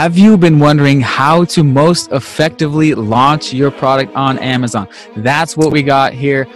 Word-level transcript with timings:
Have 0.00 0.16
you 0.16 0.38
been 0.38 0.58
wondering 0.58 1.02
how 1.02 1.44
to 1.44 1.62
most 1.62 2.10
effectively 2.10 2.94
launch 2.94 3.52
your 3.52 3.70
product 3.70 4.16
on 4.16 4.38
Amazon? 4.38 4.88
That's 5.16 5.58
what 5.58 5.72
we 5.72 5.82
got 5.82 6.14
here 6.14 6.46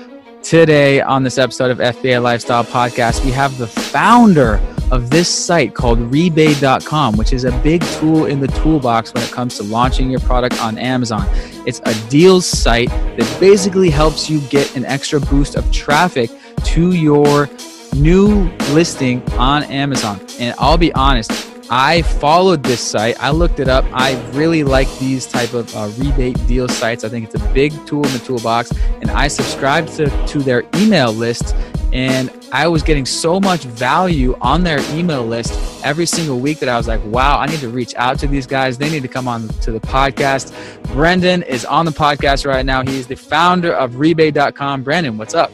today 0.43 1.03
on 1.03 1.25
this 1.25 1.37
episode 1.37 1.71
of 1.71 1.77
FBA 1.77 2.23
Lifestyle 2.23 2.65
Podcast. 2.65 3.23
We 3.23 3.33
have 3.33 3.59
the 3.59 3.67
founder 3.67 4.63
of 4.91 5.11
this 5.11 5.29
site 5.29 5.75
called 5.75 5.99
rebaid.com, 6.11 7.19
which 7.19 7.35
is 7.35 7.45
a 7.45 7.53
big 7.59 7.83
tool 7.99 8.25
in 8.25 8.41
the 8.41 8.49
toolbox 8.49 9.13
when 9.13 9.23
it 9.23 9.31
comes 9.31 9.59
to 9.59 9.63
launching 9.63 10.11
your 10.11 10.21
product 10.21 10.59
on 10.63 10.79
Amazon. 10.79 11.29
It's 11.67 11.83
a 11.85 11.93
deals 12.09 12.47
site 12.47 12.89
that 12.89 13.37
basically 13.39 13.91
helps 13.91 14.31
you 14.31 14.41
get 14.49 14.75
an 14.75 14.87
extra 14.87 15.21
boost 15.21 15.55
of 15.55 15.71
traffic 15.71 16.31
to 16.65 16.93
your 16.93 17.51
new 17.95 18.51
listing 18.71 19.23
on 19.33 19.65
Amazon. 19.65 20.19
And 20.41 20.55
I'll 20.59 20.79
be 20.79 20.95
honest, 20.95 21.54
I 21.77 22.03
followed 22.03 22.63
this 22.63 22.81
site. 22.81 23.21
I 23.21 23.33
looked 23.33 23.59
it 23.59 23.67
up. 23.67 23.85
I 23.93 24.15
really 24.31 24.63
like 24.63 24.87
these 25.01 25.27
type 25.27 25.55
of 25.55 25.75
uh, 25.75 25.91
rebate 25.99 26.37
deal 26.47 26.69
sites. 26.69 27.03
I 27.03 27.09
think 27.09 27.25
it's 27.25 27.35
a 27.35 27.49
big 27.53 27.73
tool 27.85 28.07
in 28.07 28.13
the 28.13 28.21
toolbox, 28.21 28.71
and 29.01 29.11
I 29.11 29.27
subscribed 29.27 29.89
to, 29.97 30.09
to 30.29 30.39
their 30.39 30.63
email 30.77 31.13
list. 31.13 31.53
And 31.93 32.31
I 32.53 32.69
was 32.69 32.85
getting 32.85 33.05
so 33.05 33.41
much 33.41 33.65
value 33.65 34.39
on 34.41 34.63
their 34.63 34.79
email 34.97 35.27
list 35.27 35.53
every 35.85 36.07
single 36.07 36.39
week 36.39 36.61
that 36.61 36.69
I 36.69 36.77
was 36.77 36.87
like, 36.87 37.05
wow, 37.07 37.41
I 37.41 37.47
need 37.47 37.59
to 37.59 37.69
reach 37.69 37.93
out 37.97 38.21
to 38.21 38.29
these 38.29 38.47
guys. 38.47 38.79
They 38.79 38.89
need 38.89 39.03
to 39.03 39.09
come 39.09 39.27
on 39.27 39.49
to 39.49 39.73
the 39.73 39.81
podcast. 39.81 40.53
Brendan 40.93 41.43
is 41.43 41.65
on 41.65 41.87
the 41.87 41.93
podcast 41.93 42.47
right 42.47 42.65
now. 42.65 42.85
He's 42.85 43.09
the 43.09 43.17
founder 43.17 43.75
of 43.75 43.95
rebaid.com. 43.95 44.85
Brendan, 44.85 45.19
what's 45.19 45.35
up? 45.35 45.51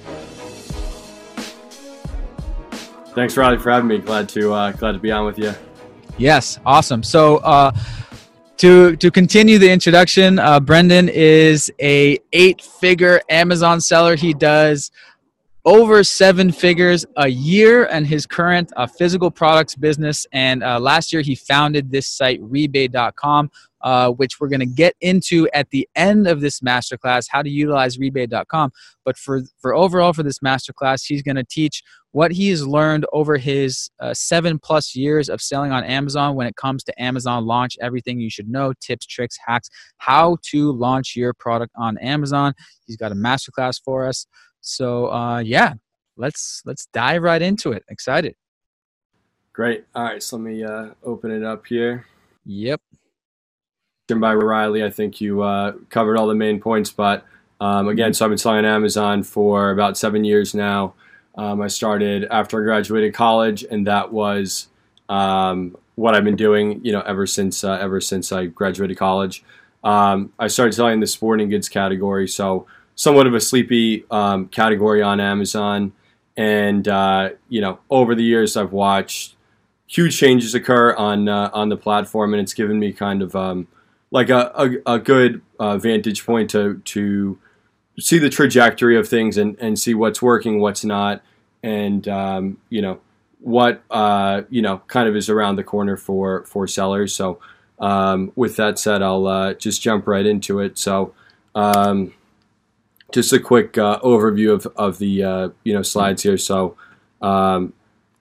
Thanks, 3.15 3.39
Riley, 3.39 3.57
for 3.57 3.71
having 3.71 3.89
me. 3.89 3.97
Glad 4.01 4.29
to 4.31 4.53
uh, 4.53 4.73
glad 4.73 4.93
to 4.93 4.99
be 4.99 5.11
on 5.11 5.25
with 5.25 5.39
you. 5.39 5.55
Yes, 6.21 6.61
awesome. 6.67 7.03
So 7.03 7.39
uh, 7.39 7.73
to 8.59 8.95
to 8.97 9.11
continue 9.11 9.59
the 9.59 9.71
introduction, 9.71 10.39
uh, 10.39 10.61
Brendan 10.61 11.09
is 11.09 11.73
a 11.81 12.19
eight 12.35 12.61
figure 12.61 13.23
Amazon 13.31 13.81
seller. 13.81 14.17
He 14.17 14.35
does 14.35 14.91
over 15.65 16.05
seven 16.05 16.53
figures 16.53 17.07
a 17.17 17.29
year 17.29 17.87
and 17.87 18.07
his 18.07 18.27
current 18.27 18.71
uh, 18.77 18.87
physical 18.87 19.31
products 19.31 19.75
business. 19.75 20.27
And 20.33 20.63
uh, 20.63 20.79
last 20.79 21.11
year 21.11 21.23
he 21.23 21.35
founded 21.35 21.91
this 21.91 22.07
site, 22.07 22.43
rebaid.com, 22.43 23.51
uh, 23.83 24.11
which 24.11 24.41
we're 24.41 24.49
going 24.49 24.61
to 24.61 24.67
get 24.67 24.95
into 25.01 25.49
at 25.53 25.71
the 25.71 25.89
end 25.95 26.27
of 26.27 26.41
this 26.41 26.61
masterclass, 26.61 27.27
how 27.29 27.43
to 27.43 27.51
utilize 27.51 27.99
rebaid.com. 27.99 28.71
But 29.05 29.17
for, 29.17 29.43
for 29.61 29.75
overall, 29.75 30.13
for 30.13 30.23
this 30.23 30.41
masterclass, 30.41 31.05
he's 31.07 31.23
going 31.23 31.37
to 31.37 31.45
teach 31.45 31.83
what 32.13 32.33
he 32.33 32.49
has 32.51 32.67
learned 32.67 33.07
over 33.13 33.37
his 33.37 33.91
uh, 34.01 34.13
seven 34.13 34.59
plus 34.59 34.97
years 34.97 35.29
of 35.29 35.41
selling 35.41 35.71
on 35.71 35.85
Amazon 35.85 36.35
when 36.35 36.47
it 36.47 36.57
comes 36.57 36.83
to 36.85 37.03
Amazon 37.03 37.47
launch, 37.47 37.77
everything 37.81 38.19
you 38.19 38.31
should 38.31 38.49
know, 38.49 38.73
tips, 38.81 39.07
tricks, 39.07 39.39
hacks, 39.47 39.71
how 39.99 40.37
to 40.51 40.73
launch 40.73 41.15
your 41.15 41.33
product 41.33 41.73
on 41.77 41.99
Amazon. 41.99 42.53
He's 42.87 42.97
got 42.97 43.13
a 43.13 43.15
masterclass 43.15 43.81
for 43.83 44.07
us. 44.07 44.27
So 44.61 45.11
uh, 45.13 45.39
yeah, 45.39 45.75
let's 46.17 46.63
let's 46.65 46.87
dive 46.93 47.23
right 47.23 47.41
into 47.41 47.73
it. 47.73 47.85
Excited. 47.89 48.35
Great. 49.53 49.85
All 49.95 50.05
right, 50.05 50.23
so 50.23 50.37
let 50.37 50.45
me 50.45 50.65
uh, 50.65 50.91
open 51.03 51.31
it 51.31 51.43
up 51.45 51.67
here. 51.67 52.07
Yep. 52.47 52.81
By 54.19 54.35
Riley, 54.35 54.83
I 54.83 54.91
think 54.91 55.21
you 55.21 55.43
uh, 55.43 55.73
covered 55.91 56.17
all 56.17 56.27
the 56.27 56.35
main 56.35 56.61
points. 56.61 56.91
But 56.91 57.25
um, 57.61 57.89
again, 57.89 58.15
so 58.15 58.25
I've 58.25 58.31
been 58.31 58.39
selling 58.39 58.59
on 58.59 58.65
Amazon 58.65 59.23
for 59.23 59.71
about 59.71 59.99
seven 59.99 60.25
years 60.25 60.55
now. 60.55 60.95
Um, 61.37 61.61
I 61.61 61.69
started 61.69 62.27
after 62.31 62.61
I 62.61 62.65
graduated 62.65 63.15
college, 63.15 63.65
and 63.71 63.87
that 63.87 64.13
was 64.13 64.69
um, 65.09 65.77
what 65.95 66.15
I've 66.15 66.25
been 66.25 66.37
doing, 66.37 66.85
you 66.85 66.93
know, 66.93 67.03
ever 67.03 67.27
since 67.27 67.63
uh, 67.63 67.79
ever 67.81 68.01
since 68.01 68.33
I 68.33 68.47
graduated 68.47 68.97
college. 68.97 69.45
Um, 69.85 70.33
I 70.39 70.49
started 70.49 70.73
selling 70.73 70.95
in 70.95 71.01
the 71.01 71.07
sporting 71.07 71.49
goods 71.49 71.69
category, 71.69 72.27
so 72.27 72.67
somewhat 72.95 73.27
of 73.27 73.35
a 73.35 73.41
sleepy 73.41 74.05
um, 74.11 74.49
category 74.49 75.03
on 75.03 75.21
Amazon. 75.21 75.93
And 76.37 76.89
uh, 76.89 77.31
you 77.49 77.61
know, 77.61 77.79
over 77.91 78.15
the 78.15 78.25
years, 78.25 78.57
I've 78.57 78.73
watched 78.73 79.37
huge 79.87 80.17
changes 80.17 80.55
occur 80.55 80.95
on 80.95 81.29
uh, 81.29 81.51
on 81.53 81.69
the 81.69 81.77
platform, 81.77 82.33
and 82.33 82.41
it's 82.41 82.55
given 82.55 82.79
me 82.79 82.93
kind 82.93 83.23
of 83.23 83.37
um, 83.37 83.69
like 84.11 84.29
a, 84.29 84.53
a, 84.55 84.95
a 84.95 84.99
good 84.99 85.43
uh, 85.59 85.79
vantage 85.79 86.25
point 86.25 86.51
to 86.51 86.79
to 86.85 87.39
see 87.99 88.19
the 88.19 88.31
trajectory 88.31 88.97
of 88.97 89.09
things 89.09 89.37
and, 89.37 89.57
and 89.61 89.79
see 89.79 89.95
what's 89.95 90.23
working, 90.23 90.61
what's 90.61 90.85
not, 90.85 91.23
and 91.63 92.09
um, 92.09 92.59
you 92.69 92.83
know 92.83 93.01
what 93.41 93.83
uh, 93.91 94.43
you 94.51 94.63
know 94.63 94.83
kind 94.87 95.09
of 95.09 95.17
is 95.17 95.29
around 95.29 95.57
the 95.57 95.65
corner 95.65 95.97
for 95.97 96.45
for 96.45 96.67
sellers. 96.67 97.15
So 97.15 97.39
um, 97.79 98.33
with 98.37 98.57
that 98.57 98.79
said, 98.79 99.03
I'll 99.03 99.27
uh, 99.27 99.55
just 99.55 99.83
jump 99.83 100.07
right 100.07 100.27
into 100.27 100.61
it. 100.61 100.79
So 100.79 101.15
um, 101.55 102.13
just 103.13 103.33
a 103.33 103.41
quick 103.41 103.79
uh, 103.79 103.99
overview 104.01 104.53
of, 104.53 104.67
of 104.77 104.99
the 104.99 105.23
uh, 105.23 105.49
you 105.65 105.73
know 105.73 105.83
slides 105.83 106.23
here. 106.23 106.39
So 106.39 106.77
um, 107.23 107.73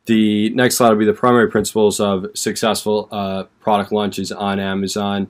the 0.06 0.50
next 0.52 0.76
slide 0.76 0.90
will 0.90 0.98
be 0.98 1.06
the 1.06 1.14
primary 1.14 1.50
principles 1.50 2.00
of 2.00 2.26
successful 2.34 3.08
uh, 3.12 3.44
product 3.60 3.92
launches 3.92 4.32
on 4.32 4.60
Amazon. 4.60 5.30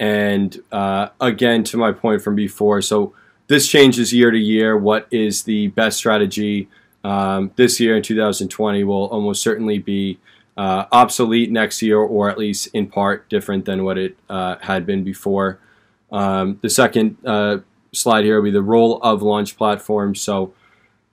And 0.00 0.60
uh, 0.72 1.10
again, 1.20 1.62
to 1.64 1.76
my 1.76 1.92
point 1.92 2.22
from 2.22 2.34
before, 2.34 2.82
so 2.82 3.14
this 3.46 3.68
changes 3.68 4.12
year 4.12 4.32
to 4.32 4.38
year. 4.38 4.76
What 4.76 5.06
is 5.12 5.44
the 5.44 5.68
best 5.68 5.98
strategy 5.98 6.68
um, 7.04 7.52
this 7.54 7.78
year 7.78 7.96
in 7.96 8.02
2020 8.02 8.82
will 8.82 9.06
almost 9.06 9.42
certainly 9.42 9.78
be 9.78 10.18
uh, 10.56 10.86
obsolete 10.90 11.52
next 11.52 11.80
year, 11.82 11.98
or 11.98 12.28
at 12.28 12.38
least 12.38 12.68
in 12.74 12.88
part 12.88 13.28
different 13.28 13.64
than 13.64 13.84
what 13.84 13.96
it 13.96 14.16
uh, 14.28 14.56
had 14.62 14.84
been 14.84 15.04
before. 15.04 15.60
Um, 16.10 16.58
the 16.60 16.70
second 16.70 17.16
slide 17.92 18.24
here 18.24 18.36
will 18.36 18.44
be 18.44 18.50
the 18.50 18.62
role 18.62 18.98
of 19.02 19.22
launch 19.22 19.56
platforms. 19.56 20.20
So, 20.20 20.52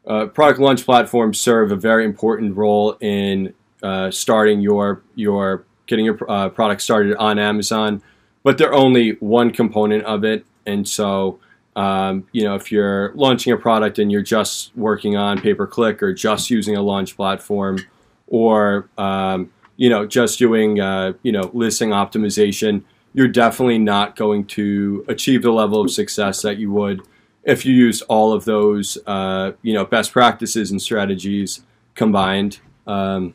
uh, 0.06 0.28
product 0.28 0.60
launch 0.60 0.86
platforms 0.86 1.40
serve 1.40 1.72
a 1.72 1.76
very 1.76 2.06
important 2.06 2.56
role 2.56 2.98
in 3.02 3.54
uh, 3.84 4.10
starting 4.12 4.62
your 4.62 5.02
your 5.16 5.66
getting 5.86 6.06
your 6.06 6.18
uh, 6.30 6.50
product 6.50 6.82
started 6.82 7.16
on 7.18 7.40
Amazon, 7.40 8.02
but 8.44 8.58
they're 8.58 8.74
only 8.74 9.12
one 9.20 9.52
component 9.52 10.04
of 10.04 10.24
it. 10.24 10.46
And 10.66 10.88
so, 10.88 11.40
um, 11.76 12.28
you 12.32 12.44
know, 12.44 12.56
if 12.56 12.72
you're 12.72 13.14
launching 13.14 13.54
a 13.54 13.58
product 13.58 14.00
and 14.00 14.12
you're 14.12 14.22
just 14.22 14.76
working 14.76 15.16
on 15.16 15.40
pay 15.40 15.54
per 15.54 15.68
click 15.68 16.02
or 16.02 16.14
just 16.14 16.50
using 16.50 16.76
a 16.76 16.82
launch 16.82 17.16
platform, 17.16 17.80
or 18.28 18.90
um, 18.98 19.52
you 19.78 19.90
know, 19.90 20.06
just 20.06 20.40
doing 20.40 20.80
uh, 20.80 21.14
you 21.24 21.32
know 21.32 21.50
listing 21.54 21.90
optimization 21.90 22.84
you're 23.18 23.28
definitely 23.28 23.80
not 23.80 24.16
going 24.16 24.46
to 24.46 25.04
achieve 25.08 25.42
the 25.42 25.52
level 25.52 25.82
of 25.82 25.90
success 25.90 26.44
that 26.44 26.58
you 26.58 26.72
would 26.72 27.02
if 27.44 27.66
you 27.66 27.74
used 27.74 28.04
all 28.10 28.32
of 28.32 28.46
those, 28.46 28.96
uh, 29.08 29.54
you 29.64 29.74
know, 29.74 29.84
best 29.84 30.12
practices 30.12 30.70
and 30.70 30.80
strategies 30.80 31.62
combined. 31.96 32.60
Um, 32.86 33.34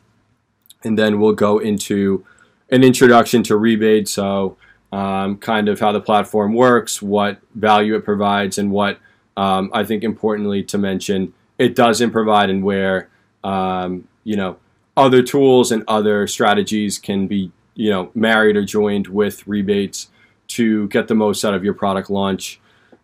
and 0.85 0.97
then 0.97 1.19
we'll 1.19 1.33
go 1.33 1.57
into 1.57 2.25
an 2.69 2.81
introduction 2.81 3.43
to 3.43 3.57
rebate. 3.57 4.07
So, 4.07 4.55
um, 4.93 5.37
kind 5.37 5.69
of 5.69 5.79
how 5.79 5.91
the 5.91 5.99
platform 5.99 6.53
works, 6.53 7.01
what 7.01 7.39
value 7.55 7.95
it 7.95 8.05
provides, 8.05 8.59
and 8.59 8.69
what 8.69 8.99
um, 9.35 9.71
I 9.73 9.83
think 9.83 10.03
importantly 10.03 10.61
to 10.65 10.77
mention 10.77 11.33
it 11.57 11.75
doesn't 11.75 12.11
provide, 12.11 12.51
and 12.51 12.63
where 12.63 13.09
um, 13.43 14.07
you 14.23 14.35
know 14.35 14.57
other 14.95 15.23
tools 15.23 15.71
and 15.71 15.83
other 15.87 16.27
strategies 16.27 16.99
can 16.99 17.25
be 17.25 17.51
you 17.73 17.89
know 17.89 18.11
married 18.13 18.55
or 18.55 18.63
joined 18.63 19.07
with 19.07 19.47
rebates 19.47 20.09
to 20.49 20.87
get 20.89 21.07
the 21.07 21.15
most 21.15 21.43
out 21.43 21.55
of 21.55 21.63
your 21.63 21.73
product 21.73 22.11
launch. 22.11 22.59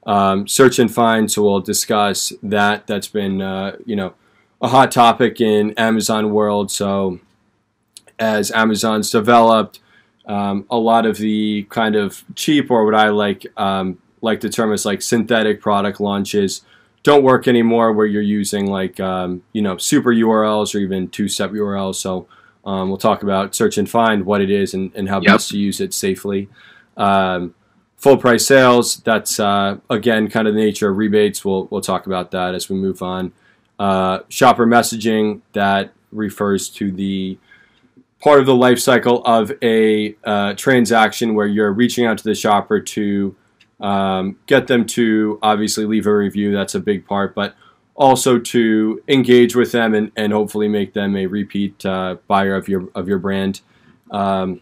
Um, 0.05 0.47
search 0.47 0.77
and 0.77 0.93
find, 0.93 1.31
so 1.31 1.41
we'll 1.41 1.59
discuss 1.59 2.31
that. 2.43 2.85
That's 2.85 3.07
been 3.07 3.41
uh, 3.41 3.77
you 3.83 3.95
know 3.95 4.13
a 4.61 4.67
hot 4.67 4.91
topic 4.91 5.41
in 5.41 5.71
Amazon 5.71 6.31
world. 6.35 6.69
So 6.69 7.19
as 8.19 8.51
Amazon's 8.51 9.09
developed, 9.09 9.79
um, 10.29 10.65
a 10.69 10.77
lot 10.77 11.05
of 11.05 11.17
the 11.17 11.63
kind 11.69 11.95
of 11.95 12.23
cheap 12.35 12.71
or 12.71 12.85
what 12.85 12.95
I 12.95 13.09
like 13.09 13.45
um, 13.57 13.97
like 14.21 14.39
the 14.39 14.49
term 14.49 14.71
is 14.71 14.85
like 14.85 15.01
synthetic 15.01 15.59
product 15.59 15.99
launches 15.99 16.61
don't 17.03 17.23
work 17.23 17.47
anymore, 17.47 17.93
where 17.93 18.05
you're 18.05 18.21
using 18.21 18.67
like 18.67 18.99
um, 18.99 19.43
you 19.53 19.61
know 19.61 19.77
super 19.77 20.11
URLs 20.11 20.75
or 20.75 20.79
even 20.79 21.09
two-step 21.09 21.51
URLs. 21.51 21.95
So 21.95 22.27
um, 22.65 22.89
we'll 22.89 22.97
talk 22.97 23.23
about 23.23 23.55
search 23.55 23.77
and 23.77 23.89
find 23.89 24.25
what 24.25 24.41
it 24.41 24.49
is 24.49 24.73
and, 24.73 24.93
and 24.95 25.07
how 25.07 25.21
yep. 25.21 25.35
best 25.35 25.49
to 25.51 25.57
use 25.57 25.79
it 25.79 25.93
safely. 25.93 26.49
Um, 26.97 27.55
full 27.97 28.17
price 28.17 28.45
sales, 28.45 28.97
that's 28.97 29.39
uh, 29.39 29.77
again 29.89 30.29
kind 30.29 30.47
of 30.47 30.53
the 30.53 30.59
nature 30.59 30.89
of 30.89 30.97
rebates. 30.97 31.45
We'll, 31.45 31.67
we'll 31.71 31.81
talk 31.81 32.05
about 32.05 32.31
that 32.31 32.53
as 32.53 32.69
we 32.69 32.75
move 32.75 33.01
on. 33.01 33.31
Uh, 33.77 34.19
shopper 34.27 34.67
messaging, 34.67 35.41
that 35.53 35.93
refers 36.11 36.69
to 36.69 36.91
the 36.91 37.37
part 38.21 38.39
of 38.39 38.45
the 38.45 38.55
life 38.55 38.79
cycle 38.79 39.23
of 39.23 39.51
a 39.61 40.15
uh, 40.23 40.53
transaction 40.53 41.35
where 41.35 41.47
you're 41.47 41.71
reaching 41.71 42.05
out 42.05 42.17
to 42.17 42.23
the 42.23 42.35
shopper 42.35 42.79
to 42.79 43.35
um, 43.79 44.37
get 44.45 44.67
them 44.67 44.85
to 44.85 45.39
obviously 45.41 45.85
leave 45.85 46.05
a 46.05 46.15
review. 46.15 46.51
That's 46.51 46.75
a 46.75 46.79
big 46.79 47.05
part, 47.05 47.33
but 47.33 47.55
also 47.95 48.39
to 48.39 49.03
engage 49.07 49.55
with 49.55 49.71
them 49.71 49.93
and, 49.93 50.11
and 50.15 50.33
hopefully 50.33 50.67
make 50.67 50.93
them 50.93 51.15
a 51.15 51.25
repeat 51.27 51.85
uh, 51.85 52.17
buyer 52.27 52.55
of 52.55 52.67
your 52.67 52.89
of 52.95 53.07
your 53.07 53.19
brand. 53.19 53.61
Um, 54.11 54.61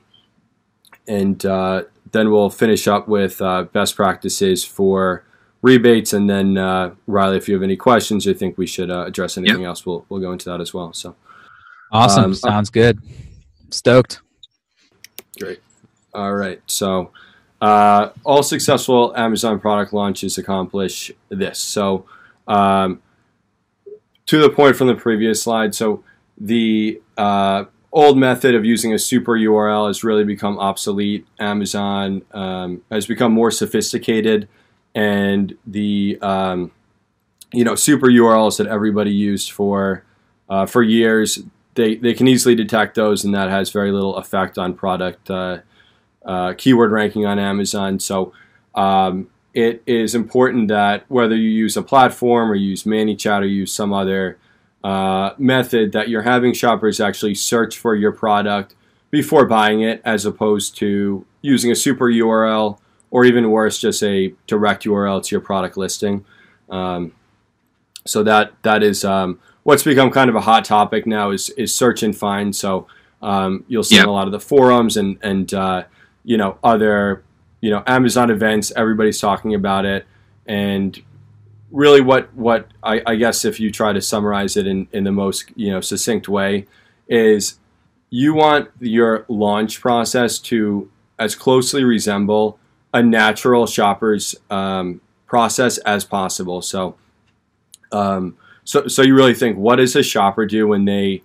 and 1.07 1.43
uh, 1.45 1.83
then 2.11 2.31
we'll 2.31 2.49
finish 2.49 2.87
up 2.87 3.07
with 3.07 3.41
uh, 3.41 3.63
best 3.63 3.95
practices 3.95 4.63
for 4.63 5.23
rebates, 5.61 6.13
and 6.13 6.29
then 6.29 6.57
uh, 6.57 6.93
Riley, 7.07 7.37
if 7.37 7.47
you 7.47 7.53
have 7.55 7.63
any 7.63 7.77
questions, 7.77 8.25
you 8.25 8.33
think 8.33 8.57
we 8.57 8.67
should 8.67 8.91
uh, 8.91 9.05
address 9.05 9.37
anything 9.37 9.61
yep. 9.61 9.69
else, 9.69 9.85
we'll 9.85 10.05
we'll 10.09 10.19
go 10.19 10.31
into 10.31 10.49
that 10.49 10.61
as 10.61 10.73
well. 10.73 10.93
So 10.93 11.15
awesome, 11.91 12.25
um, 12.25 12.33
sounds 12.33 12.69
good. 12.69 12.99
Stoked. 13.69 14.21
Great. 15.39 15.59
All 16.13 16.33
right, 16.33 16.61
so. 16.67 17.11
Uh, 17.59 18.11
all 18.23 18.43
successful 18.43 19.15
Amazon 19.17 19.59
product 19.59 19.91
launches 19.91 20.37
accomplish 20.37 21.11
this. 21.29 21.59
So, 21.59 22.05
um, 22.47 23.01
to 24.27 24.39
the 24.39 24.49
point 24.49 24.75
from 24.75 24.87
the 24.87 24.95
previous 24.95 25.41
slide, 25.41 25.73
so 25.73 26.03
the 26.37 27.01
uh, 27.17 27.65
old 27.91 28.17
method 28.17 28.53
of 28.53 28.63
using 28.63 28.93
a 28.93 28.99
super 28.99 29.33
URL 29.33 29.87
has 29.87 30.03
really 30.03 30.23
become 30.23 30.59
obsolete. 30.59 31.25
Amazon 31.39 32.21
um, 32.31 32.83
has 32.91 33.07
become 33.07 33.31
more 33.31 33.49
sophisticated, 33.49 34.47
and 34.93 35.57
the 35.65 36.19
um, 36.21 36.71
you 37.51 37.63
know 37.63 37.75
super 37.75 38.07
URLs 38.07 38.57
that 38.57 38.67
everybody 38.67 39.11
used 39.11 39.51
for 39.51 40.03
uh, 40.49 40.65
for 40.65 40.83
years 40.83 41.39
they 41.77 41.95
they 41.95 42.13
can 42.13 42.27
easily 42.27 42.55
detect 42.55 42.95
those, 42.95 43.23
and 43.23 43.33
that 43.33 43.49
has 43.49 43.71
very 43.71 43.93
little 43.93 44.17
effect 44.17 44.57
on 44.57 44.73
product 44.73 45.31
uh, 45.31 45.59
uh, 46.25 46.53
keyword 46.57 46.91
ranking 46.91 47.25
on 47.25 47.39
Amazon. 47.39 47.99
So. 47.99 48.33
Um, 48.75 49.29
it 49.53 49.81
is 49.87 50.13
important 50.13 50.67
that 50.67 51.03
whether 51.07 51.35
you 51.35 51.49
use 51.49 51.75
a 51.75 51.81
platform 51.81 52.51
or 52.51 52.53
use 52.53 52.83
ManyChat 52.83 53.41
or 53.41 53.45
use 53.45 53.73
some 53.73 53.91
other 53.91 54.37
uh, 54.83 55.31
method 55.39 55.93
that 55.93 56.09
you're 56.09 56.21
having 56.21 56.53
shoppers 56.53 56.99
actually 56.99 57.33
search 57.33 57.75
for 57.75 57.95
your 57.95 58.11
product 58.11 58.75
before 59.09 59.45
buying 59.45 59.81
it 59.81 59.99
as 60.05 60.25
opposed 60.27 60.77
to 60.77 61.25
using 61.41 61.71
a 61.71 61.75
super 61.75 62.05
URL 62.05 62.77
or 63.09 63.25
even 63.25 63.49
worse, 63.49 63.79
just 63.79 64.03
a 64.03 64.33
direct 64.45 64.83
URL 64.83 65.23
to 65.23 65.33
your 65.33 65.41
product 65.41 65.75
listing. 65.75 66.23
Um, 66.69 67.13
so 68.05 68.23
that 68.23 68.53
that 68.61 68.83
is 68.83 69.03
um, 69.03 69.39
what's 69.67 69.83
become 69.83 70.09
kind 70.09 70.29
of 70.29 70.35
a 70.37 70.39
hot 70.39 70.63
topic 70.63 71.05
now 71.05 71.31
is 71.31 71.49
is 71.51 71.75
search 71.75 72.01
and 72.01 72.17
find. 72.17 72.55
So 72.55 72.87
um, 73.21 73.65
you'll 73.67 73.83
see 73.83 73.95
yep. 73.95 74.03
in 74.03 74.09
a 74.09 74.13
lot 74.13 74.25
of 74.25 74.31
the 74.31 74.39
forums 74.39 74.95
and 74.95 75.17
and 75.21 75.53
uh, 75.53 75.83
you 76.23 76.37
know 76.37 76.57
other 76.63 77.21
you 77.59 77.69
know 77.69 77.83
Amazon 77.85 78.31
events. 78.31 78.71
Everybody's 78.77 79.19
talking 79.19 79.53
about 79.53 79.83
it, 79.83 80.05
and 80.45 80.97
really 81.69 81.99
what 81.99 82.33
what 82.33 82.69
I, 82.81 83.01
I, 83.05 83.15
guess 83.15 83.43
if 83.43 83.59
you 83.59 83.69
try 83.69 83.91
to 83.91 84.01
summarize 84.01 84.55
it 84.55 84.67
in, 84.67 84.87
in 84.93 85.03
the 85.03 85.11
most 85.11 85.51
you 85.57 85.69
know 85.69 85.81
succinct 85.81 86.29
way 86.29 86.65
is 87.09 87.59
you 88.09 88.33
want 88.33 88.69
your 88.79 89.25
launch 89.27 89.81
process 89.81 90.39
to 90.39 90.89
as 91.19 91.35
closely 91.35 91.83
resemble 91.83 92.57
a 92.93 93.03
natural 93.03 93.67
shopper's 93.67 94.33
um, 94.49 95.01
process 95.25 95.77
as 95.79 96.05
possible. 96.05 96.61
So, 96.61 96.95
um, 97.91 98.37
so 98.67 98.85
so 98.87 99.01
you 99.01 99.15
really 99.15 99.33
think 99.33 99.57
what 99.57 99.77
does 99.77 99.95
a 99.95 100.03
shopper 100.03 100.45
do 100.45 100.67
when 100.67 100.83
they 100.83 101.23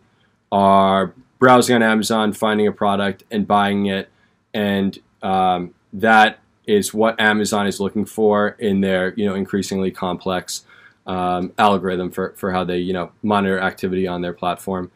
are 0.52 1.12
browsing 1.40 1.74
on 1.74 1.82
Amazon, 1.82 2.32
finding 2.32 2.68
a 2.68 2.72
product 2.72 3.24
and 3.32 3.48
buying 3.48 3.86
it, 3.86 4.08
and 4.54 4.96
um, 5.22 5.74
that 5.92 6.38
is 6.68 6.94
what 6.94 7.20
Amazon 7.20 7.66
is 7.66 7.80
looking 7.80 8.04
for 8.04 8.50
in 8.60 8.80
their 8.80 9.12
you 9.14 9.26
know 9.26 9.34
increasingly 9.34 9.90
complex 9.90 10.64
um, 11.08 11.52
algorithm 11.58 12.12
for, 12.12 12.32
for 12.36 12.52
how 12.52 12.62
they 12.62 12.78
you 12.78 12.92
know 12.92 13.10
monitor 13.24 13.58
activity 13.58 14.06
on 14.06 14.22
their 14.22 14.32
platform. 14.32 14.92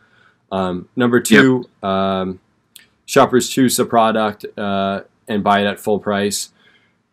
Um, 0.52 0.88
number 0.94 1.20
two, 1.20 1.64
yep. 1.82 1.90
um, 1.90 2.38
shoppers 3.06 3.48
choose 3.48 3.76
the 3.76 3.84
product 3.84 4.46
uh, 4.56 5.00
and 5.26 5.42
buy 5.42 5.62
it 5.62 5.66
at 5.66 5.80
full 5.80 5.98
price. 5.98 6.50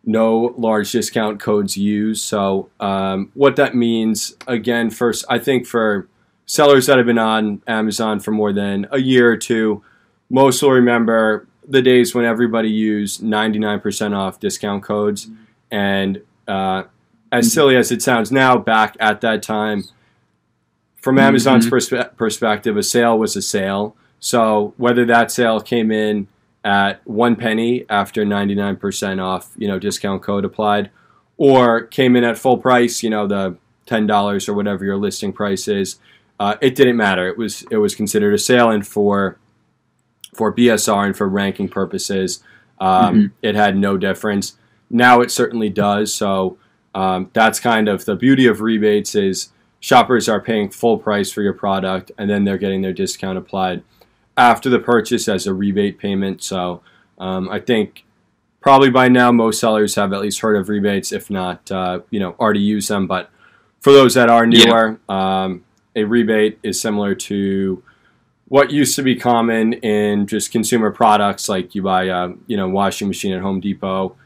No 0.06 0.54
large 0.58 0.92
discount 0.92 1.40
codes 1.40 1.76
used. 1.76 2.22
So 2.22 2.68
um, 2.80 3.30
what 3.34 3.56
that 3.56 3.74
means, 3.74 4.36
again, 4.46 4.90
first 4.90 5.24
I 5.28 5.38
think 5.38 5.66
for 5.66 6.08
sellers 6.46 6.86
that 6.86 6.98
have 6.98 7.06
been 7.06 7.18
on 7.18 7.62
Amazon 7.66 8.20
for 8.20 8.30
more 8.30 8.52
than 8.52 8.86
a 8.90 8.98
year 8.98 9.30
or 9.30 9.36
two, 9.36 9.82
most 10.30 10.62
will 10.62 10.72
remember 10.72 11.46
the 11.66 11.82
days 11.82 12.14
when 12.14 12.24
everybody 12.24 12.68
used 12.68 13.22
99% 13.22 14.16
off 14.16 14.38
discount 14.40 14.82
codes. 14.82 15.28
And 15.70 16.22
uh, 16.46 16.84
as 17.32 17.52
silly 17.52 17.76
as 17.76 17.90
it 17.90 18.02
sounds 18.02 18.30
now, 18.30 18.58
back 18.58 18.96
at 19.00 19.20
that 19.22 19.42
time, 19.42 19.84
from 21.00 21.18
Amazon's 21.18 21.66
mm-hmm. 21.66 21.74
perspe- 21.74 22.16
perspective, 22.16 22.76
a 22.76 22.82
sale 22.82 23.18
was 23.18 23.36
a 23.36 23.42
sale. 23.42 23.96
So 24.20 24.74
whether 24.76 25.04
that 25.06 25.30
sale 25.30 25.60
came 25.60 25.90
in 25.90 26.28
at 26.64 27.06
one 27.06 27.36
penny 27.36 27.84
after 27.90 28.24
99% 28.24 29.22
off, 29.22 29.52
you 29.56 29.68
know, 29.68 29.78
discount 29.78 30.22
code 30.22 30.44
applied, 30.44 30.90
or 31.36 31.82
came 31.82 32.16
in 32.16 32.24
at 32.24 32.38
full 32.38 32.58
price, 32.58 33.02
you 33.02 33.10
know, 33.10 33.26
the 33.26 33.56
$10 33.86 34.48
or 34.48 34.54
whatever 34.54 34.84
your 34.84 34.96
listing 34.96 35.32
price 35.32 35.68
is, 35.68 35.98
uh, 36.40 36.56
it 36.60 36.74
didn't 36.74 36.96
matter. 36.96 37.28
It 37.28 37.38
was 37.38 37.62
it 37.70 37.76
was 37.76 37.94
considered 37.94 38.34
a 38.34 38.38
sale, 38.38 38.70
and 38.70 38.86
for 38.86 39.38
for 40.34 40.52
BSR 40.52 41.06
and 41.06 41.16
for 41.16 41.28
ranking 41.28 41.68
purposes, 41.68 42.42
um, 42.80 43.14
mm-hmm. 43.14 43.26
it 43.42 43.54
had 43.54 43.76
no 43.76 43.96
difference. 43.96 44.56
Now 44.90 45.20
it 45.20 45.30
certainly 45.30 45.68
does. 45.68 46.12
So 46.12 46.58
um, 46.94 47.30
that's 47.32 47.60
kind 47.60 47.88
of 47.88 48.04
the 48.04 48.16
beauty 48.16 48.46
of 48.46 48.60
rebates 48.60 49.14
is 49.14 49.50
shoppers 49.80 50.28
are 50.28 50.40
paying 50.40 50.70
full 50.70 50.98
price 50.98 51.30
for 51.30 51.42
your 51.42 51.52
product 51.52 52.10
and 52.18 52.28
then 52.28 52.44
they're 52.44 52.58
getting 52.58 52.82
their 52.82 52.92
discount 52.92 53.36
applied 53.36 53.82
after 54.36 54.68
the 54.68 54.78
purchase 54.78 55.28
as 55.28 55.46
a 55.46 55.54
rebate 55.54 55.98
payment. 55.98 56.42
So 56.42 56.82
um, 57.18 57.48
I 57.48 57.60
think 57.60 58.04
probably 58.60 58.90
by 58.90 59.08
now 59.08 59.30
most 59.30 59.60
sellers 59.60 59.94
have 59.94 60.12
at 60.12 60.20
least 60.20 60.40
heard 60.40 60.56
of 60.56 60.68
rebates, 60.68 61.12
if 61.12 61.30
not, 61.30 61.70
uh, 61.70 62.00
you 62.10 62.18
know, 62.18 62.34
already 62.40 62.60
use 62.60 62.88
them. 62.88 63.06
But 63.06 63.30
for 63.80 63.92
those 63.92 64.14
that 64.14 64.30
are 64.30 64.46
newer, 64.46 64.98
yeah. 65.08 65.44
Um, 65.44 65.64
a 65.96 66.04
rebate 66.04 66.58
is 66.62 66.80
similar 66.80 67.14
to 67.14 67.82
what 68.48 68.70
used 68.70 68.96
to 68.96 69.02
be 69.02 69.16
common 69.16 69.74
in 69.74 70.26
just 70.26 70.50
consumer 70.52 70.90
products, 70.90 71.48
like 71.48 71.74
you 71.74 71.82
buy 71.82 72.04
a 72.04 72.30
you 72.46 72.56
know 72.56 72.68
washing 72.68 73.08
machine 73.08 73.32
at 73.32 73.40
Home 73.40 73.60
Depot, 73.60 74.16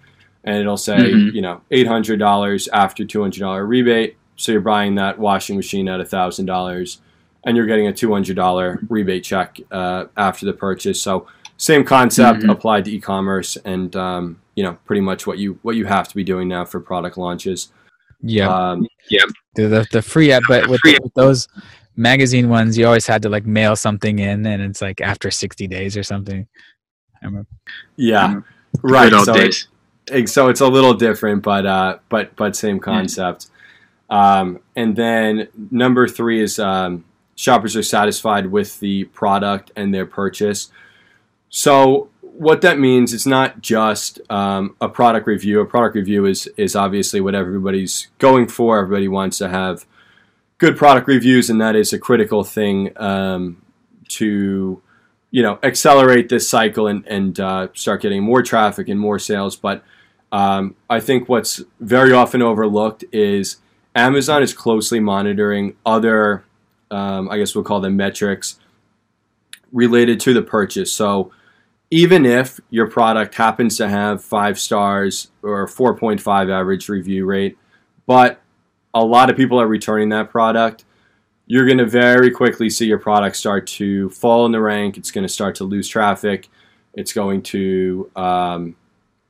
and 0.44 0.56
it'll 0.56 0.76
say 0.76 0.96
mm-hmm. 0.96 1.34
you 1.34 1.42
know 1.42 1.60
eight 1.70 1.86
hundred 1.86 2.18
dollars 2.18 2.68
after 2.68 3.04
two 3.04 3.20
hundred 3.20 3.40
dollar 3.40 3.64
rebate. 3.66 4.16
So 4.36 4.52
you're 4.52 4.60
buying 4.60 4.94
that 4.96 5.18
washing 5.18 5.56
machine 5.56 5.88
at 5.88 6.06
thousand 6.08 6.46
dollars, 6.46 7.00
and 7.48 7.56
you're 7.56 7.66
getting 7.66 7.86
a 7.86 7.92
two 7.92 8.12
hundred 8.12 8.36
dollar 8.36 8.78
rebate 8.88 9.24
check 9.24 9.58
uh, 9.72 10.04
after 10.16 10.44
the 10.44 10.52
purchase. 10.52 11.00
So 11.00 11.26
same 11.56 11.82
concept 11.82 12.40
mm-hmm. 12.40 12.50
applied 12.50 12.84
to 12.84 12.92
e-commerce, 12.92 13.56
and 13.64 13.96
um, 13.96 14.40
you 14.54 14.62
know 14.62 14.78
pretty 14.84 15.00
much 15.00 15.26
what 15.26 15.38
you 15.38 15.58
what 15.62 15.74
you 15.74 15.86
have 15.86 16.06
to 16.08 16.14
be 16.14 16.22
doing 16.22 16.46
now 16.46 16.64
for 16.66 16.78
product 16.78 17.16
launches. 17.16 17.72
Yeah, 18.20 18.48
um, 18.48 18.86
yeah. 19.10 19.24
The, 19.54 19.68
the, 19.68 19.86
the 19.92 20.02
free 20.02 20.30
app, 20.30 20.42
but 20.46 20.68
with, 20.68 20.80
with 20.84 21.14
those 21.14 21.48
magazine 21.96 22.48
ones, 22.48 22.76
you 22.76 22.86
always 22.86 23.06
had 23.06 23.22
to 23.22 23.28
like 23.28 23.46
mail 23.46 23.76
something 23.76 24.18
in, 24.18 24.44
and 24.44 24.62
it's 24.62 24.82
like 24.82 25.00
after 25.00 25.30
sixty 25.30 25.66
days 25.66 25.96
or 25.96 26.02
something. 26.02 26.46
I 27.22 27.26
remember. 27.26 27.48
Yeah, 27.96 28.40
right. 28.82 29.12
So, 29.24 29.34
it, 30.08 30.28
so 30.28 30.48
it's 30.48 30.60
a 30.60 30.68
little 30.68 30.94
different, 30.94 31.42
but 31.42 31.64
uh, 31.64 31.98
but 32.10 32.36
but 32.36 32.54
same 32.54 32.78
concept. 32.78 33.46
Um, 34.10 34.60
and 34.74 34.96
then 34.96 35.48
number 35.70 36.08
three 36.08 36.40
is 36.40 36.58
um, 36.58 37.04
shoppers 37.38 37.76
are 37.76 37.84
satisfied 37.84 38.46
with 38.46 38.80
the 38.80 39.04
product 39.04 39.70
and 39.76 39.94
their 39.94 40.04
purchase. 40.04 40.72
So 41.48 42.10
what 42.20 42.62
that 42.62 42.80
means 42.80 43.14
it's 43.14 43.26
not 43.26 43.60
just 43.60 44.20
um, 44.28 44.74
a 44.80 44.88
product 44.88 45.26
review. 45.28 45.60
A 45.60 45.64
product 45.64 45.94
review 45.94 46.26
is 46.26 46.48
is 46.56 46.74
obviously 46.74 47.20
what 47.20 47.34
everybody's 47.34 48.08
going 48.18 48.48
for. 48.48 48.78
Everybody 48.80 49.06
wants 49.06 49.38
to 49.38 49.48
have 49.48 49.86
good 50.58 50.76
product 50.76 51.06
reviews, 51.06 51.48
and 51.48 51.60
that 51.60 51.76
is 51.76 51.92
a 51.92 51.98
critical 51.98 52.42
thing 52.42 52.90
um, 52.96 53.62
to 54.08 54.82
you 55.30 55.42
know 55.42 55.60
accelerate 55.62 56.28
this 56.28 56.48
cycle 56.48 56.88
and 56.88 57.06
and 57.06 57.38
uh, 57.38 57.68
start 57.72 58.02
getting 58.02 58.22
more 58.22 58.42
traffic 58.42 58.88
and 58.88 58.98
more 58.98 59.20
sales. 59.20 59.54
But 59.54 59.84
um, 60.32 60.74
I 60.90 60.98
think 60.98 61.28
what's 61.28 61.62
very 61.78 62.12
often 62.12 62.42
overlooked 62.42 63.04
is 63.12 63.58
Amazon 63.94 64.42
is 64.42 64.52
closely 64.52 65.00
monitoring 65.00 65.76
other, 65.86 66.44
um, 66.90 67.30
I 67.30 67.38
guess 67.38 67.54
we'll 67.54 67.64
call 67.64 67.80
them 67.80 67.96
metrics 67.96 68.58
related 69.72 70.20
to 70.20 70.34
the 70.34 70.42
purchase. 70.42 70.92
So 70.92 71.32
even 71.90 72.26
if 72.26 72.60
your 72.70 72.86
product 72.86 73.34
happens 73.34 73.76
to 73.78 73.88
have 73.88 74.22
five 74.22 74.58
stars 74.58 75.30
or 75.42 75.66
4.5 75.66 76.50
average 76.50 76.88
review 76.88 77.24
rate, 77.24 77.56
but 78.06 78.40
a 78.94 79.04
lot 79.04 79.30
of 79.30 79.36
people 79.36 79.60
are 79.60 79.66
returning 79.66 80.10
that 80.10 80.30
product, 80.30 80.84
you're 81.46 81.64
going 81.64 81.78
to 81.78 81.86
very 81.86 82.30
quickly 82.30 82.68
see 82.68 82.86
your 82.86 82.98
product 82.98 83.36
start 83.36 83.66
to 83.66 84.10
fall 84.10 84.44
in 84.44 84.52
the 84.52 84.60
rank. 84.60 84.98
It's 84.98 85.10
going 85.10 85.26
to 85.26 85.32
start 85.32 85.54
to 85.56 85.64
lose 85.64 85.88
traffic. 85.88 86.48
It's 86.92 87.12
going 87.12 87.42
to, 87.44 88.10
um, 88.16 88.76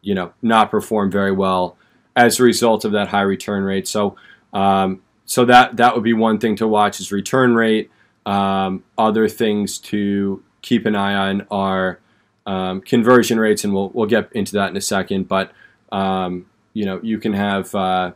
you 0.00 0.14
know, 0.14 0.32
not 0.42 0.70
perform 0.70 1.10
very 1.12 1.32
well 1.32 1.76
as 2.16 2.40
a 2.40 2.42
result 2.42 2.84
of 2.84 2.92
that 2.92 3.08
high 3.08 3.22
return 3.22 3.62
rate. 3.62 3.86
So, 3.86 4.16
um, 4.52 5.02
so 5.28 5.44
that 5.44 5.76
that 5.76 5.94
would 5.94 6.02
be 6.02 6.14
one 6.14 6.38
thing 6.38 6.56
to 6.56 6.66
watch 6.66 7.00
is 7.00 7.12
return 7.12 7.54
rate. 7.54 7.90
Um, 8.24 8.82
other 8.96 9.28
things 9.28 9.76
to 9.78 10.42
keep 10.62 10.86
an 10.86 10.96
eye 10.96 11.14
on 11.14 11.46
are 11.50 12.00
um, 12.46 12.80
conversion 12.80 13.38
rates, 13.38 13.62
and 13.62 13.74
we'll 13.74 13.90
we'll 13.90 14.06
get 14.06 14.32
into 14.32 14.52
that 14.54 14.70
in 14.70 14.76
a 14.78 14.80
second. 14.80 15.28
But 15.28 15.52
um, 15.92 16.46
you 16.72 16.86
know, 16.86 16.98
you 17.02 17.18
can 17.18 17.34
have 17.34 17.74
uh, 17.74 18.12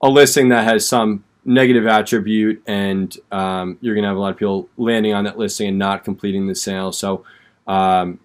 a 0.00 0.08
listing 0.08 0.48
that 0.48 0.64
has 0.64 0.88
some 0.88 1.24
negative 1.44 1.86
attribute, 1.86 2.62
and 2.66 3.14
um, 3.30 3.76
you're 3.82 3.94
going 3.94 4.04
to 4.04 4.08
have 4.08 4.16
a 4.16 4.20
lot 4.20 4.30
of 4.30 4.38
people 4.38 4.70
landing 4.78 5.12
on 5.12 5.24
that 5.24 5.36
listing 5.36 5.68
and 5.68 5.78
not 5.78 6.04
completing 6.04 6.46
the 6.46 6.54
sale. 6.54 6.90
So, 6.90 7.22
um, 7.66 8.18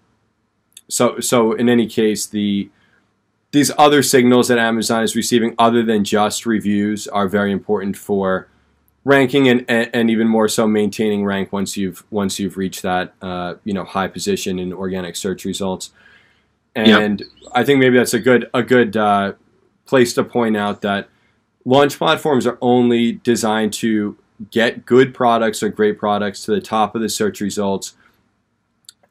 so 0.88 1.20
so 1.20 1.52
in 1.52 1.68
any 1.68 1.86
case, 1.86 2.24
the 2.24 2.70
these 3.52 3.70
other 3.76 4.02
signals 4.02 4.48
that 4.48 4.58
Amazon 4.58 5.02
is 5.02 5.16
receiving, 5.16 5.54
other 5.58 5.82
than 5.82 6.04
just 6.04 6.46
reviews, 6.46 7.08
are 7.08 7.28
very 7.28 7.50
important 7.50 7.96
for 7.96 8.48
ranking 9.04 9.48
and, 9.48 9.64
and, 9.68 9.90
and 9.92 10.10
even 10.10 10.28
more 10.28 10.48
so 10.48 10.66
maintaining 10.68 11.24
rank 11.24 11.52
once 11.52 11.76
you've 11.76 12.04
once 12.10 12.38
you've 12.38 12.56
reached 12.56 12.82
that 12.82 13.14
uh, 13.22 13.54
you 13.64 13.72
know 13.72 13.84
high 13.84 14.08
position 14.08 14.58
in 14.58 14.72
organic 14.72 15.16
search 15.16 15.44
results. 15.44 15.90
And 16.76 17.20
yep. 17.20 17.28
I 17.52 17.64
think 17.64 17.80
maybe 17.80 17.96
that's 17.96 18.14
a 18.14 18.20
good 18.20 18.48
a 18.54 18.62
good 18.62 18.96
uh, 18.96 19.32
place 19.86 20.14
to 20.14 20.24
point 20.24 20.56
out 20.56 20.82
that 20.82 21.08
launch 21.64 21.98
platforms 21.98 22.46
are 22.46 22.58
only 22.60 23.12
designed 23.12 23.72
to 23.74 24.16
get 24.50 24.86
good 24.86 25.12
products 25.12 25.62
or 25.62 25.68
great 25.68 25.98
products 25.98 26.44
to 26.44 26.52
the 26.52 26.60
top 26.60 26.94
of 26.94 27.02
the 27.02 27.08
search 27.08 27.40
results. 27.40 27.94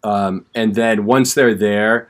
Um, 0.03 0.45
and 0.55 0.75
then 0.75 1.05
once 1.05 1.33
they're 1.33 1.53
there, 1.53 2.08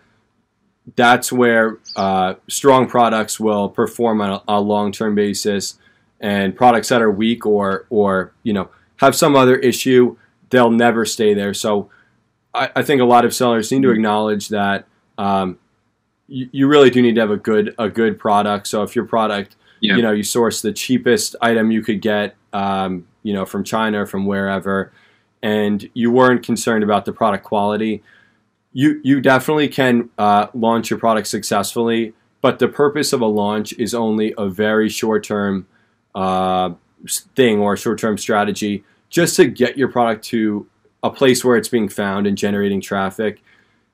that's 0.96 1.31
where 1.31 1.77
uh, 1.96 2.36
strong 2.48 2.88
products 2.88 3.39
will 3.39 3.69
perform 3.69 4.22
on 4.22 4.31
a, 4.31 4.43
a 4.48 4.62
long-term 4.62 5.15
basis, 5.15 5.77
and 6.19 6.55
products 6.55 6.89
that 6.89 7.01
are 7.01 7.12
weak 7.12 7.46
or 7.46 7.86
or 7.89 8.34
you 8.43 8.53
know 8.53 8.69
have 8.98 9.15
some 9.15 9.36
other 9.36 9.55
issue, 9.58 10.17
they'll 10.50 10.72
never 10.72 11.05
stay 11.05 11.34
there. 11.34 11.53
So 11.53 11.89
I, 12.53 12.69
I 12.75 12.84
think 12.84 13.01
a 13.01 13.05
lot 13.05 13.25
of 13.25 13.34
sellers 13.34 13.72
need 13.72 13.84
to 13.84 13.91
acknowledge 13.91 14.50
that 14.50 14.86
um, 15.17 15.58
you, 16.27 16.50
you 16.51 16.67
really 16.67 16.89
do 16.89 17.01
need 17.01 17.15
to 17.15 17.22
have 17.22 17.31
a 17.31 17.38
good 17.38 17.75
a 17.77 17.89
good 17.89 18.19
product. 18.19 18.67
So 18.67 18.84
if 18.84 18.96
your 18.96 19.05
product 19.05 19.55
yeah. 19.81 19.96
you 19.96 20.01
know 20.01 20.12
you 20.12 20.24
source 20.24 20.62
the 20.62 20.72
cheapest 20.72 21.36
item 21.41 21.72
you 21.72 21.81
could 21.81 22.01
get 22.01 22.36
um, 22.53 23.08
you 23.24 23.34
know 23.34 23.46
from 23.46 23.63
china 23.63 24.03
or 24.03 24.05
from 24.05 24.25
wherever 24.25 24.91
and 25.41 25.89
you 25.93 26.12
weren't 26.12 26.43
concerned 26.43 26.84
about 26.84 27.05
the 27.05 27.13
product 27.13 27.43
quality 27.43 28.03
you 28.74 29.02
you 29.04 29.22
definitely 29.22 29.68
can 29.68 30.10
uh, 30.18 30.48
launch 30.54 30.90
your 30.90 31.00
product 31.00 31.28
successfully 31.28 32.14
but 32.42 32.60
the 32.60 32.68
purpose 32.68 33.12
of 33.14 33.22
a 33.22 33.26
launch 33.26 33.74
is 33.74 33.94
only 33.94 34.34
a 34.38 34.48
very 34.48 34.90
short 34.90 35.24
term 35.24 35.68
uh, 36.16 36.72
thing 37.36 37.60
or 37.60 37.76
short 37.76 38.00
term 38.00 38.18
strategy 38.18 38.84
just 39.10 39.36
to 39.36 39.46
get 39.48 39.78
your 39.78 39.88
product 39.88 40.24
to 40.26 40.68
a 41.02 41.10
place 41.10 41.44
where 41.44 41.58
it's 41.58 41.70
being 41.70 41.90
found 41.90 42.28
and 42.28 42.38
generating 42.38 42.82
traffic. 42.82 43.42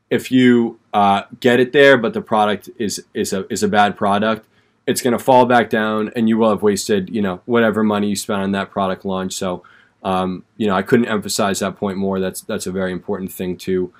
If 0.09 0.31
you 0.31 0.79
uh, 0.93 1.23
get 1.39 1.59
it 1.59 1.71
there 1.71 1.97
but 1.97 2.13
the 2.13 2.21
product 2.21 2.69
is 2.77 3.03
is 3.13 3.33
a 3.33 3.51
is 3.51 3.63
a 3.63 3.67
bad 3.67 3.95
product 3.95 4.47
it's 4.87 5.01
going 5.01 5.17
to 5.17 5.19
fall 5.19 5.45
back 5.45 5.69
down 5.69 6.11
and 6.15 6.29
you 6.29 6.37
will 6.37 6.49
have 6.49 6.61
wasted 6.61 7.09
you 7.09 7.21
know 7.21 7.41
whatever 7.45 7.83
money 7.83 8.09
you 8.09 8.15
spent 8.15 8.41
on 8.41 8.51
that 8.51 8.69
product 8.71 9.05
launch. 9.05 9.33
So 9.33 9.63
um, 10.03 10.45
you 10.57 10.67
know 10.67 10.75
i 10.75 10.83
couldn't 10.83 11.07
emphasize 11.07 11.59
that 11.59 11.77
point 11.77 11.97
more. 11.97 12.19
That's 12.19 12.41
that's 12.41 12.67
a 12.67 12.71
very 12.71 12.91
important 12.91 13.31
thing 13.31 13.57
to 13.57 13.91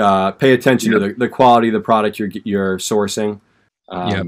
uh, 0.00 0.32
pay 0.32 0.52
attention 0.52 0.92
yep. 0.92 1.00
to 1.00 1.08
the, 1.08 1.14
the 1.14 1.28
quality 1.28 1.68
of 1.68 1.74
the 1.74 1.80
product 1.80 2.18
you're 2.18 2.30
you're 2.44 2.78
sourcing. 2.78 3.40
Um, 3.88 4.08
yeah 4.10 4.22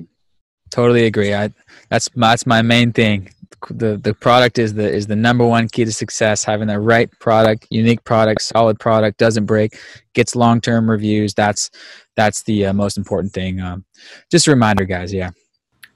totally 0.70 1.06
agree. 1.06 1.34
I 1.34 1.50
that's 1.88 2.08
that's 2.14 2.46
my 2.46 2.62
main 2.62 2.92
thing. 2.92 3.30
The 3.68 3.96
the 3.96 4.14
product 4.14 4.58
is 4.58 4.74
the 4.74 4.90
is 4.90 5.06
the 5.06 5.16
number 5.16 5.46
one 5.46 5.68
key 5.68 5.84
to 5.84 5.92
success. 5.92 6.44
Having 6.44 6.68
the 6.68 6.80
right 6.80 7.10
product 7.18 7.66
unique 7.70 8.02
product 8.04 8.42
solid 8.42 8.80
product 8.80 9.18
doesn't 9.18 9.46
break 9.46 9.78
gets 10.14 10.34
long 10.34 10.60
term 10.60 10.88
reviews. 10.88 11.34
That's 11.34 11.70
that's 12.16 12.42
the 12.42 12.66
uh, 12.66 12.72
most 12.72 12.96
important 12.96 13.32
thing. 13.32 13.60
Um, 13.60 13.84
just 14.30 14.46
a 14.46 14.50
reminder 14.50 14.84
guys. 14.84 15.12
Yeah. 15.12 15.30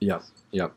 Yep, 0.01 0.23
yep. 0.51 0.73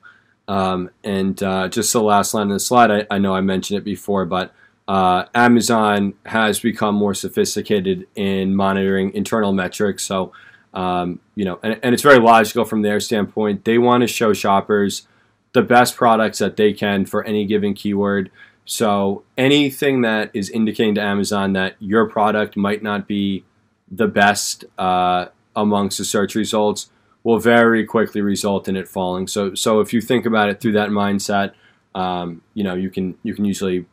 Um, 0.47 0.91
and 1.05 1.43
uh, 1.43 1.69
just 1.69 1.93
the 1.93 2.03
last 2.03 2.33
line 2.33 2.47
of 2.47 2.55
the 2.55 2.61
slide, 2.61 2.91
I, 2.91 3.07
I 3.11 3.19
know 3.19 3.35
I 3.35 3.43
mentioned 3.43 3.79
it 3.79 3.85
before, 3.85 4.25
but 4.25 4.55
uh, 4.89 5.27
Amazon 5.35 6.15
has 6.25 6.59
become 6.59 6.95
more 6.95 7.15
sophisticated 7.15 8.07
in 8.15 8.57
monitoring 8.57 9.13
internal 9.13 9.53
metrics. 9.53 10.03
So, 10.03 10.33
um, 10.73 11.21
you 11.35 11.45
know, 11.45 11.61
and, 11.63 11.79
and 11.83 11.93
it's 11.93 12.03
very 12.03 12.19
logical 12.19 12.65
from 12.65 12.81
their 12.81 12.99
standpoint. 12.99 13.67
They 13.67 13.77
want 13.77 14.01
to 14.01 14.07
show 14.07 14.33
shoppers 14.33 15.07
the 15.53 15.63
best 15.63 15.95
products 15.95 16.39
that 16.39 16.57
they 16.57 16.73
can 16.73 17.05
for 17.05 17.23
any 17.25 17.45
given 17.45 17.75
keyword. 17.75 18.31
So, 18.65 19.25
anything 19.37 20.03
that 20.03 20.31
is 20.35 20.51
indicating 20.51 20.95
to 20.97 21.03
Amazon 21.03 21.53
that 21.53 21.77
your 21.79 22.09
product 22.09 22.57
might 22.57 22.83
not 22.83 23.07
be 23.07 23.45
the 23.91 24.09
best 24.09 24.65
uh, 24.79 25.27
amongst 25.55 25.99
the 25.99 26.05
search 26.05 26.35
results 26.35 26.91
will 27.25 27.39
very 27.39 27.85
quickly 27.85 28.21
result 28.21 28.69
in 28.69 28.77
it 28.77 28.89
falling. 28.89 29.27
So 29.27 29.55
so 29.55 29.81
if 29.81 29.93
you 29.93 30.01
think 30.01 30.25
about 30.25 30.49
it 30.49 30.61
through 30.61 30.73
that 30.73 30.91
mindset, 30.91 31.53
um, 31.95 32.43
you 32.55 32.65
know 32.65 32.75
you 32.75 32.91
can 32.91 33.19
you 33.23 33.35
can 33.35 33.45
usually 33.45 33.87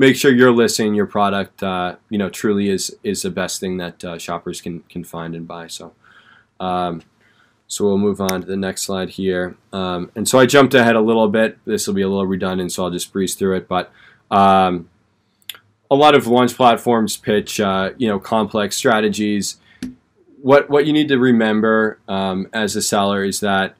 make 0.00 0.16
sure 0.16 0.32
you're 0.32 0.52
listing 0.52 0.94
your 0.94 1.06
product. 1.06 1.62
Uh, 1.62 1.96
you 2.08 2.18
know 2.18 2.28
truly 2.28 2.68
is 2.68 2.96
is 3.02 3.22
the 3.22 3.30
best 3.30 3.60
thing 3.60 3.76
that 3.76 4.04
uh, 4.04 4.18
shoppers 4.18 4.60
can 4.60 4.80
can 4.88 5.04
find 5.04 5.34
and 5.34 5.46
buy. 5.46 5.66
So. 5.68 5.92
Um, 6.58 7.02
so 7.66 7.84
we'll 7.84 7.98
move 7.98 8.20
on 8.20 8.40
to 8.40 8.46
the 8.48 8.56
next 8.56 8.82
slide 8.82 9.10
here. 9.10 9.56
Um, 9.72 10.10
and 10.16 10.28
so 10.28 10.40
I 10.40 10.46
jumped 10.46 10.74
ahead 10.74 10.96
a 10.96 11.00
little 11.00 11.28
bit. 11.28 11.56
This 11.64 11.86
will 11.86 11.94
be 11.94 12.02
a 12.02 12.08
little 12.08 12.26
redundant, 12.26 12.72
so 12.72 12.82
I'll 12.82 12.90
just 12.90 13.12
breeze 13.12 13.36
through 13.36 13.58
it. 13.58 13.68
But 13.68 13.92
um, 14.28 14.88
a 15.88 15.94
lot 15.94 16.16
of 16.16 16.26
launch 16.26 16.56
platforms 16.56 17.16
pitch, 17.16 17.60
uh, 17.60 17.92
you 17.96 18.08
know, 18.08 18.18
complex 18.18 18.74
strategies 18.76 19.58
what 20.42 20.70
what 20.70 20.86
you 20.86 20.92
need 20.92 21.08
to 21.08 21.18
remember 21.18 21.98
um, 22.08 22.48
as 22.52 22.76
a 22.76 22.82
seller 22.82 23.24
is 23.24 23.40
that 23.40 23.76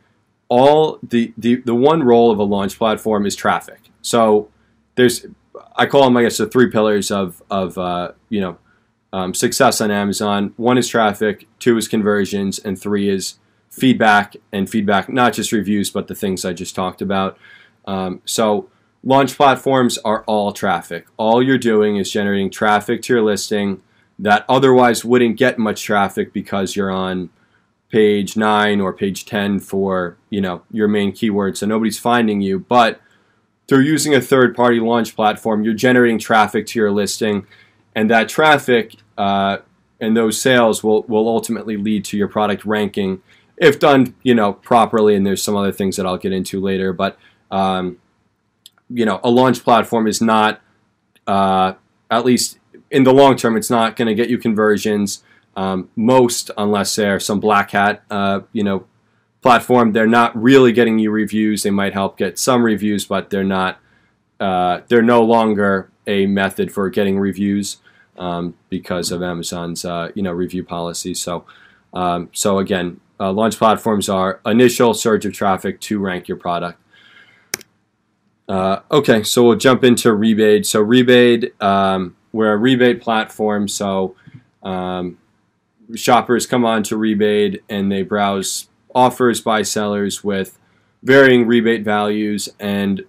all 0.49 0.99
the, 1.03 1.33
the 1.37 1.57
the 1.57 1.75
one 1.75 2.03
role 2.03 2.31
of 2.31 2.39
a 2.39 2.43
launch 2.43 2.79
platform 2.79 3.27
is 3.27 3.37
traffic. 3.37 3.81
So 4.03 4.49
there's 4.95 5.27
I 5.77 5.87
call 5.87 6.05
them 6.05 6.17
I 6.17 6.23
guess 6.23 6.39
the 6.39 6.47
three 6.47 6.71
pillars 6.71 7.11
of 7.11 7.43
of 7.51 7.79
uh, 7.79 8.13
you 8.29 8.41
know 8.41 8.59
um, 9.13 9.35
success 9.35 9.81
on 9.81 9.91
Amazon. 9.91 10.55
One 10.57 10.79
is 10.79 10.89
traffic, 10.89 11.49
two 11.59 11.77
is 11.77 11.89
conversions, 11.89 12.59
and 12.59 12.81
three 12.81 13.09
is 13.09 13.39
feedback 13.71 14.37
and 14.53 14.69
feedback 14.69 15.09
not 15.09 15.33
just 15.33 15.53
reviews 15.53 15.91
but 15.91 16.09
the 16.09 16.15
things 16.15 16.45
I 16.45 16.53
just 16.53 16.75
talked 16.75 17.03
about. 17.03 17.39
Um, 17.87 18.21
so 18.25 18.69
launch 19.03 19.37
platforms 19.37 19.99
are 19.99 20.25
all 20.25 20.53
traffic. 20.53 21.07
All 21.17 21.43
you're 21.43 21.59
doing 21.59 21.97
is 21.97 22.11
generating 22.11 22.51
traffic 22.51 23.03
to 23.03 23.15
your 23.15 23.23
listing 23.23 23.83
that 24.19 24.45
otherwise 24.49 25.05
wouldn't 25.05 25.39
get 25.39 25.59
much 25.59 25.83
traffic 25.83 26.33
because 26.33 26.77
you're 26.77 26.91
on 26.91 27.31
page 27.91 28.37
9 28.37 28.81
or 28.81 28.93
page 28.93 29.25
10 29.25 29.59
for 29.59 30.17
you 30.31 30.41
know 30.41 30.63
your 30.71 30.87
main 30.87 31.11
keyword 31.11 31.59
so 31.59 31.67
nobody's 31.67 31.99
finding 31.99 32.41
you 32.41 32.59
but 32.59 33.01
through 33.71 33.81
using 33.81 34.15
a 34.15 34.21
third 34.21 34.55
party 34.55 34.79
launch 34.79 35.17
platform 35.17 35.65
you're 35.65 35.73
generating 35.73 36.19
traffic 36.19 36.67
to 36.67 36.79
your 36.79 36.91
listing 36.91 37.47
and 37.95 38.11
that 38.11 38.29
traffic 38.29 38.95
uh, 39.17 39.57
and 40.01 40.17
those 40.17 40.41
sales 40.41 40.85
will, 40.85 41.03
will 41.05 41.29
ultimately 41.29 41.79
lead 41.79 42.05
to 42.05 42.19
your 42.19 42.29
product 42.29 42.67
ranking 42.67 43.23
if 43.57 43.79
done 43.79 44.15
you 44.23 44.35
know 44.35 44.53
properly 44.53 45.15
and 45.15 45.25
there's 45.25 45.43
some 45.43 45.57
other 45.57 45.73
things 45.73 45.97
that 45.97 46.05
i'll 46.05 46.19
get 46.19 46.33
into 46.33 46.61
later 46.61 46.93
but 46.93 47.17
um, 47.51 47.97
you 48.91 49.07
know 49.07 49.21
a 49.25 49.31
launch 49.31 49.65
platform 49.65 50.07
is 50.07 50.21
not 50.21 50.61
uh, 51.27 51.73
at 52.11 52.25
least 52.25 52.59
in 52.91 53.05
the 53.05 53.13
long 53.13 53.37
term, 53.37 53.57
it's 53.57 53.71
not 53.71 53.97
going 53.97 54.09
to 54.09 54.15
get 54.15 54.29
you 54.29 54.39
conversions. 54.39 55.23
Um, 55.57 55.91
most, 55.97 56.51
unless 56.57 56.95
they're 56.95 57.21
some 57.21 57.41
black 57.41 57.73
hat, 57.73 58.03
uh, 58.11 58.41
you 58.53 58.63
know, 58.65 58.87
platform, 59.43 59.93
they're 59.93 60.07
not 60.07 60.41
really 60.41 60.73
getting 60.73 60.99
you 60.99 61.11
reviews. 61.11 61.63
They 61.63 61.71
might 61.71 61.93
help 61.93 62.19
get 62.19 62.39
some 62.39 62.63
reviews, 62.63 63.07
but 63.07 63.31
they're 63.31 63.45
not. 63.45 63.79
Uh, 64.39 64.81
they're 64.89 65.03
no 65.03 65.23
longer 65.23 65.91
a 66.07 66.27
method 66.27 66.73
for 66.73 66.89
getting 66.89 67.19
reviews 67.19 67.77
um, 68.17 68.55
because 68.71 69.13
of 69.13 69.23
Amazon's, 69.23 69.85
uh, 69.85 70.11
you 70.15 70.23
know, 70.23 70.33
review 70.33 70.65
policy. 70.65 71.13
So, 71.13 71.45
um, 71.93 72.31
so 72.33 72.59
again, 72.59 73.01
uh, 73.19 73.33
launch 73.33 73.59
platforms 73.59 74.09
are 74.09 74.41
initial 74.47 74.95
surge 74.95 75.27
of 75.27 75.35
traffic 75.35 75.79
to 75.83 75.99
rank 75.99 76.27
your 76.27 76.39
product. 76.39 76.81
Uh, 78.49 78.81
okay, 78.91 79.23
so 79.23 79.45
we'll 79.45 79.57
jump 79.57 79.85
into 79.85 80.13
Rebate. 80.13 80.65
So 80.65 80.81
Rebate. 80.81 81.61
Um, 81.63 82.17
we're 82.33 82.53
a 82.53 82.57
rebate 82.57 83.01
platform, 83.01 83.67
so 83.69 84.15
um, 84.63 85.19
shoppers 85.95 86.47
come 86.47 86.65
on 86.65 86.83
to 86.85 86.97
rebate 86.97 87.63
and 87.69 87.91
they 87.91 88.03
browse 88.03 88.69
offers 88.95 89.41
by 89.41 89.63
sellers 89.63 90.23
with 90.25 90.59
varying 91.03 91.47
rebate 91.47 91.83
values. 91.83 92.49
And 92.59 93.05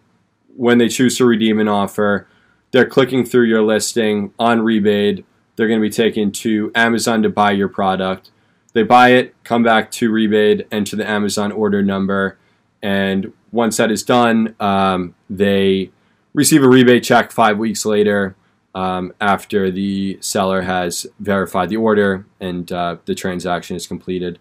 when 0.55 0.77
they 0.77 0.87
choose 0.87 1.17
to 1.17 1.25
redeem 1.25 1.59
an 1.59 1.67
offer, 1.67 2.27
they're 2.71 2.87
clicking 2.87 3.25
through 3.25 3.45
your 3.45 3.61
listing 3.61 4.33
on 4.39 4.61
rebate. 4.61 5.25
They're 5.55 5.67
going 5.67 5.79
to 5.79 5.87
be 5.87 5.93
taken 5.93 6.31
to 6.31 6.71
Amazon 6.73 7.21
to 7.23 7.29
buy 7.29 7.51
your 7.51 7.67
product. 7.67 8.31
They 8.73 8.83
buy 8.83 9.09
it, 9.09 9.35
come 9.43 9.63
back 9.63 9.91
to 9.91 10.09
rebate, 10.09 10.67
enter 10.71 10.95
the 10.95 11.07
Amazon 11.07 11.51
order 11.51 11.83
number, 11.83 12.37
and 12.81 13.33
once 13.51 13.77
that 13.77 13.91
is 13.91 14.03
done, 14.03 14.55
um, 14.59 15.13
they 15.29 15.91
receive 16.33 16.63
a 16.63 16.69
rebate 16.69 17.03
check 17.03 17.31
five 17.31 17.57
weeks 17.57 17.85
later 17.85 18.35
um, 18.73 19.13
after 19.19 19.69
the 19.69 20.17
seller 20.21 20.61
has 20.61 21.05
verified 21.19 21.69
the 21.69 21.77
order 21.77 22.25
and 22.39 22.71
uh, 22.71 22.95
the 23.05 23.13
transaction 23.13 23.75
is 23.75 23.85
completed. 23.85 24.39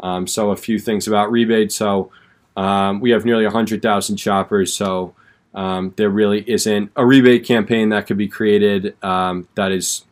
Um, 0.00 0.26
so 0.26 0.50
a 0.50 0.56
few 0.56 0.78
things 0.78 1.08
about 1.08 1.30
rebate. 1.30 1.72
So 1.72 2.10
um, 2.56 3.00
we 3.00 3.10
have 3.10 3.24
nearly 3.24 3.44
100,000 3.44 4.16
shoppers. 4.16 4.72
So 4.74 5.14
um, 5.54 5.94
there 5.96 6.10
really 6.10 6.48
isn't 6.48 6.92
a 6.96 7.04
rebate 7.04 7.44
campaign 7.44 7.88
that 7.90 8.06
could 8.06 8.18
be 8.18 8.28
created 8.28 8.96
um, 9.02 9.48
that 9.54 9.72
is 9.72 10.04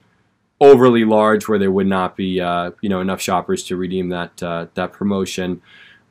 overly 0.61 1.05
large 1.05 1.49
where 1.49 1.59
there 1.59 1.71
would 1.71 1.87
not 1.87 2.17
be 2.17 2.41
uh, 2.41 2.71
you 2.81 2.89
know 2.89 3.01
enough 3.01 3.21
shoppers 3.21 3.63
to 3.65 3.77
redeem 3.77 4.09
that 4.09 4.43
uh, 4.43 4.67
that 4.75 4.93
promotion. 4.93 5.61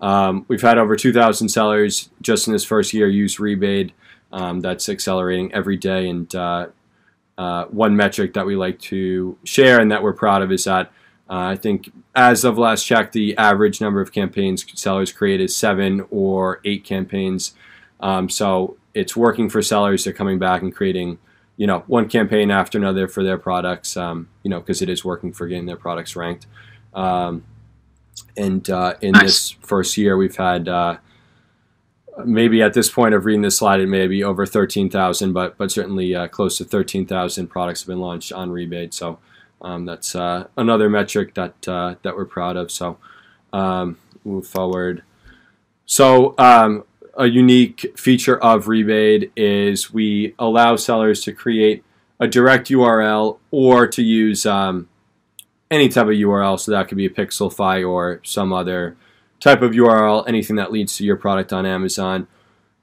Um, 0.01 0.45
we've 0.47 0.61
had 0.61 0.77
over 0.77 0.95
2,000 0.95 1.49
sellers 1.49 2.09
just 2.21 2.47
in 2.47 2.53
this 2.53 2.63
first 2.63 2.93
year 2.93 3.07
use 3.07 3.39
rebate. 3.39 3.91
Um, 4.31 4.59
that's 4.59 4.89
accelerating 4.89 5.53
every 5.53 5.77
day. 5.77 6.09
And 6.09 6.33
uh, 6.35 6.67
uh, 7.37 7.65
one 7.65 7.95
metric 7.95 8.33
that 8.33 8.45
we 8.45 8.55
like 8.55 8.79
to 8.79 9.37
share 9.45 9.79
and 9.79 9.91
that 9.91 10.03
we're 10.03 10.13
proud 10.13 10.41
of 10.41 10.51
is 10.51 10.65
that 10.65 10.91
uh, 11.29 11.33
I 11.33 11.55
think 11.55 11.91
as 12.13 12.43
of 12.43 12.57
last 12.57 12.85
check, 12.85 13.11
the 13.11 13.35
average 13.37 13.81
number 13.81 13.99
of 13.99 14.11
campaigns 14.11 14.65
sellers 14.79 15.11
create 15.11 15.41
is 15.41 15.55
seven 15.55 16.05
or 16.11 16.61
eight 16.63 16.83
campaigns. 16.83 17.53
Um, 17.99 18.29
so 18.29 18.77
it's 18.93 19.15
working 19.15 19.49
for 19.49 19.61
sellers. 19.61 20.03
They're 20.03 20.13
coming 20.13 20.37
back 20.37 20.61
and 20.61 20.73
creating, 20.73 21.17
you 21.57 21.65
know, 21.65 21.83
one 21.87 22.07
campaign 22.09 22.51
after 22.51 22.77
another 22.77 23.07
for 23.07 23.23
their 23.23 23.39
products. 23.39 23.97
Um, 23.97 24.29
you 24.43 24.49
know, 24.49 24.59
because 24.59 24.83
it 24.83 24.89
is 24.89 25.03
working 25.03 25.33
for 25.33 25.47
getting 25.47 25.65
their 25.65 25.75
products 25.75 26.15
ranked. 26.15 26.45
Um, 26.93 27.43
and 28.37 28.69
uh, 28.69 28.93
in 29.01 29.13
nice. 29.13 29.23
this 29.23 29.49
first 29.61 29.97
year, 29.97 30.15
we've 30.17 30.35
had 30.35 30.67
uh, 30.67 30.97
maybe 32.23 32.61
at 32.61 32.73
this 32.73 32.89
point 32.89 33.15
of 33.15 33.25
reading 33.25 33.41
this 33.41 33.57
slide, 33.57 33.79
it 33.79 33.87
may 33.87 34.07
be 34.07 34.23
over 34.23 34.45
13,000, 34.45 35.33
but 35.33 35.57
but 35.57 35.71
certainly 35.71 36.13
uh, 36.13 36.27
close 36.27 36.57
to 36.59 36.65
13,000 36.65 37.47
products 37.47 37.81
have 37.81 37.87
been 37.87 37.99
launched 37.99 38.31
on 38.31 38.51
rebate. 38.51 38.93
So 38.93 39.19
um, 39.65 39.85
that's 39.85 40.15
uh, 40.15 40.47
another 40.55 40.89
metric 40.89 41.33
that 41.33 41.67
uh, 41.67 41.95
that 42.03 42.15
we're 42.15 42.25
proud 42.25 42.55
of. 42.55 42.71
So 42.71 42.97
um, 43.51 43.97
move 44.23 44.45
forward. 44.45 45.01
So 45.87 46.35
um, 46.37 46.83
a 47.17 47.25
unique 47.25 47.97
feature 47.97 48.37
of 48.37 48.67
rebate 48.67 49.31
is 49.35 49.91
we 49.91 50.35
allow 50.37 50.75
sellers 50.75 51.21
to 51.21 51.33
create 51.33 51.83
a 52.19 52.27
direct 52.27 52.69
URL 52.69 53.39
or 53.49 53.87
to 53.87 54.03
use 54.03 54.45
um, 54.45 54.87
any 55.71 55.89
type 55.89 56.05
of 56.05 56.13
URL. 56.13 56.59
So 56.59 56.71
that 56.71 56.87
could 56.87 56.97
be 56.97 57.07
a 57.07 57.09
Pixelfy 57.09 57.87
or 57.87 58.21
some 58.23 58.53
other 58.53 58.95
type 59.39 59.63
of 59.63 59.71
URL, 59.71 60.25
anything 60.27 60.57
that 60.57 60.71
leads 60.71 60.95
to 60.97 61.03
your 61.03 61.17
product 61.17 61.51
on 61.51 61.65
Amazon. 61.65 62.27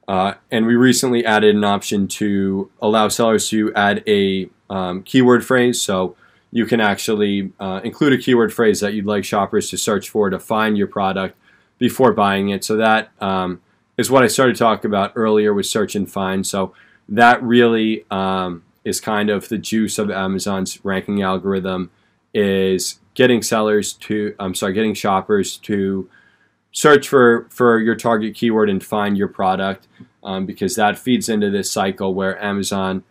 Uh, 0.08 0.34
and 0.50 0.66
we 0.66 0.74
recently 0.74 1.24
added 1.24 1.54
an 1.54 1.62
option 1.62 2.08
to 2.08 2.70
allow 2.80 3.06
sellers 3.06 3.48
to 3.50 3.72
add 3.74 4.02
a 4.08 4.50
um, 4.68 5.04
keyword 5.04 5.46
phrase. 5.46 5.80
So 5.80 6.16
you 6.52 6.66
can 6.66 6.80
actually 6.80 7.50
uh, 7.58 7.80
include 7.82 8.12
a 8.12 8.18
keyword 8.18 8.52
phrase 8.52 8.80
that 8.80 8.92
you'd 8.92 9.06
like 9.06 9.24
shoppers 9.24 9.70
to 9.70 9.78
search 9.78 10.10
for 10.10 10.28
to 10.30 10.38
find 10.38 10.76
your 10.76 10.86
product 10.86 11.36
before 11.78 12.12
buying 12.12 12.50
it. 12.50 12.62
So 12.62 12.76
that 12.76 13.10
um, 13.20 13.62
is 13.96 14.10
what 14.10 14.22
I 14.22 14.26
started 14.26 14.56
talking 14.56 14.90
about 14.90 15.12
earlier 15.16 15.54
with 15.54 15.66
search 15.66 15.96
and 15.96 16.08
find. 16.08 16.46
So 16.46 16.74
that 17.08 17.42
really 17.42 18.04
um, 18.10 18.62
is 18.84 19.00
kind 19.00 19.30
of 19.30 19.48
the 19.48 19.58
juice 19.58 19.98
of 19.98 20.10
Amazon's 20.10 20.84
ranking 20.84 21.22
algorithm 21.22 21.90
is 22.34 23.00
getting 23.14 23.42
sellers 23.42 23.94
to 23.94 24.34
I'm 24.38 24.54
sorry, 24.54 24.74
getting 24.74 24.94
shoppers 24.94 25.56
to 25.58 26.08
search 26.70 27.08
for 27.08 27.46
for 27.50 27.78
your 27.78 27.94
target 27.94 28.34
keyword 28.34 28.68
and 28.68 28.82
find 28.84 29.16
your 29.16 29.28
product 29.28 29.88
um, 30.22 30.46
because 30.46 30.76
that 30.76 30.98
feeds 30.98 31.28
into 31.28 31.50
this 31.50 31.70
cycle 31.70 32.14
where 32.14 32.42
Amazon 32.42 33.04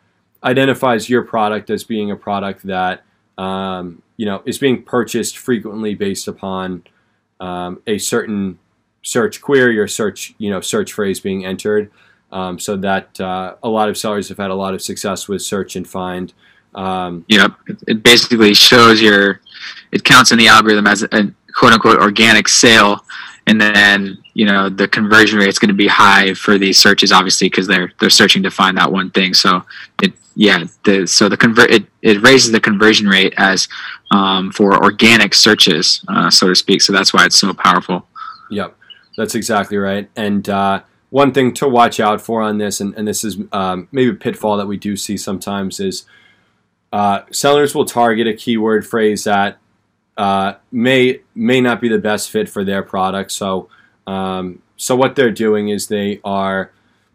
identifies 0.44 1.10
your 1.10 1.24
product 1.24 1.70
as 1.70 1.84
being 1.84 2.10
a 2.10 2.16
product 2.16 2.66
that 2.66 3.04
um, 3.38 4.02
you 4.18 4.26
know 4.26 4.42
is 4.46 4.58
being 4.58 4.84
purchased 4.84 5.38
frequently 5.38 5.96
based 5.96 6.28
upon 6.28 6.84
um, 7.40 7.82
a 7.88 7.98
certain 7.98 8.60
search 9.04 9.42
query 9.42 9.80
or 9.80 9.88
search 9.88 10.34
you 10.38 10.50
know 10.50 10.62
search 10.62 10.94
phrase 10.94 11.20
being 11.20 11.46
entered. 11.46 11.92
Um, 12.32 12.60
so 12.60 12.78
that 12.78 13.20
uh, 13.20 13.56
a 13.62 13.68
lot 13.68 13.90
of 13.90 13.98
sellers 13.98 14.30
have 14.30 14.38
had 14.38 14.52
a 14.52 14.56
lot 14.56 14.74
of 14.74 14.82
success 14.82 15.28
with 15.28 15.42
search 15.42 15.76
and 15.76 15.88
find. 15.88 16.34
Um, 16.74 17.26
yep, 17.28 17.52
it 17.88 18.04
basically 18.04 18.54
shows 18.54 19.02
your, 19.02 19.42
it 19.92 20.06
counts 20.06 20.32
in 20.32 20.38
the 20.38 20.48
algorithm 20.48 20.88
as 20.88 21.04
a 21.04 21.32
quote 21.54 21.74
unquote 21.74 22.00
organic 22.00 22.48
sale, 22.48 23.06
and 23.48 23.60
then 23.60 24.18
you 24.34 24.46
know 24.46 24.70
the 24.70 24.88
conversion 24.88 25.40
rate 25.40 25.50
is 25.50 25.60
going 25.60 25.70
to 25.70 25.76
be 25.76 25.88
high 25.88 26.34
for 26.34 26.58
these 26.58 26.78
searches, 26.78 27.12
obviously 27.12 27.50
because 27.50 27.68
they're 27.68 27.92
they're 28.00 28.10
searching 28.10 28.44
to 28.44 28.52
find 28.52 28.78
that 28.78 28.92
one 28.92 29.12
thing. 29.12 29.34
So 29.34 29.64
it 30.02 30.14
yeah, 30.36 30.64
the 30.86 31.08
so 31.08 31.30
the 31.30 31.38
convert 31.38 31.72
it, 31.72 31.86
it 32.02 32.22
raises 32.22 32.52
the 32.52 32.60
conversion 32.60 33.08
rate 33.08 33.34
as 33.38 33.68
um, 34.12 34.52
for 34.52 34.82
organic 34.84 35.34
searches, 35.34 36.04
uh, 36.08 36.30
so 36.30 36.48
to 36.48 36.56
speak. 36.56 36.82
So 36.82 36.94
that's 36.94 37.14
why 37.14 37.26
it's 37.26 37.38
so 37.38 37.54
powerful. 37.54 38.08
Yep, 38.50 38.76
that's 39.18 39.36
exactly 39.36 39.78
right. 39.78 40.10
And 40.16 40.48
uh, 40.48 40.84
one 41.10 41.34
thing 41.34 41.54
to 41.56 41.68
watch 41.68 42.00
out 42.00 42.22
for 42.22 42.42
on 42.42 42.58
this, 42.58 42.80
and, 42.80 42.94
and 42.96 43.08
this 43.08 43.24
is 43.24 43.38
um, 43.52 43.88
maybe 43.92 44.12
a 44.12 44.14
pitfall 44.14 44.58
that 44.58 44.68
we 44.68 44.78
do 44.78 44.96
see 44.96 45.18
sometimes, 45.18 45.80
is 45.80 46.06
uh, 46.94 47.22
sellers 47.32 47.76
will 47.76 47.86
target 47.86 48.28
a 48.28 48.34
keyword 48.34 48.86
phrase 48.86 49.26
that 49.26 49.58
uh, 50.18 50.54
may 50.72 51.22
may 51.36 51.62
not 51.62 51.82
be 51.82 51.90
the 51.90 51.98
best 51.98 52.30
fit 52.30 52.50
for 52.50 52.64
their 52.64 52.84
product. 52.84 53.32
So 53.32 53.70
um, 54.08 54.62
so 54.78 54.96
what 54.96 55.16
they're 55.16 55.32
doing 55.32 55.70
is 55.70 55.88
they 55.88 56.20
are, 56.24 56.72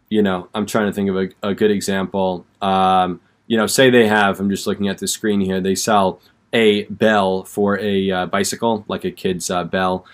you 0.09 0.21
know, 0.21 0.49
I'm 0.53 0.65
trying 0.65 0.87
to 0.87 0.93
think 0.93 1.09
of 1.09 1.17
a, 1.17 1.29
a 1.43 1.53
good 1.53 1.71
example. 1.71 2.45
Um, 2.61 3.21
you 3.47 3.57
know, 3.57 3.67
say 3.67 3.89
they 3.89 4.07
have. 4.07 4.39
I'm 4.39 4.49
just 4.49 4.67
looking 4.67 4.87
at 4.87 4.97
the 4.97 5.07
screen 5.07 5.39
here. 5.39 5.61
They 5.61 5.75
sell 5.75 6.19
a 6.53 6.83
bell 6.85 7.43
for 7.43 7.79
a 7.79 8.11
uh, 8.11 8.25
bicycle, 8.27 8.85
like 8.87 9.05
a 9.05 9.11
kid's 9.11 9.49
uh, 9.49 9.63
bell. 9.63 10.05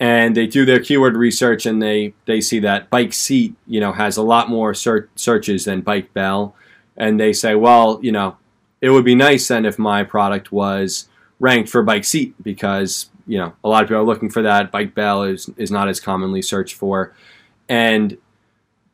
And 0.00 0.36
they 0.36 0.46
do 0.46 0.64
their 0.64 0.80
keyword 0.80 1.16
research, 1.16 1.64
and 1.64 1.80
they, 1.80 2.14
they 2.26 2.40
see 2.40 2.58
that 2.60 2.90
bike 2.90 3.12
seat, 3.12 3.54
you 3.66 3.78
know, 3.78 3.92
has 3.92 4.16
a 4.16 4.22
lot 4.22 4.50
more 4.50 4.74
ser- 4.74 5.08
searches 5.14 5.66
than 5.66 5.80
bike 5.80 6.12
bell, 6.12 6.56
and 6.96 7.20
they 7.20 7.32
say, 7.32 7.54
well, 7.54 8.00
you 8.02 8.10
know, 8.10 8.36
it 8.80 8.90
would 8.90 9.04
be 9.04 9.14
nice 9.14 9.48
then 9.48 9.64
if 9.64 9.78
my 9.78 10.02
product 10.02 10.50
was 10.50 11.08
ranked 11.42 11.68
for 11.68 11.82
bike 11.82 12.04
seat 12.04 12.34
because 12.42 13.10
you 13.26 13.36
know 13.36 13.52
a 13.64 13.68
lot 13.68 13.82
of 13.82 13.88
people 13.88 14.00
are 14.00 14.04
looking 14.06 14.30
for 14.30 14.42
that. 14.42 14.70
Bike 14.70 14.94
bell 14.94 15.22
is 15.22 15.48
is 15.56 15.70
not 15.70 15.88
as 15.88 16.00
commonly 16.00 16.42
searched 16.42 16.74
for, 16.74 17.14
and 17.68 18.18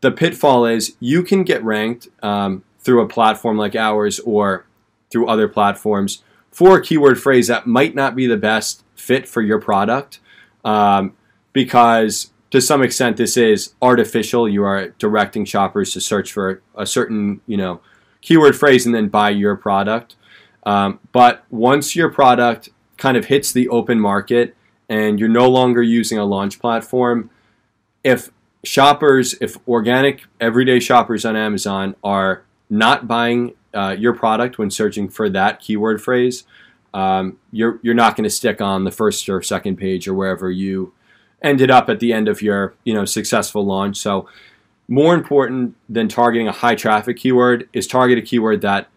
the 0.01 0.11
pitfall 0.11 0.65
is 0.65 0.97
you 1.01 1.23
can 1.23 1.43
get 1.45 1.63
ranked 1.63 2.09
um, 2.23 2.65
through 2.79 3.03
a 3.03 3.09
platform 3.09 3.57
like 3.57 3.75
ours 3.75 4.21
or 4.21 4.67
through 5.11 5.29
other 5.29 5.49
platforms 5.49 6.23
for 6.51 6.77
a 6.77 6.83
keyword 6.83 7.21
phrase 7.21 7.47
that 7.49 7.67
might 7.67 7.95
not 7.95 8.15
be 8.15 8.27
the 8.27 8.37
best 8.37 8.85
fit 8.95 9.29
for 9.29 9.43
your 9.43 9.61
product 9.61 10.21
um, 10.65 11.15
because 11.53 12.31
to 12.51 12.61
some 12.61 12.83
extent 12.83 13.17
this 13.17 13.37
is 13.37 13.75
artificial 13.83 14.49
you 14.49 14.63
are 14.65 14.89
directing 14.99 15.45
shoppers 15.45 15.93
to 15.93 16.01
search 16.01 16.33
for 16.33 16.63
a 16.75 16.87
certain 16.87 17.41
you 17.47 17.57
know 17.57 17.81
keyword 18.21 18.57
phrase 18.57 18.87
and 18.87 18.95
then 18.95 19.09
buy 19.09 19.31
your 19.31 19.57
product. 19.57 20.17
Um, 20.65 21.01
but 21.13 21.45
once 21.51 21.97
your 21.97 22.11
product 22.11 22.69
kind 22.97 23.17
of 23.17 23.27
hits 23.27 23.53
the 23.53 23.69
open 23.69 24.01
market 24.01 24.57
and 24.89 25.21
you're 25.21 25.29
no 25.29 25.49
longer 25.49 25.83
using 25.83 26.19
a 26.19 26.25
launch 26.25 26.59
platform, 26.59 27.31
if 28.05 28.31
shoppers, 28.65 29.35
if 29.41 29.57
organic 29.69 30.23
everyday 30.41 30.81
shoppers 30.81 31.25
on 31.25 31.37
Amazon 31.37 31.95
are 32.03 32.45
not 32.71 33.07
buying 33.07 33.55
uh, 33.75 33.95
your 33.99 34.15
product 34.15 34.59
when 34.59 34.71
searching 34.71 35.09
for 35.09 35.29
that 35.31 35.61
keyword 35.61 36.03
phrase, 36.03 36.45
um, 36.95 37.39
you're 37.53 37.79
you're 37.83 37.95
not 37.95 38.17
going 38.17 38.25
to 38.25 38.31
stick 38.31 38.61
on 38.61 38.85
the 38.85 38.91
first 38.91 39.29
or 39.29 39.43
second 39.43 39.77
page 39.77 40.09
or 40.09 40.15
wherever 40.15 40.51
you 40.51 40.93
ended 41.43 41.71
up 41.71 41.89
at 41.89 42.01
the 42.01 42.13
end 42.13 42.29
of 42.29 42.43
your 42.43 42.75
you 42.85 42.95
know 42.95 43.05
successful 43.05 43.65
launch. 43.65 43.97
So 43.97 44.29
more 44.89 45.15
important 45.15 45.77
than 45.89 46.09
targeting 46.09 46.49
a 46.49 46.53
high 46.53 46.75
traffic 46.75 47.19
keyword 47.19 47.69
is 47.73 47.87
target 47.87 48.19
a 48.19 48.23
keyword 48.23 48.63
that 48.63 48.89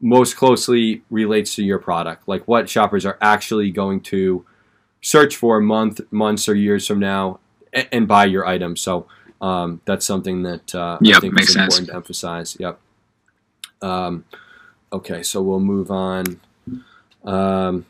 most 0.00 0.36
closely 0.36 1.02
relates 1.10 1.54
to 1.56 1.62
your 1.62 1.78
product, 1.78 2.26
like 2.26 2.46
what 2.48 2.70
shoppers 2.70 3.04
are 3.04 3.18
actually 3.20 3.70
going 3.70 4.00
to 4.00 4.46
search 5.02 5.36
for 5.36 5.60
month, 5.60 6.00
months, 6.10 6.48
or 6.48 6.54
years 6.54 6.86
from 6.86 6.98
now, 6.98 7.38
and, 7.72 7.88
and 7.92 8.08
buy 8.08 8.24
your 8.26 8.46
item. 8.46 8.76
So 8.76 9.06
um, 9.40 9.80
that's 9.84 10.06
something 10.06 10.42
that 10.42 10.74
uh, 10.74 10.98
yep, 11.00 11.16
I 11.16 11.20
think 11.20 11.40
is 11.40 11.50
important 11.50 11.72
sense. 11.72 11.88
to 11.88 11.94
emphasize. 11.94 12.56
Yep. 12.58 12.78
Um, 13.82 14.24
okay, 14.92 15.22
so 15.22 15.42
we'll 15.42 15.60
move 15.60 15.90
on. 15.90 16.40
Um, 17.24 17.86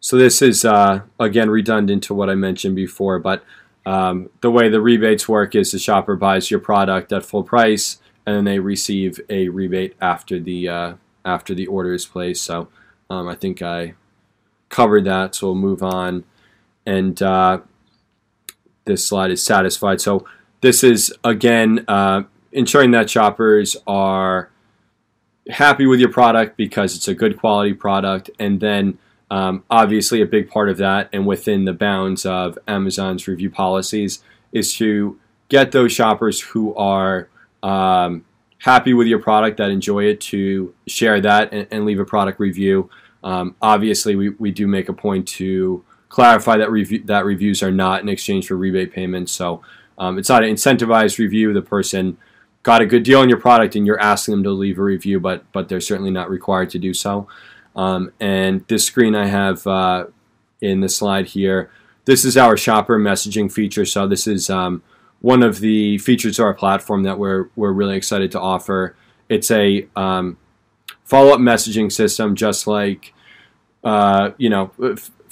so 0.00 0.16
this 0.16 0.42
is 0.42 0.64
uh, 0.64 1.02
again 1.18 1.50
redundant 1.50 2.02
to 2.04 2.14
what 2.14 2.30
I 2.30 2.34
mentioned 2.34 2.76
before, 2.76 3.18
but 3.18 3.44
um, 3.86 4.30
the 4.40 4.50
way 4.50 4.68
the 4.68 4.80
rebates 4.80 5.28
work 5.28 5.54
is 5.54 5.72
the 5.72 5.78
shopper 5.78 6.16
buys 6.16 6.50
your 6.50 6.60
product 6.60 7.12
at 7.12 7.24
full 7.24 7.42
price, 7.42 7.98
and 8.26 8.36
then 8.36 8.44
they 8.44 8.58
receive 8.58 9.20
a 9.28 9.48
rebate 9.48 9.96
after 10.00 10.40
the 10.40 10.68
uh, 10.68 10.94
after 11.24 11.54
the 11.54 11.66
order 11.66 11.92
is 11.92 12.06
placed. 12.06 12.44
So 12.44 12.68
um, 13.10 13.28
I 13.28 13.34
think 13.34 13.60
I 13.62 13.94
covered 14.68 15.04
that. 15.04 15.34
So 15.34 15.48
we'll 15.48 15.56
move 15.56 15.82
on, 15.82 16.24
and 16.86 17.20
uh, 17.22 17.60
this 18.84 19.06
slide 19.06 19.30
is 19.30 19.42
satisfied. 19.42 20.00
So 20.00 20.26
this 20.60 20.84
is 20.84 21.12
again 21.24 21.84
uh, 21.88 22.22
ensuring 22.52 22.92
that 22.92 23.10
shoppers 23.10 23.76
are 23.86 24.50
happy 25.50 25.86
with 25.86 26.00
your 26.00 26.10
product 26.10 26.56
because 26.56 26.96
it's 26.96 27.08
a 27.08 27.14
good 27.14 27.38
quality 27.38 27.74
product, 27.74 28.30
and 28.38 28.60
then 28.60 28.98
um, 29.30 29.64
obviously 29.70 30.22
a 30.22 30.26
big 30.26 30.48
part 30.48 30.68
of 30.68 30.78
that, 30.78 31.08
and 31.12 31.26
within 31.26 31.64
the 31.64 31.72
bounds 31.72 32.24
of 32.24 32.58
Amazon's 32.66 33.26
review 33.26 33.50
policies, 33.50 34.22
is 34.52 34.74
to 34.76 35.18
get 35.48 35.72
those 35.72 35.92
shoppers 35.92 36.40
who 36.40 36.74
are 36.74 37.28
um, 37.62 38.24
happy 38.58 38.94
with 38.94 39.06
your 39.06 39.18
product 39.18 39.58
that 39.58 39.70
enjoy 39.70 40.04
it 40.04 40.20
to 40.20 40.74
share 40.86 41.20
that 41.20 41.52
and, 41.52 41.66
and 41.70 41.84
leave 41.84 42.00
a 42.00 42.04
product 42.04 42.40
review. 42.40 42.88
Um, 43.22 43.56
obviously, 43.60 44.16
we, 44.16 44.30
we 44.30 44.50
do 44.50 44.66
make 44.66 44.88
a 44.88 44.92
point 44.92 45.26
to 45.28 45.84
clarify 46.14 46.56
that 46.56 46.70
review, 46.70 47.02
that 47.06 47.24
reviews 47.24 47.60
are 47.60 47.72
not 47.72 48.00
in 48.00 48.08
exchange 48.08 48.46
for 48.46 48.56
rebate 48.56 48.92
payments. 48.92 49.32
So 49.32 49.62
um, 49.98 50.16
it's 50.16 50.28
not 50.28 50.44
an 50.44 50.54
incentivized 50.54 51.18
review. 51.18 51.52
The 51.52 51.60
person 51.60 52.18
got 52.62 52.80
a 52.80 52.86
good 52.86 53.02
deal 53.02 53.18
on 53.18 53.28
your 53.28 53.40
product 53.40 53.74
and 53.74 53.84
you're 53.84 53.98
asking 53.98 54.30
them 54.30 54.44
to 54.44 54.52
leave 54.52 54.78
a 54.78 54.82
review, 54.82 55.18
but 55.18 55.42
but 55.50 55.68
they're 55.68 55.80
certainly 55.80 56.12
not 56.12 56.30
required 56.30 56.70
to 56.70 56.78
do 56.78 56.94
so. 56.94 57.26
Um, 57.74 58.12
and 58.20 58.64
this 58.68 58.84
screen 58.86 59.16
I 59.16 59.26
have 59.26 59.66
uh, 59.66 60.06
in 60.60 60.78
the 60.78 60.88
slide 60.88 61.26
here, 61.26 61.72
this 62.04 62.24
is 62.24 62.36
our 62.36 62.56
shopper 62.56 62.96
messaging 62.96 63.50
feature. 63.50 63.84
So 63.84 64.06
this 64.06 64.28
is 64.28 64.48
um, 64.48 64.84
one 65.20 65.42
of 65.42 65.58
the 65.58 65.98
features 65.98 66.38
of 66.38 66.44
our 66.44 66.54
platform 66.54 67.02
that 67.02 67.18
we're 67.18 67.48
we're 67.56 67.72
really 67.72 67.96
excited 67.96 68.30
to 68.32 68.40
offer. 68.40 68.94
It's 69.28 69.50
a 69.50 69.88
um, 69.96 70.36
follow-up 71.02 71.40
messaging 71.40 71.90
system, 71.90 72.36
just 72.36 72.68
like 72.68 73.12
uh, 73.82 74.30
you 74.38 74.48
know 74.48 74.70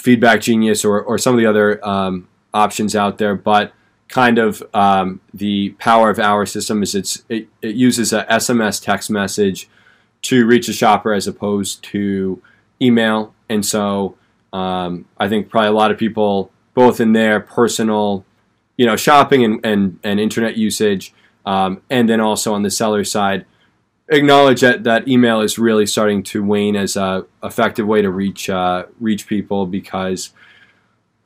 Feedback 0.03 0.41
Genius 0.41 0.83
or 0.83 1.01
or 1.01 1.17
some 1.17 1.33
of 1.33 1.39
the 1.39 1.45
other 1.45 1.85
um, 1.87 2.27
options 2.53 2.95
out 2.95 3.17
there, 3.17 3.35
but 3.35 3.73
kind 4.07 4.37
of 4.37 4.61
um, 4.73 5.21
the 5.33 5.69
power 5.79 6.09
of 6.09 6.19
our 6.19 6.45
system 6.45 6.83
is 6.83 6.93
it's 6.93 7.23
it, 7.29 7.47
it 7.61 7.75
uses 7.75 8.13
a 8.13 8.25
SMS 8.25 8.83
text 8.83 9.09
message 9.09 9.69
to 10.23 10.45
reach 10.45 10.67
a 10.69 10.73
shopper 10.73 11.13
as 11.13 11.27
opposed 11.27 11.83
to 11.83 12.41
email, 12.81 13.33
and 13.49 13.65
so 13.65 14.15
um, 14.51 15.05
I 15.17 15.29
think 15.29 15.49
probably 15.49 15.69
a 15.69 15.73
lot 15.73 15.91
of 15.91 15.97
people 15.97 16.51
both 16.73 16.99
in 16.99 17.13
their 17.13 17.39
personal 17.39 18.25
you 18.77 18.85
know, 18.85 18.95
shopping 18.95 19.43
and, 19.43 19.65
and, 19.65 19.99
and 20.03 20.19
internet 20.19 20.57
usage, 20.57 21.13
um, 21.45 21.81
and 21.89 22.09
then 22.09 22.19
also 22.19 22.53
on 22.53 22.63
the 22.63 22.71
seller 22.71 23.03
side, 23.03 23.45
acknowledge 24.13 24.61
that, 24.61 24.83
that 24.83 25.07
email 25.07 25.41
is 25.41 25.57
really 25.57 25.85
starting 25.85 26.23
to 26.23 26.43
wane 26.43 26.75
as 26.75 26.95
a 26.95 27.25
effective 27.43 27.87
way 27.87 28.01
to 28.01 28.09
reach 28.09 28.49
uh, 28.49 28.85
reach 28.99 29.27
people 29.27 29.65
because 29.65 30.31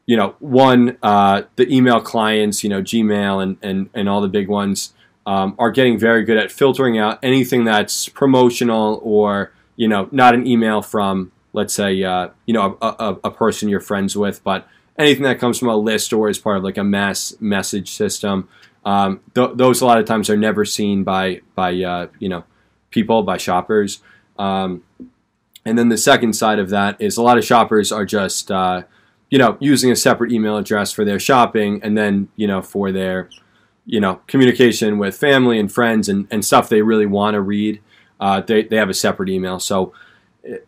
you 0.06 0.18
know 0.18 0.36
one 0.40 0.98
uh, 1.04 1.44
the 1.56 1.74
email 1.74 2.02
clients 2.02 2.64
you 2.64 2.70
know 2.70 2.82
Gmail 2.82 3.42
and 3.42 3.58
and, 3.62 3.90
and 3.94 4.10
all 4.10 4.22
the 4.22 4.28
big 4.28 4.48
ones 4.48 4.94
um, 5.26 5.56
are 5.60 5.72
getting 5.72 5.98
very 5.98 6.24
good 6.24 6.38
at 6.38 6.52
filtering 6.52 6.98
out 6.98 7.20
anything 7.22 7.66
that's 7.66 8.10
promotional 8.10 9.00
or 9.04 9.52
you 9.76 9.88
know 9.88 10.08
not 10.12 10.34
an 10.34 10.48
email 10.48 10.82
from 10.82 11.32
let's 11.54 11.74
say 11.74 12.04
uh, 12.04 12.30
you 12.46 12.54
know 12.54 12.78
a, 12.82 12.88
a, 12.88 13.18
a 13.26 13.32
person 13.32 13.70
you're 13.70 13.80
friends 13.80 14.16
with 14.16 14.44
but 14.44 14.68
anything 14.98 15.24
that 15.24 15.40
comes 15.40 15.60
from 15.60 15.70
a 15.70 15.76
list 15.76 16.12
or 16.12 16.28
as 16.28 16.40
part 16.40 16.58
of 16.58 16.64
like 16.64 16.78
a 16.78 16.84
mass 16.84 17.36
message 17.40 17.92
system. 17.92 18.50
Um, 18.86 19.20
th- 19.36 19.52
those 19.56 19.82
a 19.82 19.86
lot 19.86 20.00
of 20.00 20.06
times 20.06 20.30
are 20.30 20.38
never 20.38 20.66
seen 20.66 21.04
by 21.04 21.42
by 21.56 21.82
uh, 21.82 22.08
you 22.20 22.30
know 22.30 22.44
people 22.90 23.24
by 23.24 23.38
shoppers. 23.38 24.02
Um, 24.38 24.84
and 25.66 25.78
then 25.78 25.90
the 25.90 25.98
second 25.98 26.34
side 26.34 26.60
of 26.60 26.70
that 26.70 26.96
is 27.00 27.18
a 27.18 27.22
lot 27.22 27.38
of 27.38 27.44
shoppers 27.44 27.92
are 27.92 28.06
just 28.06 28.50
uh, 28.50 28.84
you 29.30 29.38
know 29.38 29.58
using 29.60 29.92
a 29.92 29.96
separate 29.96 30.32
email 30.32 30.58
address 30.58 30.92
for 30.92 31.04
their 31.04 31.20
shopping, 31.20 31.82
and 31.84 31.98
then 31.98 32.30
you 32.36 32.48
know 32.48 32.62
for 32.62 32.92
their 32.92 33.30
you 33.86 34.00
know 34.00 34.22
communication 34.28 34.98
with 34.98 35.18
family 35.18 35.60
and 35.60 35.72
friends 35.72 36.08
and, 36.08 36.28
and 36.32 36.46
stuff 36.46 36.70
they 36.70 36.82
really 36.82 37.06
want 37.06 37.34
to 37.34 37.42
read. 37.42 37.82
Uh, 38.20 38.42
they 38.42 38.64
they 38.64 38.78
have 38.78 38.90
a 38.90 38.94
separate 38.94 39.30
email. 39.30 39.60
So 39.60 39.94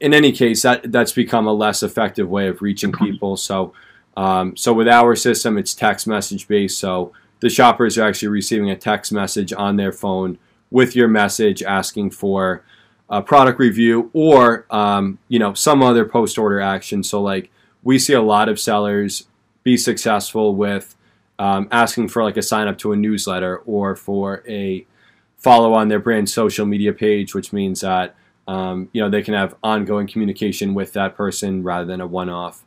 in 0.02 0.14
any 0.14 0.32
case, 0.32 0.64
that 0.64 0.92
that's 0.92 1.14
become 1.14 1.48
a 1.48 1.54
less 1.54 1.82
effective 1.82 2.30
way 2.30 2.48
of 2.48 2.62
reaching 2.62 2.92
people. 2.92 3.38
So 3.38 3.74
um, 4.18 4.58
so 4.58 4.74
with 4.74 4.90
our 4.90 5.16
system, 5.16 5.58
it's 5.58 5.74
text 5.74 6.08
message 6.08 6.48
based. 6.48 6.78
So 6.78 7.14
the 7.40 7.50
shoppers 7.50 7.98
are 7.98 8.08
actually 8.08 8.28
receiving 8.28 8.70
a 8.70 8.76
text 8.76 9.14
message 9.14 9.54
on 9.54 9.78
their 9.78 9.94
phone 9.94 10.38
with 10.72 10.96
your 10.96 11.08
message 11.08 11.64
asking 11.64 12.12
for 12.12 12.64
a 13.10 13.22
product 13.22 13.60
review 13.60 14.10
or 14.14 14.66
um, 14.70 15.18
you 15.28 15.40
know 15.40 15.54
some 15.54 15.82
other 15.82 16.06
post 16.06 16.38
order 16.38 16.60
action. 16.60 17.04
So 17.04 17.22
like 17.22 17.50
we 17.84 17.98
see 17.98 18.14
a 18.14 18.22
lot 18.22 18.50
of 18.50 18.60
sellers 18.60 19.28
be 19.64 19.78
successful 19.78 20.56
with 20.56 20.96
um, 21.40 21.68
asking 21.72 22.10
for 22.10 22.24
like 22.24 22.38
a 22.38 22.42
sign 22.42 22.68
up 22.68 22.78
to 22.80 22.92
a 22.92 22.96
newsletter 22.96 23.58
or 23.66 23.96
for 23.96 24.44
a 24.48 24.86
follow 25.38 25.74
on 25.74 25.88
their 25.88 26.00
brand 26.00 26.30
social 26.30 26.66
media 26.66 26.94
page, 26.94 27.34
which 27.34 27.54
means 27.54 27.82
that 27.82 28.16
um, 28.48 28.90
you 28.94 29.02
know 29.02 29.10
they 29.10 29.22
can 29.22 29.34
have 29.34 29.56
ongoing 29.64 30.08
communication 30.08 30.74
with 30.74 30.94
that 30.94 31.16
person 31.16 31.64
rather 31.64 31.86
than 31.86 32.02
a 32.02 32.08
one 32.08 32.30
off 32.30 32.64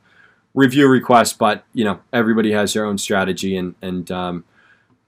review 0.55 0.89
request, 0.89 1.39
but 1.39 1.65
you 1.73 1.85
know 1.85 2.01
everybody 2.13 2.53
has 2.53 2.73
their 2.73 2.85
own 2.85 2.99
strategy 2.99 3.57
and 3.57 3.75
and 3.81 4.11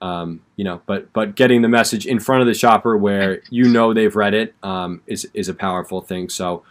um, 0.04 0.14
um, 0.24 0.40
you 0.56 0.64
know, 0.64 0.82
but 0.86 1.12
but 1.12 1.34
getting 1.34 1.62
the 1.62 1.68
message 1.68 2.06
in 2.06 2.20
front 2.20 2.42
of 2.42 2.46
the 2.46 2.54
shopper 2.54 2.96
where 2.96 3.40
you 3.50 3.64
know 3.64 3.94
they've 3.94 4.14
read 4.14 4.34
it 4.34 4.54
um, 4.62 5.00
is 5.06 5.26
is 5.32 5.48
a 5.48 5.54
powerful 5.54 6.00
thing. 6.00 6.28
So 6.28 6.62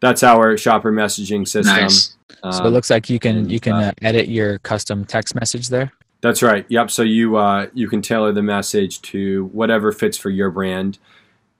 that's 0.00 0.22
our 0.22 0.56
shopper 0.56 0.92
messaging 0.92 1.46
system. 1.46 1.76
Nice. 1.76 2.16
so 2.50 2.64
it 2.64 2.70
looks 2.70 2.90
like 2.90 3.08
you 3.08 3.20
can 3.20 3.48
you 3.48 3.60
can 3.60 3.74
uh, 3.74 3.92
edit 4.02 4.28
your 4.28 4.58
custom 4.58 5.04
text 5.04 5.34
message 5.34 5.68
there. 5.68 5.92
That's 6.20 6.42
right. 6.42 6.66
Yep. 6.68 6.90
So 6.90 7.02
you 7.02 7.36
uh, 7.36 7.68
you 7.74 7.88
can 7.88 8.02
tailor 8.02 8.32
the 8.32 8.42
message 8.42 9.00
to 9.02 9.46
whatever 9.52 9.92
fits 9.92 10.18
for 10.18 10.30
your 10.30 10.50
brand, 10.50 10.98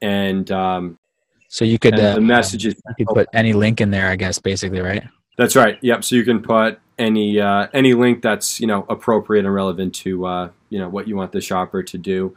and 0.03 0.51
um, 0.51 0.99
so 1.49 1.64
you 1.64 1.79
could 1.79 1.99
uh, 1.99 2.16
the 2.16 2.21
messages 2.21 2.75
you 2.99 3.07
could 3.07 3.14
put 3.14 3.29
any 3.33 3.53
link 3.53 3.81
in 3.81 3.90
there. 3.90 4.09
I 4.09 4.16
guess 4.16 4.38
basically, 4.38 4.81
right? 4.81 5.05
That's 5.38 5.55
right. 5.55 5.79
Yep. 5.81 6.05
So 6.05 6.16
you 6.16 6.25
can 6.25 6.43
put 6.43 6.81
any 6.99 7.40
uh, 7.40 7.69
any 7.73 7.95
link 7.95 8.21
that's 8.21 8.61
you 8.61 8.66
know 8.66 8.85
appropriate 8.88 9.45
and 9.45 9.55
relevant 9.55 9.95
to 9.97 10.27
uh, 10.27 10.51
you 10.70 10.78
know 10.78 10.88
what 10.88 11.06
you 11.06 11.16
want 11.16 11.33
the 11.33 11.40
shopper 11.40 11.83
to 11.83 11.98
do. 11.98 12.37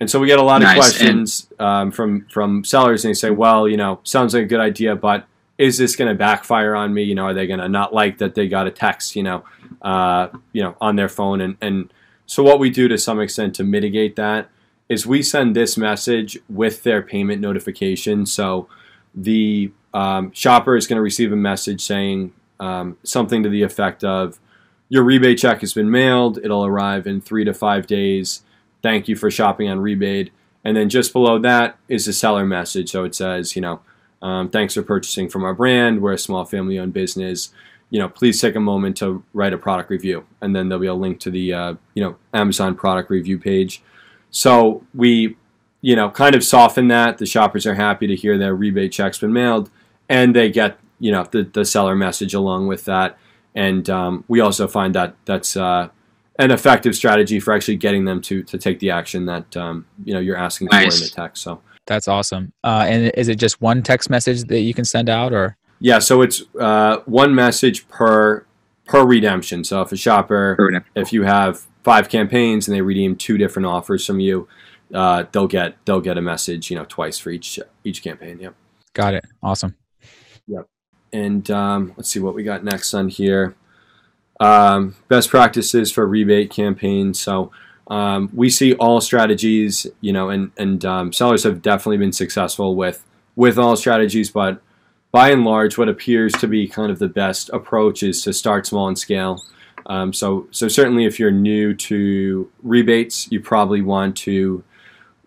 And 0.00 0.10
so 0.10 0.18
we 0.18 0.26
get 0.26 0.38
a 0.38 0.42
lot 0.42 0.62
nice. 0.62 0.70
of 0.70 0.76
questions 0.76 1.46
um, 1.58 1.92
from 1.92 2.26
from 2.26 2.64
sellers, 2.64 3.04
and 3.04 3.10
they 3.10 3.14
say, 3.14 3.30
"Well, 3.30 3.68
you 3.68 3.76
know, 3.76 4.00
sounds 4.02 4.34
like 4.34 4.44
a 4.44 4.46
good 4.46 4.60
idea, 4.60 4.96
but 4.96 5.26
is 5.58 5.76
this 5.78 5.94
going 5.94 6.08
to 6.08 6.14
backfire 6.14 6.74
on 6.74 6.92
me? 6.94 7.02
You 7.02 7.14
know, 7.14 7.26
are 7.26 7.34
they 7.34 7.46
going 7.46 7.60
to 7.60 7.68
not 7.68 7.94
like 7.94 8.18
that 8.18 8.34
they 8.34 8.48
got 8.48 8.66
a 8.66 8.70
text, 8.70 9.14
you 9.14 9.22
know, 9.22 9.44
uh, 9.82 10.28
you 10.52 10.62
know, 10.62 10.74
on 10.80 10.96
their 10.96 11.08
phone?" 11.08 11.40
And 11.40 11.56
and 11.60 11.92
so 12.26 12.42
what 12.42 12.58
we 12.58 12.70
do 12.70 12.88
to 12.88 12.96
some 12.96 13.20
extent 13.20 13.54
to 13.56 13.64
mitigate 13.64 14.16
that 14.16 14.48
is 14.88 15.06
we 15.06 15.22
send 15.22 15.54
this 15.54 15.76
message 15.76 16.38
with 16.48 16.82
their 16.82 17.02
payment 17.02 17.40
notification. 17.40 18.26
So 18.26 18.68
the 19.14 19.70
um, 19.94 20.32
shopper 20.32 20.76
is 20.76 20.86
going 20.86 20.96
to 20.96 21.02
receive 21.02 21.32
a 21.32 21.36
message 21.36 21.80
saying 21.80 22.32
um, 22.58 22.96
something 23.02 23.42
to 23.42 23.48
the 23.48 23.62
effect 23.62 24.02
of, 24.02 24.38
"Your 24.90 25.02
rebate 25.02 25.38
check 25.38 25.62
has 25.62 25.72
been 25.72 25.90
mailed. 25.90 26.38
It'll 26.44 26.66
arrive 26.66 27.06
in 27.06 27.22
three 27.22 27.44
to 27.44 27.54
five 27.54 27.86
days. 27.86 28.42
Thank 28.82 29.08
you 29.08 29.16
for 29.16 29.30
shopping 29.30 29.70
on 29.70 29.80
rebate." 29.80 30.30
And 30.62 30.76
then 30.76 30.90
just 30.90 31.14
below 31.14 31.38
that 31.38 31.78
is 31.88 32.04
the 32.04 32.12
seller 32.12 32.44
message. 32.44 32.90
So 32.90 33.04
it 33.04 33.14
says, 33.14 33.56
you 33.56 33.62
know, 33.62 33.80
um, 34.20 34.50
thanks 34.50 34.74
for 34.74 34.82
purchasing 34.82 35.30
from 35.30 35.42
our 35.42 35.54
brand. 35.54 36.02
We're 36.02 36.12
a 36.12 36.18
small 36.18 36.44
family-owned 36.44 36.92
business. 36.92 37.48
You 37.88 37.98
know, 37.98 38.10
please 38.10 38.38
take 38.38 38.54
a 38.56 38.60
moment 38.60 38.98
to 38.98 39.24
write 39.32 39.54
a 39.54 39.58
product 39.58 39.88
review, 39.88 40.26
and 40.42 40.54
then 40.54 40.68
there'll 40.68 40.82
be 40.82 40.86
a 40.86 40.94
link 40.94 41.18
to 41.20 41.30
the 41.30 41.54
uh, 41.54 41.74
you 41.94 42.02
know 42.02 42.16
Amazon 42.34 42.74
product 42.74 43.08
review 43.08 43.38
page. 43.38 43.82
So 44.30 44.84
we, 44.94 45.38
you 45.80 45.96
know, 45.96 46.10
kind 46.10 46.34
of 46.34 46.44
soften 46.44 46.88
that. 46.88 47.16
The 47.16 47.26
shoppers 47.26 47.66
are 47.66 47.74
happy 47.74 48.06
to 48.06 48.14
hear 48.14 48.36
their 48.36 48.54
rebate 48.54 48.92
check's 48.92 49.18
been 49.18 49.32
mailed 49.32 49.70
and 50.10 50.34
they 50.34 50.50
get 50.50 50.76
you 50.98 51.10
know 51.10 51.26
the, 51.30 51.44
the 51.44 51.64
seller 51.64 51.96
message 51.96 52.34
along 52.34 52.66
with 52.66 52.84
that. 52.84 53.16
And 53.54 53.88
um, 53.90 54.24
we 54.28 54.40
also 54.40 54.68
find 54.68 54.94
that 54.94 55.16
that's 55.24 55.56
uh, 55.56 55.88
an 56.38 56.50
effective 56.50 56.94
strategy 56.94 57.40
for 57.40 57.52
actually 57.52 57.76
getting 57.76 58.04
them 58.04 58.20
to 58.22 58.42
to 58.44 58.58
take 58.58 58.78
the 58.78 58.90
action 58.90 59.26
that 59.26 59.56
um, 59.56 59.86
you 60.04 60.14
know 60.14 60.20
you're 60.20 60.36
asking 60.36 60.68
nice. 60.70 60.98
for 60.98 61.04
in 61.04 61.08
the 61.08 61.14
text. 61.14 61.42
So 61.42 61.60
that's 61.86 62.08
awesome. 62.08 62.52
Uh, 62.62 62.86
and 62.88 63.10
is 63.16 63.28
it 63.28 63.36
just 63.36 63.60
one 63.60 63.82
text 63.82 64.10
message 64.10 64.44
that 64.44 64.60
you 64.60 64.74
can 64.74 64.84
send 64.84 65.08
out, 65.08 65.32
or? 65.32 65.56
Yeah, 65.80 65.98
so 65.98 66.22
it's 66.22 66.42
uh, 66.58 66.98
one 67.06 67.34
message 67.34 67.88
per 67.88 68.44
per 68.86 69.04
redemption. 69.04 69.64
So 69.64 69.82
if 69.82 69.92
a 69.92 69.96
shopper, 69.96 70.84
if 70.94 71.12
you 71.12 71.22
have 71.22 71.66
five 71.82 72.08
campaigns 72.08 72.68
and 72.68 72.76
they 72.76 72.82
redeem 72.82 73.16
two 73.16 73.38
different 73.38 73.66
offers 73.66 74.04
from 74.06 74.20
you, 74.20 74.46
uh, 74.94 75.24
they'll 75.32 75.46
get 75.46 75.76
they'll 75.84 76.00
get 76.00 76.18
a 76.18 76.22
message, 76.22 76.70
you 76.70 76.76
know, 76.76 76.84
twice 76.88 77.18
for 77.18 77.30
each 77.30 77.58
each 77.84 78.02
campaign. 78.02 78.38
Yep. 78.40 78.54
Got 78.94 79.14
it. 79.14 79.24
Awesome. 79.42 79.76
Yep. 80.46 80.68
And 81.12 81.50
um, 81.50 81.94
let's 81.96 82.08
see 82.08 82.20
what 82.20 82.34
we 82.34 82.42
got 82.42 82.64
next 82.64 82.94
on 82.94 83.08
here. 83.08 83.54
Um, 84.38 84.96
best 85.08 85.28
practices 85.28 85.92
for 85.92 86.06
rebate 86.06 86.50
campaigns. 86.50 87.20
So 87.20 87.50
um, 87.88 88.30
we 88.32 88.48
see 88.48 88.74
all 88.74 89.00
strategies, 89.00 89.86
you 90.00 90.12
know, 90.12 90.30
and 90.30 90.52
and 90.56 90.84
um, 90.84 91.12
sellers 91.12 91.42
have 91.42 91.60
definitely 91.60 91.98
been 91.98 92.12
successful 92.12 92.76
with 92.76 93.04
with 93.36 93.58
all 93.58 93.76
strategies, 93.76 94.30
but 94.30 94.62
by 95.12 95.30
and 95.30 95.44
large, 95.44 95.76
what 95.76 95.88
appears 95.88 96.32
to 96.34 96.46
be 96.46 96.68
kind 96.68 96.92
of 96.92 97.00
the 97.00 97.08
best 97.08 97.50
approach 97.50 98.02
is 98.02 98.22
to 98.22 98.32
start 98.32 98.66
small 98.66 98.86
and 98.86 98.98
scale. 98.98 99.42
Um, 99.86 100.12
so 100.12 100.46
so 100.52 100.68
certainly, 100.68 101.04
if 101.04 101.18
you're 101.18 101.32
new 101.32 101.74
to 101.74 102.50
rebates, 102.62 103.30
you 103.32 103.40
probably 103.40 103.82
want 103.82 104.16
to 104.18 104.62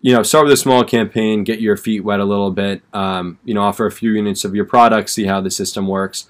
you 0.04 0.12
know, 0.12 0.22
start 0.22 0.44
with 0.44 0.52
a 0.52 0.56
small 0.58 0.84
campaign, 0.84 1.44
get 1.44 1.62
your 1.62 1.78
feet 1.78 2.04
wet 2.04 2.20
a 2.20 2.26
little 2.26 2.50
bit, 2.50 2.82
um, 2.92 3.38
you 3.42 3.54
know, 3.54 3.62
offer 3.62 3.86
a 3.86 3.90
few 3.90 4.10
units 4.10 4.44
of 4.44 4.54
your 4.54 4.66
product, 4.66 5.08
see 5.08 5.24
how 5.24 5.40
the 5.40 5.50
system 5.50 5.88
works, 5.88 6.28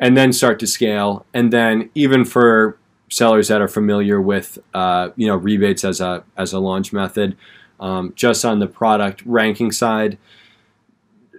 and 0.00 0.16
then 0.16 0.32
start 0.32 0.58
to 0.58 0.66
scale. 0.66 1.24
And 1.32 1.52
then 1.52 1.90
even 1.94 2.24
for 2.24 2.76
sellers 3.08 3.46
that 3.46 3.60
are 3.60 3.68
familiar 3.68 4.20
with, 4.20 4.58
uh, 4.74 5.10
you 5.14 5.28
know, 5.28 5.36
rebates 5.36 5.84
as 5.84 6.00
a 6.00 6.24
as 6.36 6.52
a 6.52 6.58
launch 6.58 6.92
method, 6.92 7.36
um, 7.78 8.12
just 8.16 8.44
on 8.44 8.58
the 8.58 8.66
product 8.66 9.22
ranking 9.24 9.70
side, 9.70 10.18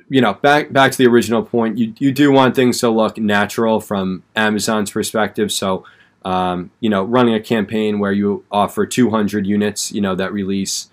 you 0.07 0.21
know, 0.21 0.33
back 0.33 0.71
back 0.71 0.93
to 0.93 0.97
the 0.97 1.07
original 1.07 1.43
point, 1.43 1.77
you 1.77 1.93
you 1.97 2.13
do 2.13 2.31
want 2.31 2.55
things 2.55 2.79
to 2.79 2.89
look 2.89 3.17
natural 3.17 3.81
from 3.81 4.23
Amazon's 4.33 4.91
perspective. 4.91 5.51
So, 5.51 5.83
um, 6.23 6.71
you 6.79 6.89
know, 6.89 7.03
running 7.03 7.33
a 7.33 7.41
campaign 7.41 7.99
where 7.99 8.13
you 8.13 8.45
offer 8.49 8.85
200 8.85 9.45
units, 9.45 9.91
you 9.91 9.99
know, 9.99 10.15
that 10.15 10.31
release 10.31 10.89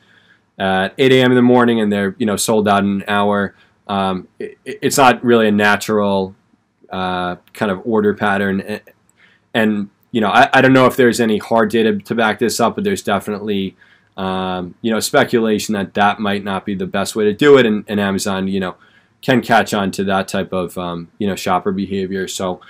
at 0.59 0.95
8 0.99 1.13
a.m. 1.13 1.33
in 1.33 1.37
the 1.37 1.43
morning 1.43 1.81
and 1.81 1.93
they're 1.93 2.15
you 2.19 2.27
know 2.27 2.37
sold 2.37 2.69
out 2.69 2.85
in 2.85 3.03
an 3.03 3.05
hour. 3.09 3.55
Um, 3.89 4.29
it, 4.39 4.59
it's 4.65 4.97
not 4.97 5.23
really 5.25 5.49
a 5.49 5.53
natural 5.53 6.35
uh, 6.91 7.37
kind 7.53 7.71
of 7.71 7.81
order 7.85 8.15
pattern, 8.15 8.81
and 9.55 9.91
you 10.11 10.21
know 10.21 10.29
I, 10.29 10.49
I, 10.53 10.61
don't 10.61 10.73
know 10.73 10.87
if 10.87 10.97
there's 10.97 11.21
any 11.21 11.39
hard 11.39 11.71
data 11.71 11.99
to 11.99 12.15
back 12.15 12.39
this 12.39 12.61
up, 12.61 12.75
but 12.75 12.85
there's 12.85 13.03
definitely 13.03 13.77
um, 14.17 14.75
you 14.83 14.93
know 14.93 15.01
speculation 15.01 15.75
that 15.75 15.95
that 15.95 16.21
might 16.21 16.45
not 16.45 16.65
be 16.65 16.75
the 16.75 16.87
best 16.87 17.17
way 17.17 17.25
to 17.25 17.33
do 17.33 17.59
it, 17.59 17.67
and, 17.67 17.85
and 17.89 17.99
Amazon 17.99 18.47
you 18.49 18.61
know 18.61 18.77
can 19.21 19.41
catch 19.41 19.73
on 19.73 19.91
to 19.93 20.05
that 20.05 20.29
type 20.29 20.53
of 20.53 20.77
um, 20.79 21.11
you 21.19 21.27
know 21.27 21.37
shopper 21.37 21.73
behavior. 21.73 22.29
So. 22.29 22.61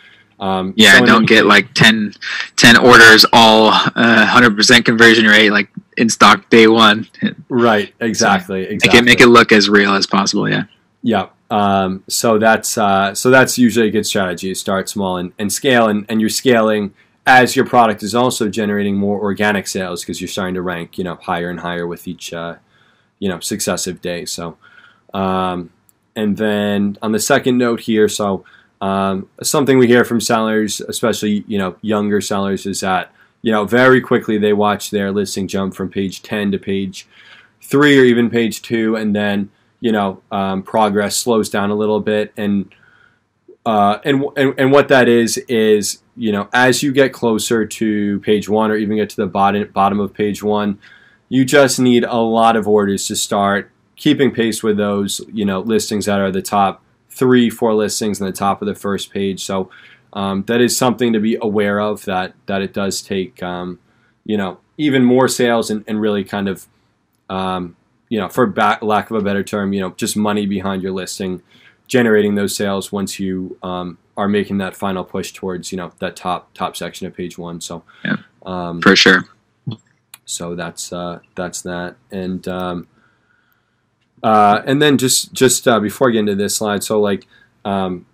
Um, 0.43 0.75
yeah, 0.77 1.01
don't 1.01 1.25
get 1.25 1.47
like 1.47 1.73
10, 1.75 2.15
10 2.57 2.77
orders, 2.79 3.25
all 3.33 3.69
uh, 3.69 4.27
100% 4.29 4.85
conversion 4.85 5.27
rate, 5.27 5.51
like 5.51 5.69
in 5.97 6.09
stock 6.09 6.51
day 6.51 6.67
one. 6.67 7.07
Right. 7.49 7.95
Exactly. 8.01 8.65
So 8.65 8.71
exactly. 8.73 9.01
Make 9.01 9.03
it, 9.03 9.05
make 9.05 9.21
it 9.21 9.29
look 9.29 9.53
as 9.53 9.71
real 9.71 9.95
as 9.95 10.05
possible. 10.05 10.49
Yeah. 10.49 10.65
Yeah. 11.03 11.29
Um, 11.49 12.03
so 12.09 12.39
that's 12.39 12.77
uh, 12.77 13.15
so 13.15 13.31
that's 13.31 13.57
usually 13.57 13.87
a 13.87 13.91
good 13.91 14.07
strategy. 14.07 14.53
Start 14.55 14.89
small 14.89 15.17
and, 15.19 15.33
and 15.39 15.53
scale, 15.53 15.87
and, 15.87 16.07
and 16.09 16.21
you're 16.21 16.31
scaling 16.31 16.93
as 17.25 17.55
your 17.55 17.65
product 17.65 18.03
is 18.03 18.15
also 18.15 18.49
generating 18.49 18.97
more 18.97 19.21
organic 19.21 19.69
sales 19.69 20.03
because 20.03 20.21
you're 20.21 20.27
starting 20.27 20.55
to 20.55 20.63
rank, 20.63 20.99
you 20.99 21.05
know, 21.05 21.17
higher 21.17 21.51
and 21.51 21.61
higher 21.61 21.87
with 21.87 22.09
each, 22.09 22.33
uh, 22.33 22.57
you 23.21 23.29
know, 23.29 23.39
successive 23.39 24.01
day. 24.01 24.25
So, 24.25 24.57
um, 25.15 25.71
and 26.17 26.37
then 26.37 26.99
on 27.01 27.13
the 27.13 27.21
second 27.21 27.59
note 27.59 27.81
here, 27.81 28.09
so 28.09 28.45
um, 28.83 29.31
something 29.43 29.79
we 29.79 29.87
hear 29.87 30.05
from 30.05 30.21
sellers, 30.21 30.83
especially 30.83 31.45
you 31.49 31.57
know 31.57 31.77
younger 31.81 32.21
sellers, 32.21 32.67
is 32.67 32.81
that 32.81 33.13
you 33.43 33.51
know, 33.51 33.65
very 33.65 34.01
quickly 34.01 34.39
they 34.39 34.53
watch 34.53 34.91
their 34.91 35.11
listing 35.11 35.49
jump 35.49 35.75
from 35.75 35.91
page 35.91 36.23
10 36.23 36.53
to 36.53 36.59
page 36.59 37.07
3 37.61 37.99
or 37.99 38.05
even 38.05 38.31
page 38.31 38.63
2, 38.63 38.97
and 38.97 39.15
then, 39.15 39.51
you 39.81 39.93
know, 39.93 40.23
um, 40.31 40.63
progress 40.63 41.17
slows 41.17 41.51
down 41.51 41.71
a 41.71 41.75
little 41.75 42.01
bit. 42.01 42.33
And, 42.37 42.73
uh, 43.67 43.99
and, 44.05 44.25
and, 44.37 44.55
and 44.59 44.73
what 44.73 44.89
that 44.89 45.09
is, 45.09 45.39
is, 45.49 46.03
you 46.17 46.31
know, 46.31 46.49
as 46.53 46.83
you 46.83 46.93
get 46.93 47.13
closer 47.13 47.67
to 47.67 48.21
page 48.21 48.49
1 48.49 48.71
or 48.71 48.77
even 48.77 48.97
get 48.97 49.11
to 49.11 49.17
the 49.17 49.27
bottom, 49.27 49.69
bottom 49.73 49.99
of 49.99 50.15
page 50.15 50.43
1, 50.43 50.79
you 51.29 51.45
just 51.45 51.81
need 51.81 52.05
a 52.05 52.17
lot 52.17 52.57
of 52.57 52.69
orders 52.69 53.09
to 53.09 53.17
start 53.17 53.71
keeping 53.97 54.31
pace 54.31 54.63
with 54.63 54.77
those, 54.77 55.21
you 55.33 55.45
know, 55.45 55.61
listings 55.61 56.07
that 56.07 56.21
are 56.21 56.31
the 56.31 56.43
top 56.43 56.82
three, 57.13 57.51
four 57.51 57.75
listings 57.75 58.21
in 58.21 58.27
the 58.27 58.33
top 58.33 58.63
of 58.63 58.67
the 58.67 58.75
first 58.75 59.13
page. 59.13 59.45
So, 59.45 59.71
um, 60.15 60.45
that 60.47 60.61
is 60.61 60.77
something 60.77 61.13
to 61.13 61.21
be 61.21 61.37
aware 61.41 61.81
of. 61.81 62.05
That 62.07 62.35
that 62.47 62.63
it 62.63 62.73
does 62.73 63.03
take, 63.03 63.43
um, 63.43 63.79
you 64.25 64.37
know, 64.37 64.59
even 64.79 65.05
more 65.05 65.29
sales 65.29 65.71
and, 65.71 65.85
and 65.87 66.01
really 66.01 66.25
kind 66.25 66.49
of, 66.49 66.67
um, 67.29 67.77
you 68.09 68.19
know, 68.19 68.29
for 68.29 68.47
back, 68.47 68.83
lack 68.83 69.11
of 69.11 69.17
a 69.17 69.23
better 69.23 69.43
term, 69.43 69.73
you 69.73 69.81
know, 69.81 69.91
just 69.93 70.17
money 70.17 70.47
behind 70.47 70.83
your 70.83 70.93
listing, 70.93 71.43
generating 71.87 72.35
those 72.35 72.55
sales 72.57 72.93
once 72.93 73.19
you 73.21 73.57
um, 73.63 73.99
are 74.17 74.29
making 74.29 74.59
that 74.59 74.77
final 74.77 75.05
push 75.05 75.33
towards, 75.33 75.73
you 75.73 75.79
know, 75.79 75.93
that 75.99 76.17
top 76.17 76.53
top 76.55 76.77
section 76.77 77.07
of 77.07 77.15
page 77.17 77.39
one. 77.39 77.61
So, 77.61 77.83
yeah, 78.05 78.17
um, 78.45 78.81
for 78.83 78.97
sure. 78.97 79.25
So 80.25 80.55
that's 80.55 80.93
uh, 80.93 81.21
that's 81.35 81.63
that, 81.63 81.97
and 82.11 82.47
um, 82.49 82.87
uh, 84.23 84.63
and 84.67 84.81
then 84.81 84.99
just 84.99 85.33
just 85.33 85.67
uh, 85.67 85.81
before 85.81 86.09
I 86.09 86.13
get 86.13 86.21
into 86.21 86.35
this 86.35 86.57
slide, 86.57 86.85
so 86.85 87.01
like. 87.01 87.27
Um, 87.65 88.07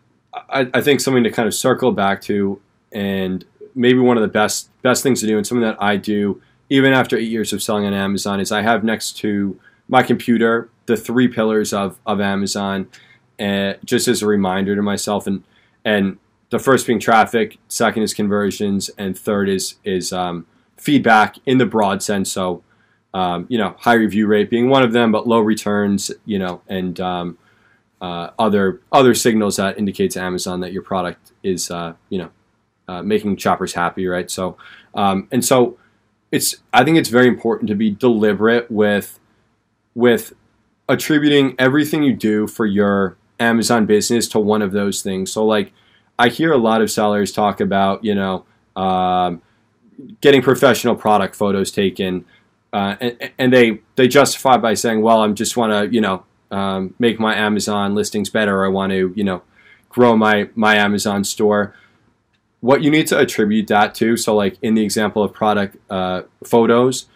I, 0.50 0.68
I 0.72 0.80
think 0.82 1.00
something 1.00 1.24
to 1.24 1.30
kind 1.30 1.48
of 1.48 1.54
circle 1.54 1.90
back 1.90 2.20
to, 2.22 2.60
and 2.92 3.44
maybe 3.74 3.98
one 3.98 4.16
of 4.16 4.22
the 4.22 4.28
best 4.28 4.70
best 4.82 5.02
things 5.02 5.20
to 5.20 5.26
do, 5.26 5.36
and 5.36 5.46
something 5.46 5.66
that 5.66 5.82
I 5.82 5.96
do 5.96 6.40
even 6.70 6.92
after 6.92 7.16
eight 7.16 7.30
years 7.30 7.52
of 7.52 7.62
selling 7.62 7.86
on 7.86 7.94
Amazon 7.94 8.40
is 8.40 8.52
I 8.52 8.62
have 8.62 8.84
next 8.84 9.16
to 9.18 9.58
my 9.88 10.02
computer 10.02 10.68
the 10.86 10.96
three 10.96 11.28
pillars 11.28 11.72
of 11.72 11.98
of 12.06 12.20
Amazon, 12.20 12.88
uh, 13.40 13.74
just 13.84 14.08
as 14.08 14.22
a 14.22 14.26
reminder 14.26 14.76
to 14.76 14.82
myself, 14.82 15.26
and 15.26 15.44
and 15.84 16.18
the 16.50 16.58
first 16.58 16.86
being 16.86 17.00
traffic, 17.00 17.58
second 17.68 18.02
is 18.02 18.14
conversions, 18.14 18.90
and 18.98 19.18
third 19.18 19.48
is 19.48 19.76
is 19.84 20.12
um, 20.12 20.46
feedback 20.76 21.36
in 21.46 21.58
the 21.58 21.66
broad 21.66 22.02
sense. 22.02 22.32
So, 22.32 22.62
um, 23.14 23.46
you 23.48 23.58
know, 23.58 23.74
high 23.78 23.94
review 23.94 24.26
rate 24.26 24.50
being 24.50 24.68
one 24.68 24.82
of 24.82 24.92
them, 24.92 25.12
but 25.12 25.26
low 25.26 25.40
returns, 25.40 26.10
you 26.24 26.38
know, 26.38 26.60
and 26.68 27.00
um, 27.00 27.38
uh, 28.00 28.30
other 28.38 28.80
other 28.92 29.14
signals 29.14 29.56
that 29.56 29.78
indicate 29.78 30.12
to 30.12 30.20
Amazon 30.20 30.60
that 30.60 30.72
your 30.72 30.82
product 30.82 31.32
is 31.42 31.70
uh, 31.70 31.94
you 32.10 32.18
know 32.18 32.30
uh, 32.86 33.02
making 33.02 33.36
shoppers 33.36 33.72
happy, 33.74 34.06
right? 34.06 34.30
So 34.30 34.56
um, 34.94 35.28
and 35.32 35.44
so 35.44 35.78
it's 36.30 36.56
I 36.72 36.84
think 36.84 36.96
it's 36.96 37.08
very 37.08 37.28
important 37.28 37.68
to 37.68 37.74
be 37.74 37.90
deliberate 37.90 38.70
with 38.70 39.18
with 39.94 40.32
attributing 40.88 41.54
everything 41.58 42.02
you 42.02 42.14
do 42.14 42.46
for 42.46 42.66
your 42.66 43.16
Amazon 43.40 43.86
business 43.86 44.28
to 44.28 44.38
one 44.38 44.62
of 44.62 44.72
those 44.72 45.02
things. 45.02 45.32
So 45.32 45.44
like 45.44 45.72
I 46.18 46.28
hear 46.28 46.52
a 46.52 46.58
lot 46.58 46.80
of 46.80 46.90
sellers 46.90 47.32
talk 47.32 47.60
about 47.60 48.04
you 48.04 48.14
know 48.14 48.44
um, 48.76 49.42
getting 50.20 50.42
professional 50.42 50.94
product 50.94 51.34
photos 51.34 51.70
taken. 51.70 52.24
Uh, 52.72 52.96
and, 53.00 53.30
and, 53.38 53.52
they 53.52 53.80
they 53.96 54.06
justify 54.06 54.58
by 54.58 54.74
saying, 54.74 55.00
"Well, 55.00 55.22
I'm 55.22 55.34
just 55.34 55.56
want 55.56 55.72
to 55.72 55.94
you 55.94 56.02
know 56.02 56.24
um, 56.50 56.94
make 56.98 57.20
my 57.20 57.36
Amazon 57.36 57.94
listings 57.94 58.30
better. 58.30 58.64
I 58.64 58.68
want 58.68 58.92
to, 58.92 59.12
you 59.14 59.24
know, 59.24 59.42
grow 59.88 60.16
my 60.16 60.48
my 60.54 60.76
Amazon 60.76 61.24
store. 61.24 61.74
What 62.60 62.82
you 62.82 62.90
need 62.90 63.06
to 63.08 63.18
attribute 63.18 63.68
that 63.68 63.94
to, 63.96 64.16
so 64.16 64.34
like 64.34 64.56
in 64.62 64.74
the 64.74 64.82
example 64.82 65.22
of 65.22 65.32
product 65.32 65.76
uh, 65.90 66.22
photos, 66.44 67.06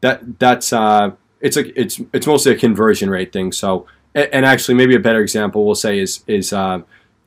that 0.00 0.38
that's 0.38 0.72
uh, 0.72 1.12
it's 1.40 1.56
a 1.56 1.80
it's 1.80 2.00
it's 2.12 2.26
mostly 2.26 2.52
a 2.52 2.56
conversion 2.56 3.10
rate 3.10 3.32
thing. 3.32 3.52
So 3.52 3.86
and, 4.14 4.28
and 4.32 4.46
actually 4.46 4.74
maybe 4.74 4.94
a 4.94 5.00
better 5.00 5.20
example 5.20 5.64
we'll 5.64 5.74
say 5.74 5.98
is 5.98 6.22
is 6.26 6.52
uh, 6.52 6.80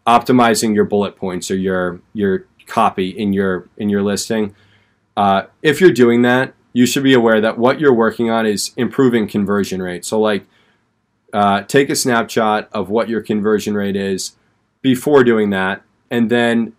optimizing 0.07 0.73
your 0.73 0.85
bullet 0.85 1.15
points 1.15 1.51
or 1.51 1.55
your 1.55 2.01
your 2.13 2.45
copy 2.65 3.09
in 3.09 3.33
your 3.33 3.67
in 3.77 3.89
your 3.89 4.01
listing. 4.01 4.55
Uh, 5.17 5.43
if 5.61 5.81
you're 5.81 5.91
doing 5.91 6.21
that, 6.21 6.53
you 6.73 6.85
should 6.85 7.03
be 7.03 7.13
aware 7.13 7.41
that 7.41 7.57
what 7.57 7.79
you're 7.79 7.93
working 7.93 8.29
on 8.29 8.45
is 8.45 8.71
improving 8.77 9.27
conversion 9.27 9.81
rate. 9.81 10.05
So 10.05 10.19
like 10.19 10.45
uh, 11.33 11.61
take 11.63 11.89
a 11.89 11.95
snapshot 11.95 12.69
of 12.71 12.89
what 12.89 13.09
your 13.09 13.21
conversion 13.21 13.75
rate 13.75 13.95
is 13.95 14.35
before 14.81 15.23
doing 15.23 15.49
that, 15.51 15.83
and 16.09 16.29
then 16.29 16.73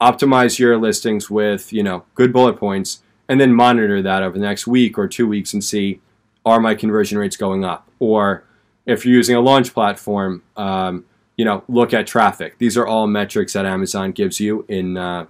optimize 0.00 0.58
your 0.58 0.76
listings 0.76 1.28
with 1.30 1.72
you 1.72 1.82
know 1.82 2.04
good 2.14 2.32
bullet 2.32 2.56
points, 2.56 3.02
and 3.28 3.40
then 3.40 3.54
monitor 3.54 4.02
that 4.02 4.22
over 4.22 4.38
the 4.38 4.44
next 4.44 4.66
week 4.66 4.98
or 4.98 5.08
two 5.08 5.26
weeks 5.26 5.52
and 5.52 5.64
see 5.64 6.00
are 6.44 6.60
my 6.60 6.74
conversion 6.74 7.18
rates 7.18 7.36
going 7.36 7.64
up, 7.64 7.88
or 7.98 8.44
if 8.86 9.04
you're 9.04 9.14
using 9.14 9.36
a 9.36 9.40
launch 9.40 9.74
platform, 9.74 10.42
um, 10.56 11.04
you 11.36 11.44
know 11.44 11.64
look 11.68 11.92
at 11.92 12.06
traffic. 12.06 12.58
These 12.58 12.76
are 12.76 12.86
all 12.86 13.06
metrics 13.06 13.52
that 13.52 13.66
Amazon 13.66 14.12
gives 14.12 14.40
you 14.40 14.64
in 14.68 14.96
uh, 14.96 15.26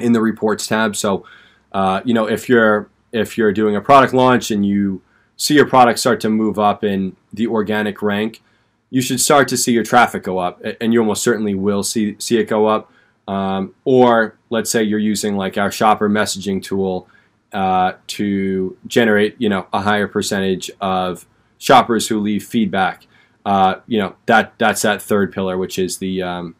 in 0.00 0.12
the 0.12 0.20
reports 0.20 0.66
tab. 0.66 0.96
So 0.96 1.26
uh, 1.72 2.00
you 2.04 2.14
know 2.14 2.26
if 2.26 2.48
you're 2.48 2.88
if 3.12 3.38
you're 3.38 3.52
doing 3.52 3.76
a 3.76 3.80
product 3.80 4.12
launch 4.12 4.50
and 4.50 4.66
you 4.66 5.02
see 5.36 5.54
your 5.54 5.66
product 5.66 5.98
start 5.98 6.20
to 6.20 6.28
move 6.28 6.58
up 6.58 6.84
in 6.84 7.16
the 7.32 7.46
organic 7.46 8.02
rank, 8.02 8.42
you 8.90 9.02
should 9.02 9.20
start 9.20 9.48
to 9.48 9.56
see 9.56 9.72
your 9.72 9.84
traffic 9.84 10.22
go 10.22 10.38
up, 10.38 10.62
and 10.80 10.92
you 10.92 11.00
almost 11.00 11.22
certainly 11.22 11.54
will 11.54 11.82
see 11.82 12.16
see 12.18 12.38
it 12.38 12.44
go 12.44 12.66
up. 12.66 12.90
Um, 13.26 13.74
or 13.84 14.38
let's 14.48 14.70
say 14.70 14.82
you're 14.82 14.98
using 14.98 15.36
like 15.36 15.58
our 15.58 15.70
shopper 15.70 16.08
messaging 16.08 16.62
tool 16.62 17.06
uh, 17.52 17.92
to 18.06 18.76
generate, 18.86 19.36
you 19.38 19.50
know, 19.50 19.66
a 19.72 19.82
higher 19.82 20.08
percentage 20.08 20.70
of 20.80 21.26
shoppers 21.58 22.08
who 22.08 22.20
leave 22.20 22.44
feedback. 22.44 23.06
Uh, 23.44 23.80
you 23.86 23.98
know 23.98 24.16
that 24.26 24.54
that's 24.58 24.82
that 24.82 25.02
third 25.02 25.32
pillar, 25.32 25.56
which 25.56 25.78
is 25.78 25.98
the 25.98 26.22
um, 26.22 26.54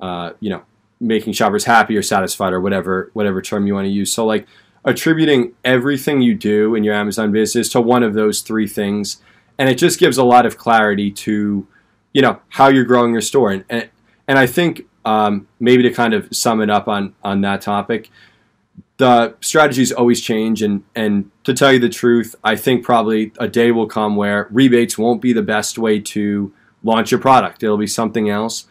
uh, 0.00 0.32
you 0.40 0.50
know 0.50 0.62
making 1.00 1.32
shoppers 1.32 1.64
happy 1.64 1.96
or 1.96 2.02
satisfied 2.02 2.52
or 2.52 2.60
whatever 2.60 3.10
whatever 3.12 3.42
term 3.42 3.66
you 3.66 3.74
want 3.74 3.84
to 3.84 3.90
use. 3.90 4.12
So 4.12 4.24
like 4.24 4.46
attributing 4.86 5.52
everything 5.64 6.22
you 6.22 6.34
do 6.34 6.74
in 6.74 6.84
your 6.84 6.94
Amazon 6.94 7.32
business 7.32 7.68
to 7.70 7.80
one 7.80 8.04
of 8.04 8.14
those 8.14 8.40
three 8.40 8.68
things, 8.68 9.20
and 9.58 9.68
it 9.68 9.76
just 9.76 9.98
gives 9.98 10.16
a 10.16 10.24
lot 10.24 10.46
of 10.46 10.56
clarity 10.56 11.10
to, 11.10 11.66
you 12.14 12.22
know, 12.22 12.40
how 12.50 12.68
you're 12.68 12.84
growing 12.84 13.12
your 13.12 13.20
store. 13.20 13.50
And 13.50 13.64
and, 13.68 13.90
and 14.28 14.38
I 14.38 14.46
think 14.46 14.86
um, 15.04 15.48
maybe 15.60 15.82
to 15.82 15.90
kind 15.90 16.14
of 16.14 16.28
sum 16.34 16.62
it 16.62 16.70
up 16.70 16.88
on 16.88 17.14
on 17.22 17.40
that 17.42 17.60
topic, 17.60 18.10
the 18.96 19.34
strategies 19.40 19.92
always 19.92 20.20
change, 20.20 20.62
and 20.62 20.84
and 20.94 21.30
to 21.44 21.52
tell 21.52 21.72
you 21.72 21.80
the 21.80 21.88
truth, 21.88 22.36
I 22.44 22.56
think 22.56 22.84
probably 22.84 23.32
a 23.38 23.48
day 23.48 23.72
will 23.72 23.88
come 23.88 24.16
where 24.16 24.48
rebates 24.50 24.96
won't 24.96 25.20
be 25.20 25.32
the 25.32 25.42
best 25.42 25.78
way 25.78 26.00
to 26.00 26.52
launch 26.84 27.10
your 27.10 27.20
product. 27.20 27.62
It'll 27.62 27.76
be 27.76 27.86
something 27.88 28.30
else. 28.30 28.66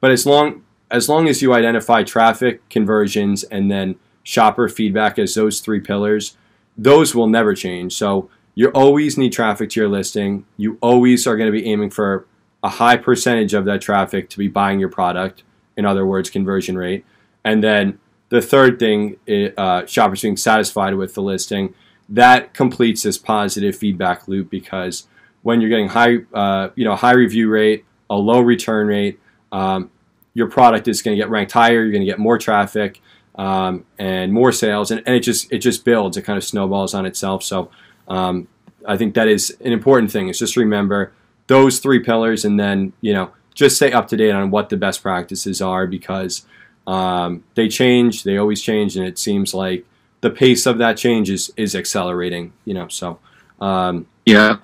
But 0.00 0.10
as 0.10 0.26
long 0.26 0.64
as 0.90 1.08
long 1.08 1.28
as 1.28 1.40
you 1.40 1.54
identify 1.54 2.02
traffic, 2.02 2.68
conversions, 2.68 3.44
and 3.44 3.70
then 3.70 3.96
shopper 4.22 4.68
feedback 4.68 5.18
as 5.18 5.34
those 5.34 5.60
three 5.60 5.80
pillars, 5.80 6.36
those 6.76 7.14
will 7.14 7.28
never 7.28 7.54
change. 7.54 7.94
So 7.94 8.30
you 8.54 8.68
always 8.68 9.16
need 9.16 9.32
traffic 9.32 9.70
to 9.70 9.80
your 9.80 9.88
listing. 9.88 10.44
You 10.56 10.78
always 10.80 11.26
are 11.26 11.36
going 11.36 11.52
to 11.52 11.58
be 11.58 11.66
aiming 11.66 11.90
for 11.90 12.26
a 12.62 12.68
high 12.68 12.96
percentage 12.96 13.54
of 13.54 13.64
that 13.64 13.80
traffic 13.80 14.28
to 14.30 14.38
be 14.38 14.48
buying 14.48 14.80
your 14.80 14.88
product. 14.88 15.42
In 15.76 15.86
other 15.86 16.04
words, 16.04 16.30
conversion 16.30 16.76
rate. 16.76 17.04
And 17.44 17.64
then 17.64 17.98
the 18.28 18.42
third 18.42 18.78
thing, 18.78 19.16
uh, 19.56 19.86
shoppers 19.86 20.22
being 20.22 20.36
satisfied 20.36 20.94
with 20.94 21.14
the 21.14 21.22
listing, 21.22 21.74
that 22.08 22.52
completes 22.54 23.02
this 23.02 23.16
positive 23.16 23.76
feedback 23.76 24.28
loop 24.28 24.50
because 24.50 25.06
when 25.42 25.60
you're 25.60 25.70
getting 25.70 25.88
high, 25.88 26.18
uh, 26.34 26.70
you 26.74 26.84
know, 26.84 26.96
high 26.96 27.14
review 27.14 27.48
rate, 27.48 27.84
a 28.10 28.16
low 28.16 28.40
return 28.40 28.88
rate, 28.88 29.20
um, 29.52 29.90
your 30.34 30.48
product 30.48 30.86
is 30.86 31.02
going 31.02 31.16
to 31.16 31.22
get 31.22 31.30
ranked 31.30 31.52
higher. 31.52 31.82
You're 31.82 31.92
going 31.92 32.02
to 32.02 32.06
get 32.06 32.18
more 32.18 32.38
traffic 32.38 33.00
um, 33.36 33.84
and 33.98 34.32
more 34.32 34.52
sales, 34.52 34.90
and, 34.90 35.02
and 35.06 35.14
it 35.14 35.20
just 35.20 35.52
it 35.52 35.58
just 35.58 35.84
builds. 35.84 36.16
It 36.16 36.22
kind 36.22 36.36
of 36.36 36.44
snowballs 36.44 36.94
on 36.94 37.06
itself. 37.06 37.42
So 37.42 37.70
um, 38.08 38.48
I 38.86 38.96
think 38.96 39.14
that 39.14 39.28
is 39.28 39.56
an 39.64 39.72
important 39.72 40.10
thing. 40.10 40.28
Is 40.28 40.38
just 40.38 40.56
remember 40.56 41.12
those 41.46 41.78
three 41.78 42.00
pillars, 42.00 42.44
and 42.44 42.58
then 42.58 42.92
you 43.00 43.12
know 43.12 43.30
just 43.54 43.76
stay 43.76 43.92
up 43.92 44.08
to 44.08 44.16
date 44.16 44.30
on 44.30 44.50
what 44.50 44.68
the 44.68 44.76
best 44.76 45.02
practices 45.02 45.60
are 45.60 45.86
because 45.86 46.46
um, 46.86 47.44
they 47.54 47.68
change. 47.68 48.24
They 48.24 48.36
always 48.36 48.62
change, 48.62 48.96
and 48.96 49.06
it 49.06 49.18
seems 49.18 49.54
like 49.54 49.86
the 50.20 50.30
pace 50.30 50.66
of 50.66 50.78
that 50.78 50.96
change 50.96 51.30
is 51.30 51.52
is 51.56 51.74
accelerating. 51.74 52.52
You 52.64 52.74
know, 52.74 52.88
so 52.88 53.18
um, 53.60 54.06
yeah, 54.26 54.56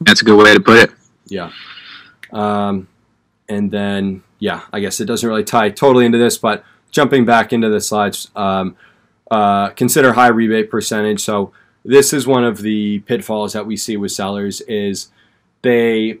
that's 0.00 0.22
a 0.22 0.24
good 0.24 0.42
way 0.42 0.54
to 0.54 0.60
put 0.60 0.78
it. 0.78 0.90
Yeah. 1.26 1.50
Um, 2.32 2.88
and 3.48 3.70
then 3.70 4.22
yeah, 4.38 4.62
I 4.72 4.80
guess 4.80 5.00
it 5.00 5.06
doesn't 5.06 5.28
really 5.28 5.44
tie 5.44 5.70
totally 5.70 6.06
into 6.06 6.18
this, 6.18 6.38
but 6.38 6.64
jumping 6.90 7.24
back 7.24 7.52
into 7.52 7.68
the 7.68 7.80
slides, 7.80 8.30
um, 8.36 8.76
uh, 9.30 9.70
consider 9.70 10.12
high 10.12 10.28
rebate 10.28 10.70
percentage. 10.70 11.20
So 11.20 11.52
this 11.84 12.12
is 12.12 12.26
one 12.26 12.44
of 12.44 12.62
the 12.62 13.00
pitfalls 13.00 13.52
that 13.52 13.66
we 13.66 13.76
see 13.76 13.96
with 13.96 14.12
sellers 14.12 14.60
is 14.62 15.08
they 15.62 16.18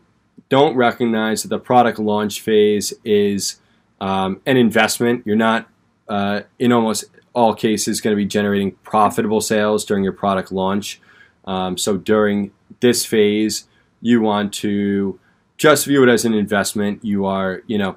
don't 0.48 0.76
recognize 0.76 1.42
that 1.42 1.48
the 1.48 1.58
product 1.58 1.98
launch 1.98 2.40
phase 2.40 2.92
is 3.04 3.60
um, 4.00 4.40
an 4.46 4.56
investment. 4.56 5.22
You're 5.26 5.36
not 5.36 5.68
uh, 6.08 6.42
in 6.58 6.72
almost 6.72 7.04
all 7.32 7.54
cases 7.54 8.00
going 8.00 8.12
to 8.12 8.16
be 8.16 8.26
generating 8.26 8.72
profitable 8.82 9.40
sales 9.40 9.84
during 9.84 10.04
your 10.04 10.12
product 10.12 10.52
launch. 10.52 11.00
Um, 11.44 11.76
so 11.76 11.96
during 11.96 12.52
this 12.80 13.04
phase, 13.04 13.64
you 14.00 14.20
want 14.20 14.52
to 14.54 15.18
just 15.56 15.86
view 15.86 16.02
it 16.02 16.08
as 16.08 16.24
an 16.24 16.34
investment. 16.34 17.04
You 17.04 17.26
are, 17.26 17.62
you 17.66 17.78
know, 17.78 17.96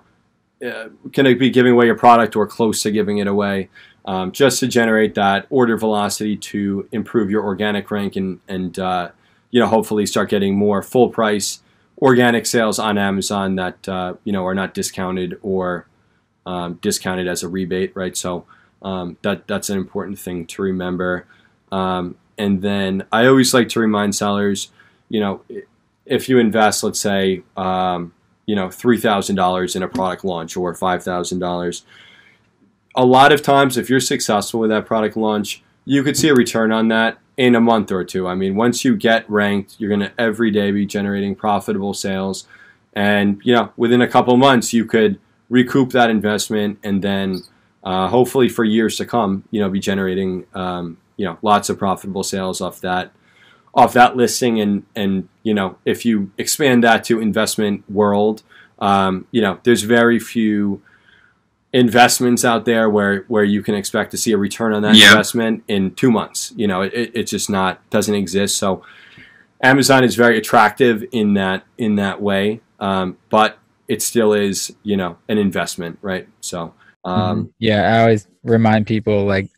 uh, 0.65 0.89
going 1.11 1.25
to 1.25 1.35
be 1.35 1.49
giving 1.49 1.73
away 1.73 1.85
your 1.85 1.97
product 1.97 2.35
or 2.35 2.45
close 2.45 2.81
to 2.83 2.91
giving 2.91 3.17
it 3.17 3.27
away, 3.27 3.69
um, 4.05 4.31
just 4.31 4.59
to 4.59 4.67
generate 4.67 5.15
that 5.15 5.45
order 5.49 5.77
velocity 5.77 6.35
to 6.35 6.87
improve 6.91 7.29
your 7.29 7.43
organic 7.43 7.89
rank 7.91 8.15
and 8.15 8.39
and 8.47 8.79
uh, 8.79 9.09
you 9.51 9.59
know 9.59 9.67
hopefully 9.67 10.05
start 10.05 10.29
getting 10.29 10.55
more 10.55 10.81
full 10.81 11.09
price 11.09 11.61
organic 12.01 12.45
sales 12.45 12.79
on 12.79 12.97
Amazon 12.97 13.55
that 13.55 13.87
uh, 13.87 14.13
you 14.23 14.31
know 14.31 14.45
are 14.45 14.55
not 14.55 14.73
discounted 14.73 15.37
or 15.41 15.87
um, 16.45 16.75
discounted 16.81 17.27
as 17.27 17.43
a 17.43 17.47
rebate, 17.47 17.95
right? 17.95 18.15
So 18.15 18.45
um, 18.81 19.17
that 19.21 19.47
that's 19.47 19.69
an 19.69 19.77
important 19.77 20.19
thing 20.19 20.45
to 20.47 20.61
remember. 20.61 21.25
Um, 21.71 22.15
and 22.37 22.61
then 22.61 23.05
I 23.11 23.27
always 23.27 23.53
like 23.53 23.69
to 23.69 23.79
remind 23.79 24.15
sellers, 24.15 24.71
you 25.09 25.19
know, 25.19 25.41
if 26.05 26.29
you 26.29 26.39
invest, 26.39 26.83
let's 26.83 26.99
say, 26.99 27.43
um, 27.57 28.13
you 28.49 28.55
know, 28.55 28.67
three 28.67 28.97
thousand 28.97 29.35
dollars 29.35 29.75
in 29.75 29.83
a 29.83 29.87
product 29.87 30.25
launch 30.25 30.57
or 30.57 30.73
five 30.73 31.03
thousand 31.03 31.37
dollars, 31.37 31.85
a 32.95 33.05
lot 33.05 33.31
of 33.31 33.43
times, 33.43 33.77
if 33.77 33.91
you're 33.91 33.99
successful 33.99 34.59
with 34.59 34.71
that 34.71 34.87
product 34.87 35.15
launch, 35.15 35.61
you 35.85 36.01
could 36.01 36.17
see 36.17 36.29
a 36.29 36.33
return 36.33 36.71
on 36.71 36.87
that 36.87 37.19
in 37.37 37.53
a 37.53 37.61
month 37.61 37.91
or 37.91 38.03
two. 38.03 38.27
I 38.27 38.33
mean, 38.33 38.55
once 38.55 38.83
you 38.83 38.95
get 38.95 39.29
ranked, 39.29 39.75
you're 39.77 39.95
going 39.95 39.99
to 39.99 40.11
every 40.17 40.49
day 40.49 40.71
be 40.71 40.87
generating 40.87 41.35
profitable 41.35 41.93
sales, 41.93 42.47
and 42.93 43.39
you 43.43 43.53
know, 43.53 43.71
within 43.77 44.01
a 44.01 44.07
couple 44.07 44.35
months, 44.35 44.73
you 44.73 44.83
could 44.83 45.19
recoup 45.51 45.91
that 45.91 46.09
investment, 46.09 46.79
and 46.81 47.03
then 47.03 47.43
uh, 47.83 48.07
hopefully 48.07 48.49
for 48.49 48.63
years 48.63 48.97
to 48.97 49.05
come, 49.05 49.43
you 49.51 49.61
know, 49.61 49.69
be 49.69 49.79
generating 49.79 50.47
um, 50.55 50.97
you 51.17 51.25
know 51.25 51.37
lots 51.43 51.69
of 51.69 51.77
profitable 51.77 52.23
sales 52.23 52.61
off 52.61 52.81
that 52.81 53.11
off 53.73 53.93
that 53.93 54.15
listing 54.15 54.59
and 54.59 54.83
and 54.95 55.27
you 55.43 55.53
know 55.53 55.77
if 55.85 56.05
you 56.05 56.31
expand 56.37 56.83
that 56.83 57.03
to 57.03 57.19
investment 57.19 57.89
world 57.89 58.43
um, 58.79 59.27
you 59.31 59.41
know 59.41 59.59
there's 59.63 59.83
very 59.83 60.19
few 60.19 60.81
investments 61.71 62.43
out 62.43 62.65
there 62.65 62.89
where 62.89 63.25
where 63.27 63.43
you 63.43 63.61
can 63.61 63.75
expect 63.75 64.11
to 64.11 64.17
see 64.17 64.31
a 64.31 64.37
return 64.37 64.73
on 64.73 64.81
that 64.81 64.95
yeah. 64.95 65.11
investment 65.11 65.63
in 65.67 65.93
two 65.93 66.09
months 66.09 66.51
you 66.55 66.67
know 66.67 66.81
it, 66.81 67.11
it 67.13 67.23
just 67.27 67.49
not 67.49 67.87
doesn't 67.91 68.15
exist 68.15 68.57
so 68.57 68.83
amazon 69.61 70.03
is 70.03 70.15
very 70.15 70.37
attractive 70.37 71.03
in 71.11 71.35
that 71.35 71.63
in 71.77 71.95
that 71.95 72.21
way 72.21 72.59
um, 72.79 73.17
but 73.29 73.59
it 73.87 74.01
still 74.01 74.33
is 74.33 74.75
you 74.81 74.97
know 74.97 75.17
an 75.27 75.37
investment 75.37 75.99
right 76.01 76.27
so 76.41 76.73
um, 77.05 77.43
mm-hmm. 77.43 77.49
yeah 77.59 77.95
i 77.95 78.01
always 78.01 78.27
remind 78.43 78.87
people 78.87 79.25
like 79.25 79.49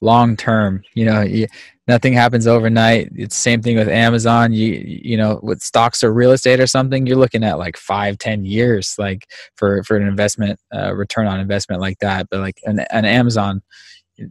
long 0.00 0.36
term 0.36 0.82
you 0.94 1.04
know 1.04 1.22
you, 1.22 1.46
nothing 1.88 2.12
happens 2.12 2.46
overnight. 2.46 3.10
It's 3.16 3.34
same 3.34 3.62
thing 3.62 3.76
with 3.76 3.88
amazon. 3.88 4.52
You 4.52 4.74
you 4.86 5.16
know 5.16 5.40
with 5.42 5.60
stocks 5.60 6.04
or 6.04 6.12
real 6.12 6.32
estate 6.32 6.60
or 6.60 6.66
something 6.66 7.06
you're 7.06 7.16
looking 7.16 7.42
at 7.42 7.58
like 7.58 7.76
five 7.76 8.18
ten 8.18 8.44
years 8.44 8.94
like 8.98 9.26
for 9.56 9.82
for 9.82 9.96
an 9.96 10.06
investment 10.06 10.60
uh, 10.72 10.94
return 10.94 11.26
on 11.26 11.40
investment 11.40 11.80
like 11.80 11.98
that. 11.98 12.28
But 12.30 12.40
like 12.40 12.60
an, 12.64 12.80
an 12.90 13.04
amazon 13.04 13.62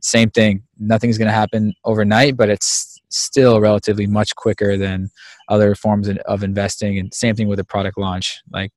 same 0.02 0.30
thing. 0.30 0.64
Nothing's 0.78 1.18
going 1.18 1.30
to 1.30 1.34
happen 1.34 1.74
overnight 1.84 2.38
but 2.38 2.50
it's 2.50 3.00
still 3.10 3.60
relatively 3.60 4.06
much 4.06 4.36
quicker 4.36 4.78
than 4.78 5.10
other 5.48 5.74
forms 5.76 6.10
of 6.10 6.44
investing. 6.44 7.00
And 7.00 7.14
same 7.14 7.36
thing 7.36 7.48
with 7.48 7.60
a 7.60 7.64
product 7.64 7.98
launch. 7.98 8.42
Like 8.52 8.72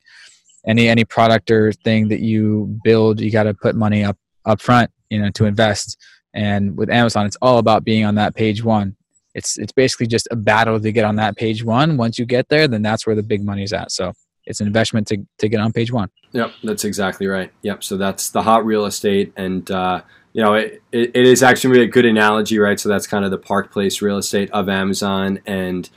any 0.67 0.89
any 0.89 1.05
product 1.05 1.51
or 1.51 1.73
thing 1.73 2.09
that 2.09 2.21
you 2.21 2.79
build 2.85 3.21
you 3.21 3.31
got 3.31 3.45
to 3.45 3.55
put 3.55 3.75
money 3.75 4.05
up 4.05 4.17
up 4.45 4.61
front 4.61 4.91
you 5.09 5.21
know 5.21 5.31
to 5.31 5.47
invest 5.47 5.97
and 6.35 6.77
with 6.77 6.91
Amazon, 6.91 7.27
it's 7.27 7.37
all 7.43 7.59
about 7.59 7.85
being 7.85 8.05
on 8.05 8.15
that 8.17 8.35
page 8.35 8.63
one. 8.63 8.97
It's 9.35 9.59
it's 9.59 9.73
basically 9.73 10.07
just 10.07 10.29
a 10.31 10.37
battle 10.37 10.81
to 10.81 10.93
get 10.93 11.05
on 11.05 11.17
that 11.17 11.37
page 11.37 11.65
one. 11.65 11.97
Once 11.97 12.19
you 12.19 12.27
get 12.27 12.49
there, 12.49 12.67
then 12.67 12.83
that's 12.83 13.07
where 13.07 13.15
the 13.15 13.23
big 13.23 13.45
money's 13.45 13.73
at. 13.73 13.93
So 13.93 14.13
it's 14.47 14.61
an 14.61 14.67
investment 14.67 15.07
to, 15.09 15.19
to 15.39 15.49
get 15.49 15.61
on 15.61 15.73
page 15.73 15.93
one. 15.93 16.11
Yep, 16.33 16.53
that's 16.65 16.85
exactly 16.85 17.27
right. 17.27 17.53
Yep. 17.63 17.85
So 17.85 17.97
that's 17.97 18.31
the 18.31 18.43
hot 18.43 18.65
real 18.65 18.87
estate, 18.87 19.33
and 19.37 19.71
uh, 19.71 20.03
you 20.33 20.43
know 20.43 20.55
it, 20.55 20.83
it, 20.93 21.13
it 21.15 21.27
is 21.27 21.43
actually 21.43 21.83
a 21.83 21.87
good 21.87 22.07
analogy, 22.07 22.59
right? 22.59 22.79
So 22.79 22.89
that's 22.89 23.07
kind 23.07 23.25
of 23.25 23.31
the 23.31 23.39
park 23.39 23.73
place 23.73 24.03
real 24.03 24.19
estate 24.19 24.51
of 24.51 24.69
Amazon, 24.69 25.41
and 25.47 25.89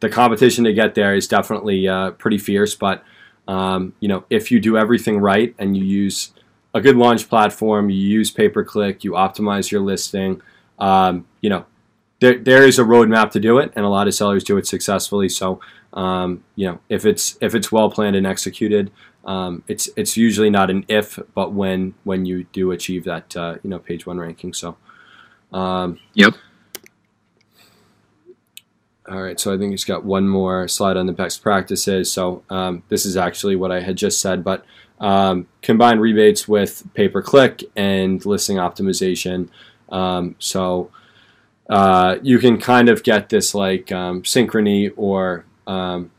the 0.00 0.08
competition 0.08 0.64
to 0.64 0.72
get 0.72 0.94
there 0.94 1.14
is 1.14 1.28
definitely 1.28 1.86
uh, 1.86 2.12
pretty 2.12 2.38
fierce. 2.38 2.74
But 2.74 3.04
um, 3.46 3.94
you 4.00 4.08
know, 4.08 4.24
if 4.30 4.50
you 4.50 4.60
do 4.60 4.76
everything 4.76 5.18
right 5.18 5.54
and 5.58 5.76
you 5.76 5.84
use 5.84 6.32
a 6.74 6.80
good 6.80 6.96
launch 6.96 7.28
platform, 7.28 7.90
you 7.90 7.96
use 7.96 8.30
pay 8.30 8.48
per 8.48 8.64
click, 8.64 9.04
you 9.04 9.12
optimize 9.12 9.70
your 9.70 9.80
listing. 9.80 10.40
Um, 10.78 11.26
you 11.40 11.50
know, 11.50 11.66
there, 12.20 12.38
there 12.38 12.66
is 12.66 12.78
a 12.78 12.82
roadmap 12.84 13.30
to 13.32 13.40
do 13.40 13.58
it, 13.58 13.72
and 13.74 13.84
a 13.84 13.88
lot 13.88 14.06
of 14.06 14.14
sellers 14.14 14.44
do 14.44 14.56
it 14.56 14.66
successfully. 14.66 15.28
So, 15.28 15.60
um, 15.92 16.44
you 16.54 16.66
know, 16.66 16.80
if 16.88 17.04
it's 17.04 17.36
if 17.40 17.54
it's 17.54 17.72
well 17.72 17.90
planned 17.90 18.16
and 18.16 18.26
executed, 18.26 18.90
um, 19.24 19.62
it's 19.68 19.88
it's 19.96 20.16
usually 20.16 20.50
not 20.50 20.70
an 20.70 20.84
if, 20.88 21.18
but 21.34 21.52
when 21.52 21.94
when 22.04 22.24
you 22.26 22.44
do 22.44 22.70
achieve 22.70 23.04
that 23.04 23.36
uh, 23.36 23.56
you 23.62 23.70
know 23.70 23.78
page 23.78 24.06
one 24.06 24.18
ranking. 24.18 24.52
So, 24.52 24.76
um, 25.52 25.98
yep. 26.14 26.34
All 29.10 29.20
right, 29.20 29.40
so 29.40 29.52
I 29.52 29.58
think 29.58 29.74
it's 29.74 29.84
got 29.84 30.04
one 30.04 30.28
more 30.28 30.68
slide 30.68 30.96
on 30.96 31.06
the 31.06 31.12
best 31.12 31.42
practices. 31.42 32.12
So 32.12 32.44
um, 32.48 32.84
this 32.90 33.04
is 33.04 33.16
actually 33.16 33.56
what 33.56 33.72
I 33.72 33.80
had 33.80 33.96
just 33.96 34.20
said, 34.20 34.44
but 34.44 34.64
um, 35.00 35.48
combine 35.62 35.98
rebates 35.98 36.46
with 36.46 36.84
pay 36.94 37.08
per 37.08 37.20
click 37.20 37.64
and 37.74 38.24
listing 38.24 38.58
optimization. 38.58 39.48
Um, 39.88 40.36
so 40.38 40.92
uh, 41.68 42.18
you 42.22 42.38
can 42.38 42.56
kind 42.58 42.88
of 42.88 43.02
get 43.02 43.30
this 43.30 43.52
like 43.52 43.90
um, 43.90 44.22
synchrony 44.22 44.92
or 44.96 45.44
um, 45.66 46.12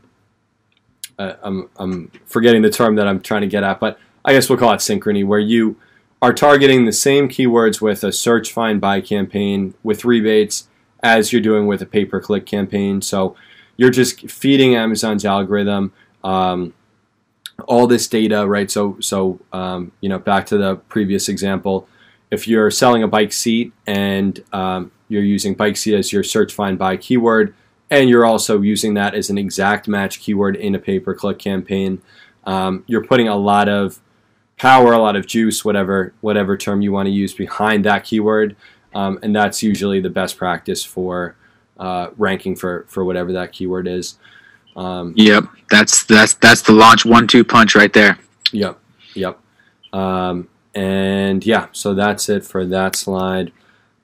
uh, 1.18 1.36
I'm, 1.44 1.70
I'm 1.78 2.12
forgetting 2.26 2.62
the 2.62 2.70
term 2.70 2.96
that 2.96 3.08
I'm 3.08 3.22
trying 3.22 3.42
to 3.42 3.48
get 3.48 3.64
at, 3.64 3.80
but 3.80 4.00
I 4.26 4.34
guess 4.34 4.50
we'll 4.50 4.60
call 4.60 4.74
it 4.74 4.80
synchrony, 4.80 5.26
where 5.26 5.40
you 5.40 5.78
are 6.22 6.34
targeting 6.34 6.84
the 6.84 6.92
same 6.92 7.30
keywords 7.30 7.80
with 7.80 8.04
a 8.04 8.12
search, 8.12 8.52
find, 8.52 8.82
buy 8.82 9.00
campaign 9.00 9.76
with 9.82 10.04
rebates 10.04 10.68
as 11.04 11.32
you're 11.32 11.42
doing 11.42 11.68
with 11.68 11.82
a 11.82 11.86
pay 11.86 12.06
per 12.06 12.20
click 12.20 12.46
campaign. 12.46 13.02
So 13.02 13.36
you're 13.78 13.90
just 13.90 14.30
feeding 14.30 14.76
Amazon's 14.76 15.26
algorithm. 15.26 15.94
Um, 16.24 16.74
all 17.68 17.88
this 17.88 18.08
data, 18.08 18.48
right? 18.48 18.70
So, 18.70 18.98
so 19.00 19.40
um, 19.54 19.92
you 20.02 20.10
know, 20.10 20.20
back 20.20 20.46
to 20.48 20.58
the 20.58 20.76
previous 20.76 21.30
example, 21.30 21.88
if 22.30 22.48
you're 22.48 22.72
selling 22.72 23.04
a 23.04 23.08
bike 23.08 23.34
seat 23.34 23.74
and 23.86 24.44
um, 24.54 24.92
you're 25.10 25.24
using 25.24 25.54
bike 25.54 25.78
seat 25.78 25.96
as 25.96 26.14
your 26.14 26.24
search 26.24 26.54
find 26.54 26.78
buy 26.78 26.98
keyword, 26.98 27.54
and 27.90 28.10
you're 28.10 28.26
also 28.26 28.62
using 28.62 28.94
that 28.94 29.14
as 29.14 29.30
an 29.30 29.38
exact 29.38 29.88
match 29.88 30.22
keyword 30.22 30.56
in 30.56 30.74
a 30.76 30.80
pay 30.80 31.00
per 31.00 31.14
click 31.14 31.38
campaign, 31.40 32.02
um, 32.46 32.84
you're 32.88 33.04
putting 33.04 33.28
a 33.28 33.36
lot 33.36 33.68
of 33.68 34.00
power, 34.58 34.94
a 34.94 35.00
lot 35.00 35.16
of 35.16 35.28
juice, 35.28 35.66
whatever 35.66 36.14
whatever 36.22 36.56
term 36.56 36.82
you 36.82 36.92
want 36.92 37.08
to 37.08 37.12
use 37.12 37.34
behind 37.34 37.84
that 37.84 38.06
keyword, 38.06 38.56
um, 38.94 39.20
and 39.24 39.36
that's 39.36 39.64
usually 39.64 40.00
the 40.00 40.10
best 40.10 40.38
practice 40.38 40.84
for 40.84 41.36
uh, 41.78 42.10
ranking 42.18 42.56
for 42.56 42.86
for 42.88 43.04
whatever 43.06 43.32
that 43.34 43.52
keyword 43.52 43.88
is. 43.88 44.18
Um, 44.76 45.14
yep, 45.18 45.46
that's 45.70 46.04
that's 46.06 46.36
that's 46.36 46.62
the 46.62 46.74
launch 46.74 47.06
one-two 47.06 47.44
punch 47.44 47.76
right 47.76 47.92
there. 47.92 48.18
Yep, 48.52 48.80
yep. 49.16 49.40
Um, 49.94 50.48
and 50.74 51.46
yeah, 51.46 51.68
so 51.72 51.94
that's 51.94 52.30
it 52.30 52.46
for 52.46 52.66
that 52.66 52.96
slide. 52.96 53.52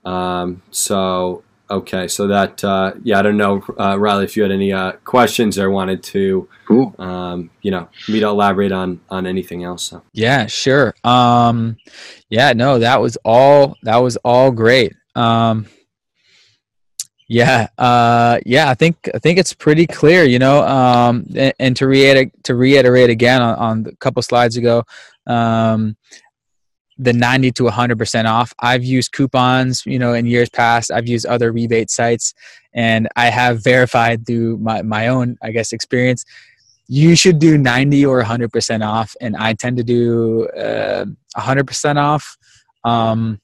Um, 0.04 0.62
so 0.72 1.44
okay, 1.70 2.08
so 2.08 2.28
that 2.28 2.64
uh, 2.64 2.94
yeah, 3.04 3.20
I 3.20 3.22
don't 3.22 3.38
know, 3.38 3.64
uh, 3.80 3.98
Riley, 4.00 4.26
if 4.26 4.38
you 4.38 4.44
had 4.44 4.52
any 4.52 4.72
uh, 4.74 4.94
questions 5.04 5.58
or 5.58 5.70
wanted 5.70 6.04
to, 6.04 6.48
cool. 6.68 6.96
um, 7.00 7.50
you 7.62 7.72
know, 7.72 7.90
me 8.08 8.20
to 8.20 8.28
elaborate 8.28 8.72
on 8.72 9.02
on 9.10 9.26
anything 9.26 9.64
else. 9.64 9.84
So. 9.84 10.04
Yeah, 10.14 10.48
sure. 10.48 10.96
Um, 11.04 11.78
yeah, 12.30 12.54
no, 12.54 12.80
that 12.80 13.02
was 13.02 13.18
all. 13.24 13.76
That 13.84 13.98
was 13.98 14.18
all 14.18 14.52
great. 14.52 14.94
Um, 15.16 15.68
yeah, 17.30 17.68
uh, 17.78 18.40
yeah, 18.46 18.70
I 18.70 18.74
think 18.74 19.10
I 19.14 19.20
think 19.20 19.38
it's 19.38 19.54
pretty 19.54 19.86
clear, 19.86 20.24
you 20.24 20.40
know. 20.40 20.66
Um, 20.66 21.26
and, 21.36 21.54
and 21.60 21.76
to 21.78 21.88
reiterate 21.88 22.44
to 22.44 22.56
reiterate 22.56 23.10
again 23.10 23.42
on, 23.42 23.56
on 23.56 23.86
a 23.88 23.96
couple 23.98 24.22
slides 24.22 24.56
ago, 24.56 24.84
um, 25.26 25.98
the 26.98 27.14
90 27.14 27.52
to 27.54 27.64
100% 27.64 28.26
off. 28.26 28.54
I've 28.60 28.84
used 28.84 29.12
coupons, 29.12 29.84
you 29.86 30.00
know, 30.00 30.14
in 30.14 30.26
years 30.26 30.50
past. 30.50 30.92
I've 30.92 31.08
used 31.08 31.26
other 31.26 31.52
rebate 31.52 31.90
sites, 31.90 32.34
and 32.74 33.08
I 33.16 33.28
have 33.28 33.64
verified 33.64 34.26
through 34.26 34.58
my 34.58 34.82
my 34.82 35.08
own, 35.08 35.38
I 35.42 35.52
guess, 35.52 35.72
experience. 35.74 36.26
You 36.88 37.16
should 37.16 37.40
do 37.40 37.58
90 37.58 38.06
or 38.06 38.24
100% 38.24 38.86
off, 38.86 39.16
and 39.20 39.36
I 39.36 39.54
tend 39.54 39.78
to 39.78 39.84
do 39.84 40.48
uh, 40.50 41.06
100% 41.36 41.98
off. 41.98 42.38
Um, 42.84 43.42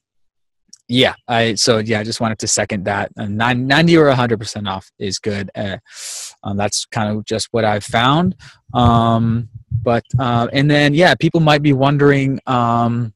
yeah 0.88 1.14
i 1.28 1.54
so 1.54 1.78
yeah 1.78 2.00
i 2.00 2.04
just 2.04 2.20
wanted 2.20 2.38
to 2.38 2.46
second 2.46 2.84
that 2.84 3.10
and 3.16 3.38
90 3.38 3.96
or 3.96 4.12
100% 4.12 4.68
off 4.68 4.90
is 4.98 5.18
good 5.18 5.50
uh, 5.54 5.78
um, 6.42 6.56
that's 6.56 6.84
kind 6.84 7.16
of 7.16 7.24
just 7.24 7.48
what 7.52 7.64
i've 7.64 7.84
found 7.84 8.36
um, 8.74 9.48
but 9.82 10.04
uh, 10.18 10.48
and 10.52 10.70
then 10.70 10.92
yeah 10.92 11.14
people 11.14 11.40
might 11.40 11.62
be 11.62 11.72
wondering 11.72 12.38
um, 12.46 13.13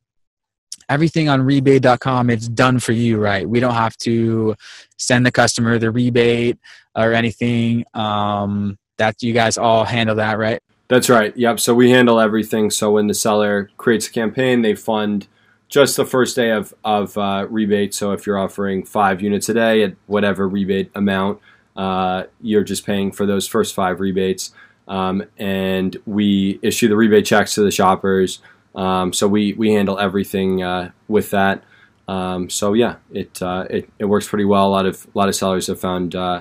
everything 0.89 1.29
on 1.29 1.41
rebaid.com 1.43 2.31
it's 2.31 2.49
done 2.49 2.79
for 2.79 2.93
you 2.93 3.19
right 3.19 3.49
we 3.49 3.61
don't 3.61 3.75
have 3.75 3.97
to 3.97 4.55
send 4.97 5.25
the 5.25 5.33
customer 5.33 5.79
the 5.79 5.91
rebate 5.91 6.59
or 6.95 7.13
anything 7.13 7.85
um, 7.95 8.79
that 8.97 9.23
you 9.23 9.33
guys 9.33 9.59
all 9.59 9.85
handle 9.85 10.17
that 10.17 10.39
right 10.39 10.61
that's 10.89 11.09
right 11.09 11.37
yep 11.37 11.61
so 11.61 11.75
we 11.75 11.91
handle 11.91 12.21
everything 12.21 12.71
so 12.71 12.93
when 12.93 13.07
the 13.07 13.15
seller 13.15 13.71
creates 13.77 14.07
a 14.09 14.11
campaign 14.11 14.63
they 14.63 14.75
fund 14.75 15.29
just 15.69 15.97
the 15.97 16.05
first 16.05 16.35
day 16.35 16.51
of, 16.51 16.75
of 16.85 17.17
uh, 17.19 17.47
rebate. 17.49 17.95
So 17.95 18.13
if 18.13 18.27
you're 18.27 18.39
offering 18.39 18.85
five 18.85 19.21
units 19.21 19.49
a 19.49 19.55
day 19.55 19.83
at 19.83 19.95
whatever 20.07 20.49
rebate 20.49 20.91
amount, 20.95 21.41
uh, 21.77 22.25
you're 22.41 22.65
just 22.65 22.87
paying 22.87 23.13
for 23.13 23.27
those 23.27 23.47
first 23.47 23.75
five 23.75 24.01
rebates. 24.01 24.53
Um, 24.89 25.25
and 25.37 25.97
we 26.07 26.59
issue 26.63 26.89
the 26.89 26.97
rebate 26.97 27.27
checks 27.27 27.55
to 27.55 27.63
the 27.63 27.71
shoppers. 27.71 28.41
Um, 28.79 29.13
so 29.13 29.27
we, 29.27 29.55
we 29.55 29.73
handle 29.73 29.99
everything 29.99 30.63
uh, 30.63 30.93
with 31.09 31.31
that. 31.31 31.65
Um, 32.07 32.49
so 32.49 32.73
yeah, 32.73 32.97
it, 33.13 33.43
uh, 33.43 33.67
it 33.69 33.91
it 33.99 34.07
works 34.07 34.27
pretty 34.27 34.47
well. 34.47 34.67
A 34.67 34.71
lot 34.71 34.87
of 34.87 35.07
a 35.15 35.19
lot 35.19 35.29
of 35.29 35.35
sellers 35.35 35.67
have 35.67 35.79
found 35.79 36.15
uh, 36.15 36.41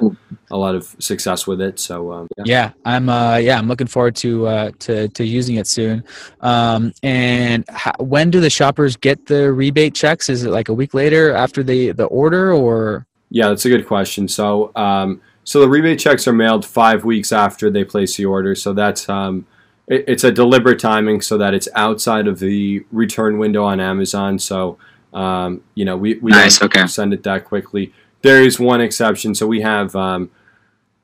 a 0.50 0.56
lot 0.56 0.76
of 0.76 0.96
success 1.00 1.46
with 1.46 1.60
it. 1.60 1.78
So 1.78 2.14
um, 2.14 2.28
yeah. 2.38 2.44
yeah. 2.46 2.72
I'm 2.86 3.10
uh, 3.10 3.36
yeah 3.36 3.58
I'm 3.58 3.68
looking 3.68 3.88
forward 3.88 4.16
to 4.18 4.48
uh, 4.48 4.72
to 4.80 5.10
to 5.10 5.26
using 5.26 5.58
it 5.58 5.68
soon. 5.68 6.06
Um, 6.40 6.94
and 7.04 7.66
how, 7.68 7.92
when 8.00 8.32
do 8.32 8.40
the 8.40 8.50
shoppers 8.50 8.96
get 8.96 9.26
the 9.26 9.52
rebate 9.52 9.94
checks? 9.94 10.30
Is 10.30 10.44
it 10.46 10.52
like 10.52 10.70
a 10.70 10.74
week 10.74 10.94
later 10.94 11.34
after 11.34 11.64
the 11.64 11.92
the 11.92 12.06
order 12.06 12.54
or? 12.54 13.06
Yeah, 13.30 13.50
that's 13.50 13.66
a 13.66 13.70
good 13.70 13.88
question. 13.88 14.30
So 14.30 14.72
um, 14.78 15.22
so 15.44 15.60
the 15.60 15.68
rebate 15.68 16.00
checks 16.00 16.30
are 16.30 16.34
mailed 16.34 16.66
five 16.66 17.04
weeks 17.04 17.34
after 17.34 17.70
they 17.70 17.84
place 17.84 18.16
the 18.16 18.24
order. 18.24 18.56
So 18.56 18.72
that's 18.72 19.10
um, 19.10 19.46
it's 19.88 20.24
a 20.24 20.32
deliberate 20.32 20.80
timing 20.80 21.22
so 21.22 21.38
that 21.38 21.54
it's 21.54 21.70
outside 21.76 22.28
of 22.28 22.40
the 22.40 22.86
return 22.92 23.38
window 23.38 23.64
on 23.64 23.80
Amazon. 23.80 24.38
So 24.40 24.78
um, 25.14 25.64
you 25.74 25.86
know, 25.86 25.98
we, 25.98 26.16
we 26.20 26.32
nice, 26.32 26.60
don't 26.60 26.76
okay. 26.76 26.88
send 26.88 27.14
it 27.14 27.24
that 27.24 27.46
quickly. 27.46 27.94
There 28.22 28.42
is 28.42 28.60
one 28.60 28.82
exception. 28.82 29.36
So 29.36 29.48
we 29.48 29.62
have, 29.62 29.96
um, 29.96 30.30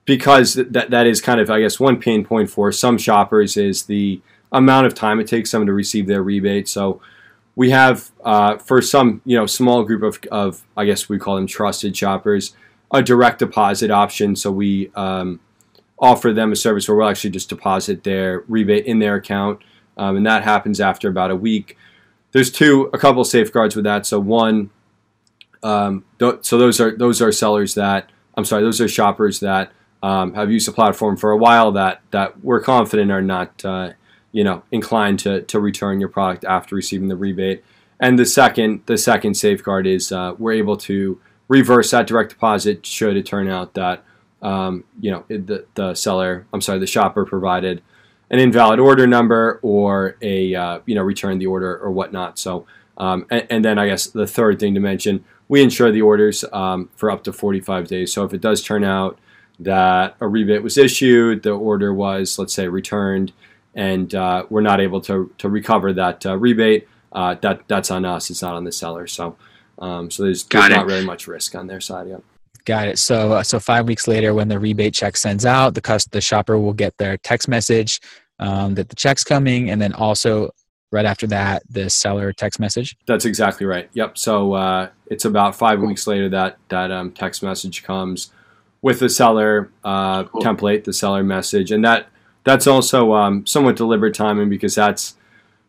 because 0.05 0.53
that, 0.55 0.89
that 0.89 1.07
is 1.07 1.21
kind 1.21 1.39
of, 1.39 1.49
I 1.49 1.61
guess, 1.61 1.79
one 1.79 1.99
pain 1.99 2.25
point 2.25 2.49
for 2.49 2.71
some 2.71 2.97
shoppers 2.97 3.55
is 3.57 3.83
the 3.83 4.21
amount 4.51 4.85
of 4.85 4.93
time 4.93 5.19
it 5.19 5.27
takes 5.27 5.51
them 5.51 5.65
to 5.65 5.73
receive 5.73 6.07
their 6.07 6.21
rebate. 6.21 6.67
So 6.67 7.01
we 7.55 7.69
have, 7.69 8.11
uh, 8.23 8.57
for 8.57 8.81
some, 8.81 9.21
you 9.25 9.37
know, 9.37 9.45
small 9.45 9.83
group 9.83 10.03
of, 10.03 10.19
of, 10.31 10.63
I 10.75 10.85
guess 10.85 11.07
we 11.07 11.17
call 11.17 11.35
them 11.35 11.47
trusted 11.47 11.95
shoppers, 11.95 12.55
a 12.91 13.01
direct 13.01 13.39
deposit 13.39 13.89
option. 13.89 14.35
So 14.35 14.51
we 14.51 14.91
um, 14.95 15.39
offer 15.99 16.33
them 16.33 16.51
a 16.51 16.55
service 16.55 16.87
where 16.87 16.97
we'll 16.97 17.09
actually 17.09 17.29
just 17.29 17.49
deposit 17.49 18.03
their 18.03 18.43
rebate 18.47 18.85
in 18.85 18.99
their 18.99 19.15
account. 19.15 19.59
Um, 19.95 20.17
and 20.17 20.25
that 20.25 20.43
happens 20.43 20.79
after 20.79 21.07
about 21.07 21.31
a 21.31 21.35
week 21.35 21.77
there's 22.33 22.51
two 22.51 22.89
a 22.91 22.97
couple 22.97 23.23
safeguards 23.23 23.75
with 23.75 23.85
that. 23.85 24.05
So 24.05 24.19
one, 24.19 24.71
um, 25.61 26.03
th- 26.19 26.39
so 26.41 26.57
those 26.57 26.81
are 26.81 26.95
those 26.95 27.21
are 27.21 27.31
sellers 27.31 27.75
that 27.75 28.09
I'm 28.35 28.43
sorry, 28.43 28.63
those 28.63 28.81
are 28.81 28.87
shoppers 28.87 29.39
that 29.39 29.71
um, 30.01 30.33
have 30.33 30.51
used 30.51 30.67
the 30.67 30.73
platform 30.73 31.15
for 31.15 31.31
a 31.31 31.37
while 31.37 31.71
that 31.71 32.01
that 32.11 32.43
we're 32.43 32.59
confident 32.59 33.11
are 33.11 33.21
not 33.21 33.63
uh, 33.63 33.93
you 34.31 34.43
know 34.43 34.63
inclined 34.71 35.19
to 35.19 35.43
to 35.43 35.59
return 35.59 35.99
your 35.99 36.09
product 36.09 36.43
after 36.43 36.75
receiving 36.75 37.07
the 37.07 37.15
rebate. 37.15 37.63
And 37.99 38.19
the 38.19 38.25
second 38.25 38.81
the 38.87 38.97
second 38.97 39.35
safeguard 39.35 39.87
is 39.87 40.11
uh, 40.11 40.33
we're 40.37 40.53
able 40.53 40.75
to 40.77 41.21
reverse 41.47 41.91
that 41.91 42.07
direct 42.07 42.31
deposit 42.31 42.85
should 42.85 43.15
it 43.15 43.25
turn 43.25 43.47
out 43.47 43.75
that 43.75 44.03
um, 44.43 44.83
you 44.99 45.09
know 45.09 45.23
the 45.29 45.65
the 45.73 45.95
seller 45.95 46.45
I'm 46.53 46.61
sorry 46.61 46.77
the 46.77 46.87
shopper 46.87 47.25
provided 47.25 47.81
an 48.29 48.39
invalid 48.39 48.79
order 48.79 49.07
number 49.07 49.59
or 49.61 50.17
a 50.21 50.53
uh, 50.53 50.79
you 50.85 50.95
know 50.95 51.01
return 51.01 51.39
the 51.39 51.47
order 51.47 51.77
or 51.77 51.91
whatnot. 51.91 52.37
So 52.37 52.65
um, 52.97 53.25
and, 53.31 53.47
and, 53.49 53.65
then 53.65 53.79
I 53.79 53.87
guess 53.87 54.07
the 54.07 54.27
third 54.27 54.59
thing 54.59 54.75
to 54.75 54.79
mention, 54.79 55.25
we 55.47 55.63
insure 55.63 55.91
the 55.91 56.03
orders 56.03 56.45
um, 56.53 56.89
for 56.95 57.09
up 57.09 57.23
to 57.23 57.33
45 57.33 57.87
days. 57.87 58.13
So 58.13 58.23
if 58.23 58.35
it 58.35 58.41
does 58.41 58.61
turn 58.61 58.83
out 58.83 59.17
that 59.59 60.15
a 60.21 60.27
rebate 60.27 60.61
was 60.61 60.77
issued, 60.77 61.41
the 61.41 61.51
order 61.51 61.91
was 61.93 62.37
let's 62.37 62.53
say 62.53 62.67
returned, 62.67 63.33
and 63.73 64.13
uh, 64.13 64.45
we're 64.49 64.61
not 64.61 64.79
able 64.79 65.01
to 65.01 65.31
to 65.37 65.49
recover 65.49 65.93
that 65.93 66.25
uh, 66.25 66.37
rebate, 66.37 66.87
uh, 67.11 67.35
that 67.41 67.67
that's 67.67 67.89
on 67.91 68.05
us. 68.05 68.29
It's 68.29 68.41
not 68.41 68.55
on 68.55 68.63
the 68.63 68.71
seller. 68.71 69.07
So 69.07 69.37
um, 69.79 70.11
so 70.11 70.23
there's, 70.23 70.43
there's 70.43 70.69
not 70.69 70.85
really 70.85 71.05
much 71.05 71.27
risk 71.27 71.55
on 71.55 71.67
their 71.67 71.81
side. 71.81 72.07
Yeah. 72.07 72.17
Got 72.65 72.87
it. 72.87 72.99
So, 72.99 73.33
uh, 73.33 73.43
so 73.43 73.59
five 73.59 73.87
weeks 73.87 74.07
later, 74.07 74.33
when 74.33 74.47
the 74.47 74.59
rebate 74.59 74.93
check 74.93 75.17
sends 75.17 75.45
out, 75.45 75.73
the 75.73 75.81
cust- 75.81 76.11
the 76.11 76.21
shopper 76.21 76.57
will 76.57 76.73
get 76.73 76.97
their 76.97 77.17
text 77.17 77.47
message 77.47 77.99
um, 78.39 78.75
that 78.75 78.89
the 78.89 78.95
check's 78.95 79.23
coming, 79.23 79.69
and 79.69 79.81
then 79.81 79.93
also 79.93 80.51
right 80.91 81.05
after 81.05 81.27
that, 81.27 81.63
the 81.69 81.89
seller 81.89 82.31
text 82.31 82.59
message. 82.59 82.95
That's 83.07 83.25
exactly 83.25 83.65
right. 83.65 83.89
Yep. 83.93 84.17
So 84.17 84.53
uh, 84.53 84.89
it's 85.07 85.25
about 85.25 85.55
five 85.55 85.79
cool. 85.79 85.87
weeks 85.87 86.07
later 86.07 86.29
that 86.29 86.57
that 86.69 86.91
um, 86.91 87.11
text 87.11 87.43
message 87.43 87.83
comes 87.83 88.31
with 88.81 88.99
the 88.99 89.09
seller 89.09 89.71
uh, 89.83 90.25
cool. 90.25 90.41
template, 90.41 90.85
the 90.85 90.93
seller 90.93 91.23
message, 91.23 91.71
and 91.71 91.83
that 91.83 92.07
that's 92.45 92.67
also 92.67 93.13
um, 93.13 93.45
somewhat 93.45 93.75
deliberate 93.75 94.13
timing 94.13 94.49
because 94.49 94.75
that's 94.75 95.15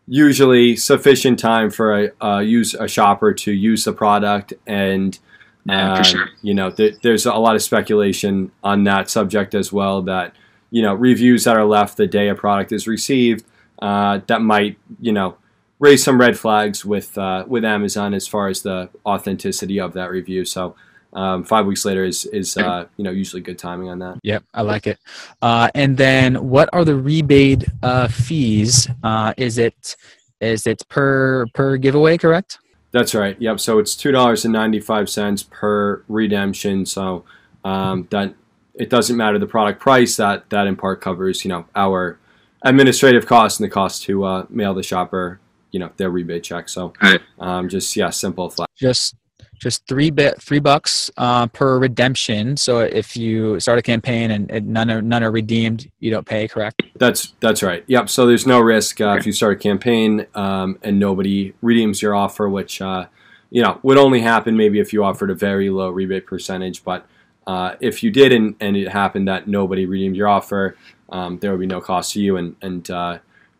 usually 0.06 0.76
sufficient 0.76 1.38
time 1.38 1.70
for 1.70 2.04
a, 2.04 2.10
a 2.20 2.42
use 2.42 2.74
a 2.74 2.86
shopper 2.86 3.32
to 3.32 3.50
use 3.50 3.84
the 3.84 3.92
product 3.92 4.52
and 4.66 5.18
yeah, 5.66 5.94
uh, 5.94 6.02
sure. 6.02 6.28
you 6.42 6.54
know 6.54 6.70
th- 6.70 6.96
there's 7.02 7.26
a 7.26 7.32
lot 7.34 7.54
of 7.54 7.62
speculation 7.62 8.52
on 8.62 8.84
that 8.84 9.08
subject 9.08 9.54
as 9.54 9.72
well 9.72 10.02
that 10.02 10.34
you 10.70 10.82
know 10.82 10.94
reviews 10.94 11.44
that 11.44 11.56
are 11.56 11.64
left 11.64 11.96
the 11.96 12.06
day 12.06 12.28
a 12.28 12.34
product 12.34 12.72
is 12.72 12.86
received 12.86 13.44
uh, 13.80 14.20
that 14.26 14.40
might 14.40 14.78
you 15.00 15.12
know 15.12 15.36
raise 15.78 16.02
some 16.02 16.18
red 16.18 16.38
flags 16.38 16.84
with 16.84 17.16
uh, 17.18 17.44
with 17.46 17.64
Amazon 17.64 18.14
as 18.14 18.26
far 18.26 18.48
as 18.48 18.62
the 18.62 18.88
authenticity 19.04 19.80
of 19.80 19.92
that 19.94 20.10
review. 20.10 20.44
So 20.44 20.74
um, 21.12 21.44
five 21.44 21.66
weeks 21.66 21.84
later 21.84 22.04
is 22.04 22.24
is 22.26 22.56
uh, 22.56 22.86
you 22.96 23.04
know 23.04 23.10
usually 23.10 23.42
good 23.42 23.58
timing 23.58 23.88
on 23.88 23.98
that. 24.00 24.18
Yep, 24.22 24.44
I 24.52 24.62
like 24.62 24.86
it. 24.86 24.98
Uh, 25.42 25.68
and 25.74 25.96
then 25.96 26.48
what 26.48 26.68
are 26.72 26.84
the 26.84 26.96
rebate 26.96 27.64
uh, 27.82 28.08
fees? 28.08 28.88
Uh, 29.02 29.34
is 29.36 29.58
it 29.58 29.96
is 30.40 30.66
it 30.66 30.82
per 30.88 31.46
per 31.54 31.76
giveaway? 31.76 32.18
Correct. 32.18 32.58
That's 32.94 33.12
right. 33.12 33.36
Yep. 33.40 33.58
So 33.58 33.80
it's 33.80 33.96
two 33.96 34.12
dollars 34.12 34.44
and 34.44 34.52
ninety 34.52 34.78
five 34.78 35.10
cents 35.10 35.42
per 35.42 36.04
redemption. 36.06 36.86
So 36.86 37.24
um, 37.64 38.06
that 38.10 38.34
it 38.74 38.88
doesn't 38.88 39.16
matter 39.16 39.36
the 39.36 39.48
product 39.48 39.80
price. 39.80 40.16
That 40.16 40.48
that 40.50 40.68
in 40.68 40.76
part 40.76 41.00
covers 41.00 41.44
you 41.44 41.48
know 41.48 41.66
our 41.74 42.20
administrative 42.62 43.26
costs 43.26 43.58
and 43.58 43.68
the 43.68 43.70
cost 43.74 44.04
to 44.04 44.24
uh, 44.24 44.46
mail 44.48 44.74
the 44.74 44.84
shopper 44.84 45.40
you 45.72 45.80
know 45.80 45.90
their 45.96 46.08
rebate 46.08 46.44
check. 46.44 46.68
So 46.68 46.90
Got 47.00 47.16
it. 47.16 47.22
um, 47.40 47.68
just 47.68 47.96
yeah, 47.96 48.10
simple 48.10 48.48
flat. 48.48 48.68
just 48.76 49.16
just 49.64 49.88
three 49.88 50.10
bit 50.10 50.40
three 50.40 50.58
bucks 50.60 51.10
uh, 51.16 51.46
per 51.48 51.78
redemption. 51.78 52.56
So 52.56 52.80
if 52.80 53.16
you 53.16 53.58
start 53.58 53.78
a 53.78 53.82
campaign 53.82 54.30
and, 54.30 54.50
and 54.50 54.68
none 54.68 54.90
are 54.90 55.00
none 55.00 55.24
are 55.24 55.30
redeemed, 55.30 55.90
you 56.00 56.10
don't 56.10 56.26
pay. 56.26 56.46
Correct? 56.46 56.82
That's 56.96 57.32
that's 57.40 57.62
right. 57.62 57.82
Yep. 57.86 58.10
So 58.10 58.26
there's 58.26 58.46
no 58.46 58.60
risk 58.60 59.00
uh, 59.00 59.16
if 59.18 59.26
you 59.26 59.32
start 59.32 59.54
a 59.54 59.56
campaign 59.56 60.26
um, 60.34 60.78
and 60.82 61.00
nobody 61.00 61.54
redeems 61.62 62.02
your 62.02 62.14
offer, 62.14 62.46
which 62.48 62.82
uh, 62.82 63.06
you 63.50 63.62
know 63.62 63.80
would 63.82 63.96
only 63.96 64.20
happen 64.20 64.54
maybe 64.56 64.80
if 64.80 64.92
you 64.92 65.02
offered 65.02 65.30
a 65.30 65.34
very 65.34 65.70
low 65.70 65.88
rebate 65.88 66.26
percentage. 66.26 66.84
But 66.84 67.06
uh, 67.46 67.76
if 67.80 68.02
you 68.02 68.10
did 68.10 68.32
and, 68.32 68.54
and 68.60 68.76
it 68.76 68.88
happened 68.88 69.28
that 69.28 69.48
nobody 69.48 69.86
redeemed 69.86 70.14
your 70.14 70.28
offer, 70.28 70.76
um, 71.08 71.38
there 71.38 71.50
would 71.50 71.60
be 71.60 71.66
no 71.66 71.80
cost 71.80 72.12
to 72.12 72.20
you, 72.20 72.36
and 72.36 72.54
and 72.60 72.90
uh, 72.90 73.18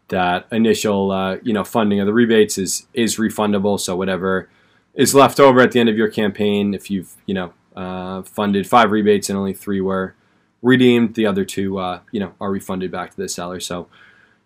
that 0.08 0.46
initial 0.52 1.10
uh, 1.10 1.38
you 1.42 1.54
know 1.54 1.64
funding 1.64 1.98
of 2.00 2.06
the 2.06 2.12
rebates 2.12 2.58
is 2.58 2.86
is 2.92 3.16
refundable. 3.16 3.80
So 3.80 3.96
whatever 3.96 4.50
is 4.94 5.14
left 5.14 5.40
over 5.40 5.60
at 5.60 5.72
the 5.72 5.80
end 5.80 5.88
of 5.88 5.96
your 5.96 6.08
campaign, 6.08 6.74
if 6.74 6.90
you've 6.90 7.14
you 7.26 7.34
know 7.34 7.52
uh, 7.76 8.22
funded 8.22 8.66
five 8.66 8.90
rebates 8.90 9.28
and 9.28 9.38
only 9.38 9.54
three 9.54 9.80
were 9.80 10.14
redeemed, 10.62 11.14
the 11.14 11.26
other 11.26 11.44
two 11.44 11.78
uh, 11.78 12.00
you 12.12 12.20
know 12.20 12.32
are 12.40 12.50
refunded 12.50 12.90
back 12.90 13.10
to 13.10 13.16
the 13.16 13.28
seller. 13.28 13.60
So 13.60 13.88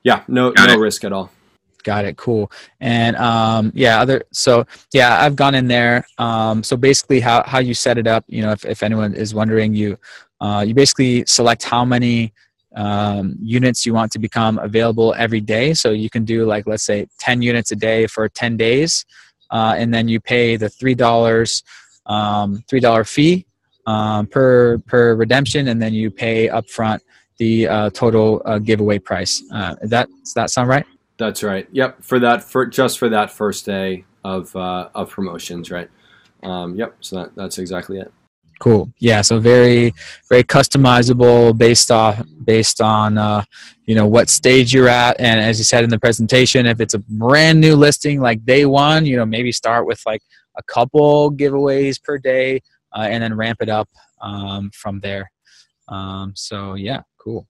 yeah, 0.03 0.23
no 0.29 0.53
Got 0.53 0.69
no 0.69 0.75
it. 0.75 0.79
risk 0.79 1.05
at 1.05 1.13
all. 1.13 1.31
Got 1.85 2.05
it. 2.05 2.17
Cool. 2.17 2.51
And 2.81 3.17
um, 3.17 3.73
yeah, 3.75 4.01
other 4.01 4.25
so 4.33 4.67
yeah, 4.93 5.23
I've 5.23 5.37
gone 5.37 5.55
in 5.55 5.69
there. 5.69 6.07
Um, 6.19 6.63
so 6.63 6.77
basically, 6.77 7.21
how 7.21 7.43
how 7.45 7.61
you 7.61 7.75
set 7.75 7.99
it 7.99 8.07
up, 8.07 8.25
you 8.27 8.43
know, 8.43 8.51
if 8.51 8.65
if 8.65 8.83
anyone 8.83 9.15
is 9.15 9.35
wondering, 9.35 9.75
you 9.75 9.99
uh, 10.41 10.65
you 10.67 10.75
basically 10.75 11.25
select 11.27 11.65
how 11.65 11.85
many 11.85 12.33
um, 12.77 13.37
units 13.41 13.87
you 13.87 13.95
want 13.95 14.13
to 14.13 14.19
become 14.19 14.59
available 14.59 15.15
every 15.17 15.41
day. 15.41 15.73
So 15.75 15.91
you 15.91 16.11
can 16.11 16.25
do 16.25 16.45
like 16.47 16.67
let's 16.67 16.85
say 16.85 17.07
ten 17.19 17.43
units 17.43 17.71
a 17.71 17.77
day 17.77 18.07
for 18.07 18.29
ten 18.29 18.57
days, 18.57 19.05
uh, 19.51 19.75
and 19.77 19.93
then 19.93 20.09
you 20.09 20.21
pay 20.21 20.57
the 20.57 20.69
three 20.69 20.95
dollars 20.95 21.63
um, 22.07 22.65
three 22.69 22.81
dollar 22.81 23.05
fee 23.05 23.47
um, 23.87 24.27
per 24.27 24.79
per 24.79 25.15
redemption, 25.15 25.69
and 25.69 25.81
then 25.81 25.95
you 25.95 26.11
pay 26.11 26.49
upfront 26.49 27.01
the 27.39 27.69
uh, 27.69 27.91
total 27.91 28.43
uh, 28.45 28.59
giveaway 28.59 28.99
price. 28.99 29.43
Uh, 29.53 29.77
that 29.83 30.09
does 30.21 30.35
that 30.35 30.51
sound 30.51 30.69
right? 30.69 30.87
That's 31.19 31.43
right. 31.43 31.67
Yep. 31.73 32.03
For 32.03 32.19
that 32.21 32.45
for 32.45 32.67
just 32.67 32.99
for 32.99 33.09
that 33.09 33.31
first 33.31 33.67
day 33.67 34.05
of 34.25 34.55
uh, 34.55 34.89
of 34.95 35.11
promotions, 35.11 35.71
right? 35.71 35.89
Um, 36.43 36.77
yep. 36.77 36.97
So 37.01 37.17
that, 37.17 37.35
that's 37.35 37.59
exactly 37.59 37.99
it. 37.99 38.13
Cool. 38.59 38.93
Yeah. 38.99 39.21
So 39.23 39.39
very, 39.39 39.95
very 40.29 40.43
customizable 40.43 41.57
based 41.57 41.91
off 41.91 42.21
based 42.45 42.81
on 42.81 43.17
uh, 43.19 43.45
you 43.85 43.95
know 43.95 44.07
what 44.07 44.29
stage 44.29 44.75
you're 44.75 44.89
at, 44.89 45.21
and 45.21 45.39
as 45.41 45.59
you 45.59 45.65
said 45.65 45.85
in 45.85 45.91
the 45.91 45.99
presentation, 45.99 46.67
if 46.67 46.81
it's 46.81 46.95
a 46.95 46.99
brand 46.99 47.61
new 47.61 47.77
listing 47.77 48.21
like 48.21 48.45
day 48.45 48.65
one, 48.67 49.07
you 49.07 49.17
know 49.17 49.25
maybe 49.27 49.53
start 49.53 49.87
with 49.87 50.01
like 50.07 50.23
a 50.57 50.63
couple 50.65 51.31
giveaways 51.33 52.03
per 52.03 52.19
day, 52.19 52.61
uh, 52.97 53.07
and 53.09 53.23
then 53.23 53.35
ramp 53.35 53.59
it 53.61 53.69
up 53.69 53.89
um, 54.21 54.71
from 54.75 54.99
there. 55.01 55.31
Um, 55.87 56.33
so 56.35 56.75
yeah, 56.75 57.03
cool. 57.19 57.47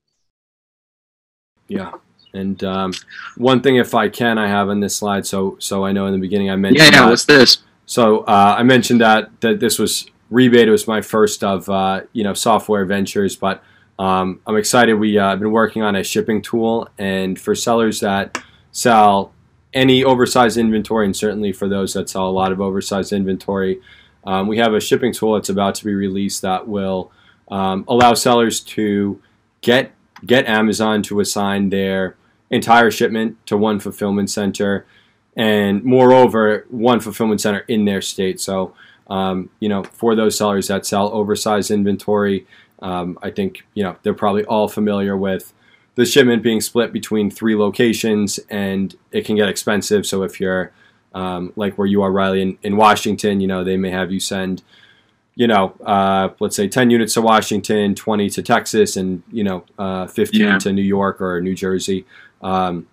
Yeah. 1.67 1.91
And 2.33 2.63
um, 2.63 2.93
one 3.37 3.61
thing, 3.61 3.77
if 3.77 3.95
I 3.95 4.09
can, 4.09 4.37
I 4.37 4.47
have 4.47 4.69
on 4.69 4.79
this 4.79 4.95
slide. 4.97 5.25
So 5.25 5.57
so 5.59 5.83
I 5.85 5.91
know 5.91 6.05
in 6.05 6.13
the 6.13 6.19
beginning 6.19 6.51
I 6.51 6.55
mentioned. 6.55 6.79
Yeah, 6.85 6.91
yeah. 6.93 7.03
that- 7.03 7.09
What's 7.09 7.25
this? 7.25 7.59
So 7.85 8.19
uh, 8.19 8.55
I 8.59 8.61
mentioned 8.61 9.01
that 9.01 9.31
that 9.41 9.59
this 9.59 9.79
was 9.79 10.05
Rebaid. 10.31 10.69
Was 10.69 10.87
my 10.87 11.01
first 11.01 11.43
of 11.43 11.69
uh, 11.69 12.01
you 12.13 12.23
know 12.23 12.33
software 12.33 12.85
ventures, 12.85 13.35
but 13.35 13.63
um, 13.97 14.39
I'm 14.45 14.57
excited. 14.57 14.93
We 14.93 15.17
uh, 15.17 15.31
have 15.31 15.39
been 15.39 15.51
working 15.51 15.81
on 15.81 15.95
a 15.95 16.03
shipping 16.03 16.41
tool, 16.41 16.87
and 16.97 17.39
for 17.39 17.55
sellers 17.55 17.99
that 18.01 18.41
sell 18.71 19.33
any 19.73 20.03
oversized 20.03 20.57
inventory, 20.57 21.05
and 21.05 21.15
certainly 21.15 21.51
for 21.51 21.67
those 21.67 21.93
that 21.93 22.09
sell 22.09 22.27
a 22.27 22.31
lot 22.31 22.51
of 22.51 22.61
oversized 22.61 23.13
inventory, 23.13 23.81
um, 24.25 24.47
we 24.47 24.57
have 24.57 24.73
a 24.73 24.79
shipping 24.79 25.13
tool 25.13 25.33
that's 25.33 25.49
about 25.49 25.75
to 25.75 25.85
be 25.85 25.93
released 25.93 26.41
that 26.41 26.67
will 26.67 27.11
um, 27.49 27.85
allow 27.87 28.13
sellers 28.13 28.59
to 28.61 29.21
get 29.61 29.91
get 30.25 30.47
Amazon 30.47 31.01
to 31.03 31.19
assign 31.19 31.69
their 31.69 32.15
entire 32.49 32.91
shipment 32.91 33.37
to 33.45 33.57
one 33.57 33.79
fulfillment 33.79 34.29
center 34.29 34.85
and 35.35 35.83
moreover, 35.83 36.65
one 36.69 36.99
fulfillment 36.99 37.39
center 37.39 37.59
in 37.59 37.85
their 37.85 38.01
state. 38.01 38.41
So, 38.41 38.73
um, 39.09 39.49
you 39.59 39.69
know, 39.69 39.83
for 39.83 40.15
those 40.15 40.37
sellers 40.37 40.67
that 40.67 40.85
sell 40.85 41.11
oversized 41.13 41.71
inventory, 41.71 42.45
um, 42.81 43.17
I 43.21 43.29
think 43.31 43.65
you 43.73 43.83
know 43.83 43.97
they're 44.03 44.13
probably 44.13 44.45
all 44.45 44.67
familiar 44.67 45.17
with 45.17 45.53
the 45.95 46.05
shipment 46.05 46.43
being 46.43 46.61
split 46.61 46.93
between 46.93 47.29
three 47.29 47.55
locations, 47.55 48.39
and 48.49 48.95
it 49.11 49.25
can 49.25 49.35
get 49.35 49.49
expensive. 49.49 50.05
So, 50.05 50.23
if 50.23 50.39
you're 50.39 50.71
um, 51.13 51.51
like 51.55 51.77
where 51.77 51.87
you 51.87 52.01
are, 52.03 52.11
Riley, 52.11 52.41
in, 52.41 52.57
in 52.63 52.77
Washington, 52.77 53.41
you 53.41 53.47
know, 53.47 53.63
they 53.63 53.77
may 53.77 53.89
have 53.89 54.11
you 54.11 54.19
send, 54.19 54.61
you 55.35 55.47
know, 55.47 55.73
uh, 55.85 56.29
let's 56.39 56.55
say 56.55 56.67
10 56.67 56.91
units 56.91 57.15
to 57.15 57.21
Washington, 57.21 57.95
20 57.95 58.29
to 58.29 58.43
Texas, 58.43 58.95
and 58.95 59.23
you 59.31 59.43
know, 59.43 59.65
uh, 59.79 60.05
15 60.07 60.39
Yeah. 60.39 60.57
to 60.59 60.71
New 60.71 60.83
York 60.83 61.19
or 61.19 61.41
New 61.41 61.55
Jersey. 61.55 62.05
Um, 62.41 62.87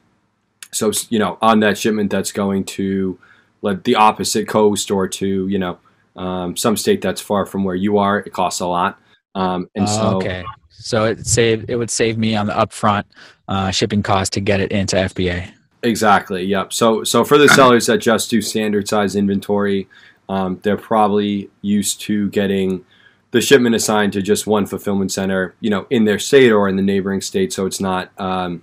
so 0.72 0.90
you 1.08 1.18
know 1.18 1.38
on 1.40 1.60
that 1.60 1.78
shipment 1.78 2.10
that's 2.10 2.32
going 2.32 2.64
to 2.64 3.18
like 3.62 3.84
the 3.84 3.94
opposite 3.94 4.46
coast 4.46 4.90
or 4.90 5.08
to 5.08 5.48
you 5.48 5.58
know 5.58 5.78
um, 6.16 6.56
some 6.56 6.76
state 6.76 7.00
that's 7.02 7.20
far 7.20 7.46
from 7.46 7.64
where 7.64 7.74
you 7.74 7.98
are 7.98 8.20
it 8.20 8.32
costs 8.32 8.60
a 8.60 8.66
lot 8.66 8.98
um, 9.34 9.68
and 9.74 9.86
Oh, 9.86 9.96
so 9.96 10.16
okay. 10.16 10.44
So 10.70 11.04
it 11.04 11.26
save 11.26 11.68
it 11.68 11.76
would 11.76 11.90
save 11.90 12.16
me 12.18 12.36
on 12.36 12.46
the 12.46 12.52
upfront 12.54 13.04
uh, 13.48 13.70
shipping 13.70 14.02
cost 14.02 14.32
to 14.34 14.40
get 14.40 14.60
it 14.60 14.72
into 14.72 14.96
FBA. 14.96 15.50
exactly 15.82 16.42
yep 16.44 16.72
so 16.72 17.04
so 17.04 17.22
for 17.24 17.38
the 17.38 17.48
sellers 17.48 17.86
that 17.86 17.98
just 17.98 18.30
do 18.30 18.40
standard 18.42 18.88
size 18.88 19.14
inventory 19.14 19.88
um, 20.28 20.58
they're 20.62 20.76
probably 20.76 21.48
used 21.62 22.00
to 22.00 22.28
getting 22.30 22.84
the 23.30 23.40
shipment 23.40 23.74
assigned 23.74 24.12
to 24.14 24.22
just 24.22 24.46
one 24.46 24.66
fulfillment 24.66 25.12
center 25.12 25.54
you 25.60 25.70
know 25.70 25.86
in 25.90 26.04
their 26.04 26.18
state 26.18 26.50
or 26.50 26.68
in 26.68 26.76
the 26.76 26.82
neighboring 26.82 27.20
state 27.20 27.52
so 27.52 27.66
it's 27.66 27.80
not 27.80 28.10
um, 28.18 28.62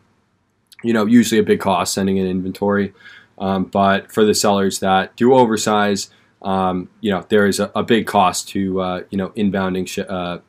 you 0.83 0.91
know 0.91 1.05
usually 1.05 1.39
a 1.39 1.43
big 1.43 1.59
cost 1.59 1.93
sending 1.93 2.19
an 2.19 2.25
inventory 2.27 2.93
um, 3.37 3.65
but 3.65 4.11
for 4.11 4.25
the 4.25 4.33
sellers 4.33 4.79
that 4.79 5.15
do 5.15 5.33
oversize 5.33 6.09
um, 6.43 6.89
you 7.01 7.11
know 7.11 7.25
there 7.29 7.45
is 7.45 7.59
a, 7.59 7.71
a 7.75 7.83
big 7.83 8.07
cost 8.07 8.49
to 8.49 8.81
uh, 8.81 9.01
you 9.09 9.17
know 9.17 9.29
inbounding 9.29 9.87
sh- 9.87 9.99
uh, 9.99 10.39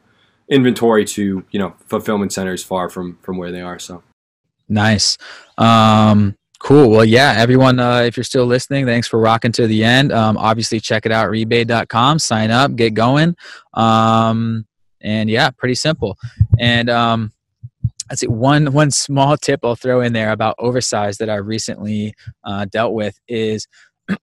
inventory 0.49 1.05
to 1.05 1.45
you 1.51 1.59
know 1.59 1.75
fulfillment 1.87 2.33
centers 2.33 2.63
far 2.63 2.89
from 2.89 3.19
from 3.23 3.37
where 3.37 3.53
they 3.53 3.61
are 3.61 3.79
so 3.79 4.03
Nice. 4.69 5.19
Um, 5.59 6.37
cool. 6.59 6.91
Well, 6.91 7.05
yeah, 7.05 7.35
everyone, 7.37 7.79
uh, 7.79 8.01
if 8.01 8.17
you're 8.17 8.25
still 8.25 8.47
listening, 8.47 8.87
thanks 8.87 9.07
for 9.07 9.19
rocking 9.19 9.53
to 9.53 9.67
the 9.67 9.85
end. 9.85 10.13
Um, 10.13 10.37
obviously, 10.37 10.81
check 10.81 11.07
it 11.07 11.13
out, 11.13 11.31
rebaid.com, 11.31 12.19
sign 12.19 12.51
up, 12.51 12.75
get 12.77 12.95
going. 12.95 13.37
Um, 13.75 14.67
and 15.01 15.29
yeah, 15.29 15.51
pretty 15.51 15.75
simple. 15.75 16.17
And 16.59 16.89
um, 16.89 17.33
let's 18.09 18.21
see, 18.21 18.27
one, 18.27 18.73
one 18.73 18.91
small 18.91 19.37
tip 19.43 19.61
I'll 19.63 19.77
throw 19.77 20.01
in 20.01 20.13
there 20.13 20.33
about 20.33 20.57
oversize 20.59 21.19
that 21.19 21.29
I 21.29 21.37
recently 21.37 22.15
uh, 22.43 22.65
dealt 22.67 22.95
with 22.95 23.19
is 23.29 23.69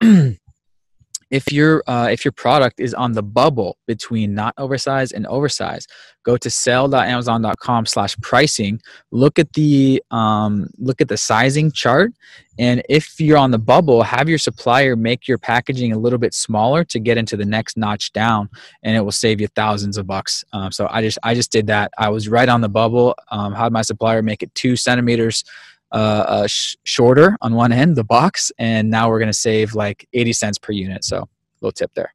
if 1.32 1.50
your 1.50 1.82
uh, 1.86 2.08
if 2.08 2.24
your 2.24 2.32
product 2.32 2.78
is 2.78 2.92
on 2.92 3.12
the 3.12 3.22
bubble 3.22 3.78
between 3.86 4.34
not 4.34 4.54
oversized 4.58 5.14
and 5.14 5.26
oversized, 5.26 5.90
go 6.24 6.36
to 6.36 6.50
sell.amazon.com 6.50 7.86
slash 7.86 8.16
pricing 8.20 8.80
look 9.10 9.38
at 9.38 9.52
the 9.54 10.02
um, 10.10 10.68
look 10.78 11.00
at 11.00 11.08
the 11.08 11.16
sizing 11.16 11.72
chart 11.72 12.12
and 12.58 12.82
if 12.88 13.18
you're 13.18 13.38
on 13.38 13.50
the 13.50 13.58
bubble 13.58 14.02
have 14.02 14.28
your 14.28 14.38
supplier 14.38 14.94
make 14.94 15.26
your 15.26 15.38
packaging 15.38 15.92
a 15.92 15.98
little 15.98 16.18
bit 16.18 16.34
smaller 16.34 16.84
to 16.84 17.00
get 17.00 17.16
into 17.16 17.36
the 17.36 17.46
next 17.46 17.76
notch 17.78 18.12
down 18.12 18.48
and 18.82 18.94
it 18.94 19.00
will 19.00 19.10
save 19.10 19.40
you 19.40 19.48
thousands 19.48 19.96
of 19.96 20.06
bucks. 20.06 20.44
Um, 20.52 20.70
so 20.70 20.86
i 20.90 21.00
just 21.00 21.18
i 21.22 21.34
just 21.34 21.50
did 21.50 21.66
that. 21.68 21.90
I 21.98 22.10
was 22.10 22.28
right 22.28 22.48
on 22.48 22.60
the 22.60 22.68
bubble. 22.68 23.16
Um, 23.30 23.54
had 23.54 23.72
my 23.72 23.82
supplier 23.82 24.22
make 24.22 24.42
it 24.42 24.54
two 24.54 24.76
centimeters 24.76 25.44
uh, 25.92 26.24
uh, 26.26 26.46
sh- 26.46 26.76
shorter 26.84 27.36
on 27.40 27.54
one 27.54 27.72
end 27.72 27.96
the 27.96 28.04
box 28.04 28.50
and 28.58 28.90
now 28.90 29.08
we're 29.08 29.18
going 29.18 29.28
to 29.28 29.32
save 29.32 29.74
like 29.74 30.08
80 30.12 30.32
cents 30.32 30.58
per 30.58 30.72
unit 30.72 31.04
so 31.04 31.28
little 31.60 31.72
tip 31.72 31.92
there 31.94 32.12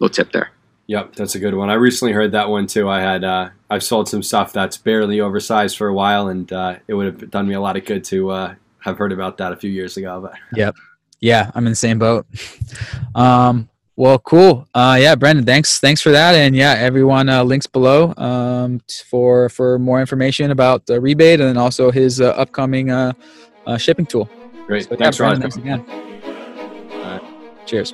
Little 0.00 0.14
tip 0.14 0.32
there. 0.32 0.50
Yep, 0.86 1.14
that's 1.14 1.34
a 1.34 1.38
good 1.38 1.54
one. 1.54 1.68
I 1.68 1.74
recently 1.74 2.12
heard 2.12 2.32
that 2.32 2.48
one 2.48 2.66
too. 2.66 2.88
I 2.88 3.00
had 3.00 3.22
uh, 3.22 3.50
I've 3.68 3.82
sold 3.84 4.08
some 4.08 4.22
stuff 4.22 4.52
that's 4.52 4.78
barely 4.78 5.20
oversized 5.20 5.76
for 5.76 5.86
a 5.86 5.94
while, 5.94 6.28
and 6.28 6.50
uh, 6.52 6.76
it 6.88 6.94
would 6.94 7.06
have 7.06 7.30
done 7.30 7.46
me 7.46 7.54
a 7.54 7.60
lot 7.60 7.76
of 7.76 7.84
good 7.84 8.02
to 8.04 8.30
uh, 8.30 8.54
have 8.78 8.96
heard 8.96 9.12
about 9.12 9.36
that 9.36 9.52
a 9.52 9.56
few 9.56 9.70
years 9.70 9.98
ago. 9.98 10.20
But 10.22 10.34
yep, 10.56 10.74
yeah 11.20 11.50
i'm 11.54 11.66
in 11.66 11.72
the 11.72 11.76
same 11.76 11.98
boat 11.98 12.26
um 13.14 13.68
well 14.00 14.18
cool. 14.18 14.66
Uh 14.74 14.96
yeah 14.98 15.14
brendan 15.14 15.44
thanks 15.44 15.78
thanks 15.78 16.00
for 16.00 16.10
that. 16.10 16.34
And 16.34 16.56
yeah 16.56 16.72
everyone 16.72 17.28
uh, 17.28 17.44
links 17.44 17.66
below 17.66 18.14
um 18.16 18.80
for 19.10 19.48
for 19.50 19.78
more 19.78 20.00
information 20.00 20.50
about 20.50 20.86
the 20.86 21.00
rebate 21.00 21.40
and 21.40 21.58
also 21.58 21.90
his 21.90 22.20
uh, 22.20 22.30
upcoming 22.30 22.90
uh, 22.90 23.12
uh 23.66 23.76
shipping 23.76 24.06
tool. 24.06 24.28
Great, 24.66 24.88
so, 24.88 24.96
thanks, 24.96 25.18
Brendan, 25.18 25.42
Rod. 25.42 25.52
thanks 25.52 25.56
again. 25.56 25.84
Cheers. 27.66 27.92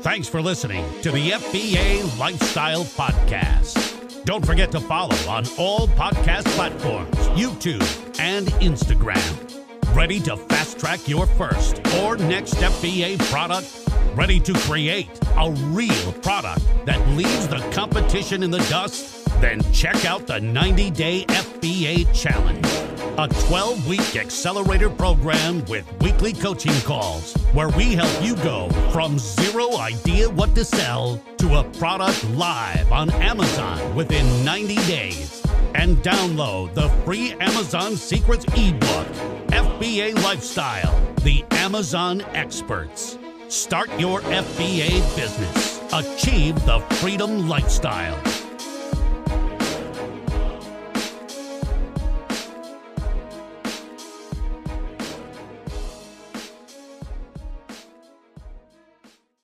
Thanks 0.00 0.28
for 0.28 0.42
listening 0.42 0.84
to 1.02 1.10
the 1.10 1.30
FBA 1.30 2.18
Lifestyle 2.18 2.84
Podcast. 2.84 4.24
Don't 4.24 4.44
forget 4.44 4.70
to 4.72 4.80
follow 4.80 5.16
on 5.28 5.44
all 5.56 5.88
podcast 5.88 6.44
platforms, 6.56 7.16
YouTube, 7.38 7.82
and 8.20 8.48
Instagram. 8.60 9.55
Ready 9.96 10.20
to 10.20 10.36
fast 10.36 10.78
track 10.78 11.08
your 11.08 11.24
first 11.24 11.80
or 11.96 12.18
next 12.18 12.56
FBA 12.56 13.18
product? 13.30 13.66
Ready 14.14 14.38
to 14.40 14.52
create 14.52 15.08
a 15.38 15.50
real 15.68 16.12
product 16.20 16.62
that 16.84 17.00
leaves 17.16 17.48
the 17.48 17.66
competition 17.72 18.42
in 18.42 18.50
the 18.50 18.58
dust? 18.68 19.24
Then 19.40 19.62
check 19.72 20.04
out 20.04 20.26
the 20.26 20.38
90 20.38 20.90
Day 20.90 21.24
FBA 21.28 22.12
Challenge, 22.12 22.66
a 23.16 23.26
12 23.46 23.88
week 23.88 24.16
accelerator 24.16 24.90
program 24.90 25.64
with 25.64 25.90
weekly 26.02 26.34
coaching 26.34 26.78
calls 26.82 27.32
where 27.54 27.70
we 27.70 27.94
help 27.94 28.22
you 28.22 28.36
go 28.44 28.68
from 28.92 29.18
zero 29.18 29.78
idea 29.78 30.28
what 30.28 30.54
to 30.56 30.64
sell 30.66 31.18
to 31.38 31.54
a 31.54 31.64
product 31.78 32.22
live 32.32 32.92
on 32.92 33.08
Amazon 33.12 33.94
within 33.94 34.44
90 34.44 34.74
days. 34.88 35.45
And 35.78 35.98
download 35.98 36.72
the 36.72 36.88
free 37.04 37.32
Amazon 37.32 37.96
Secrets 37.96 38.46
ebook, 38.56 39.06
FBA 39.48 40.14
Lifestyle, 40.24 40.98
the 41.16 41.44
Amazon 41.50 42.22
Experts. 42.32 43.18
Start 43.48 43.90
your 44.00 44.20
FBA 44.22 44.90
business. 45.14 45.82
Achieve 45.92 46.54
the 46.64 46.80
freedom 46.96 47.46
lifestyle. 47.46 48.18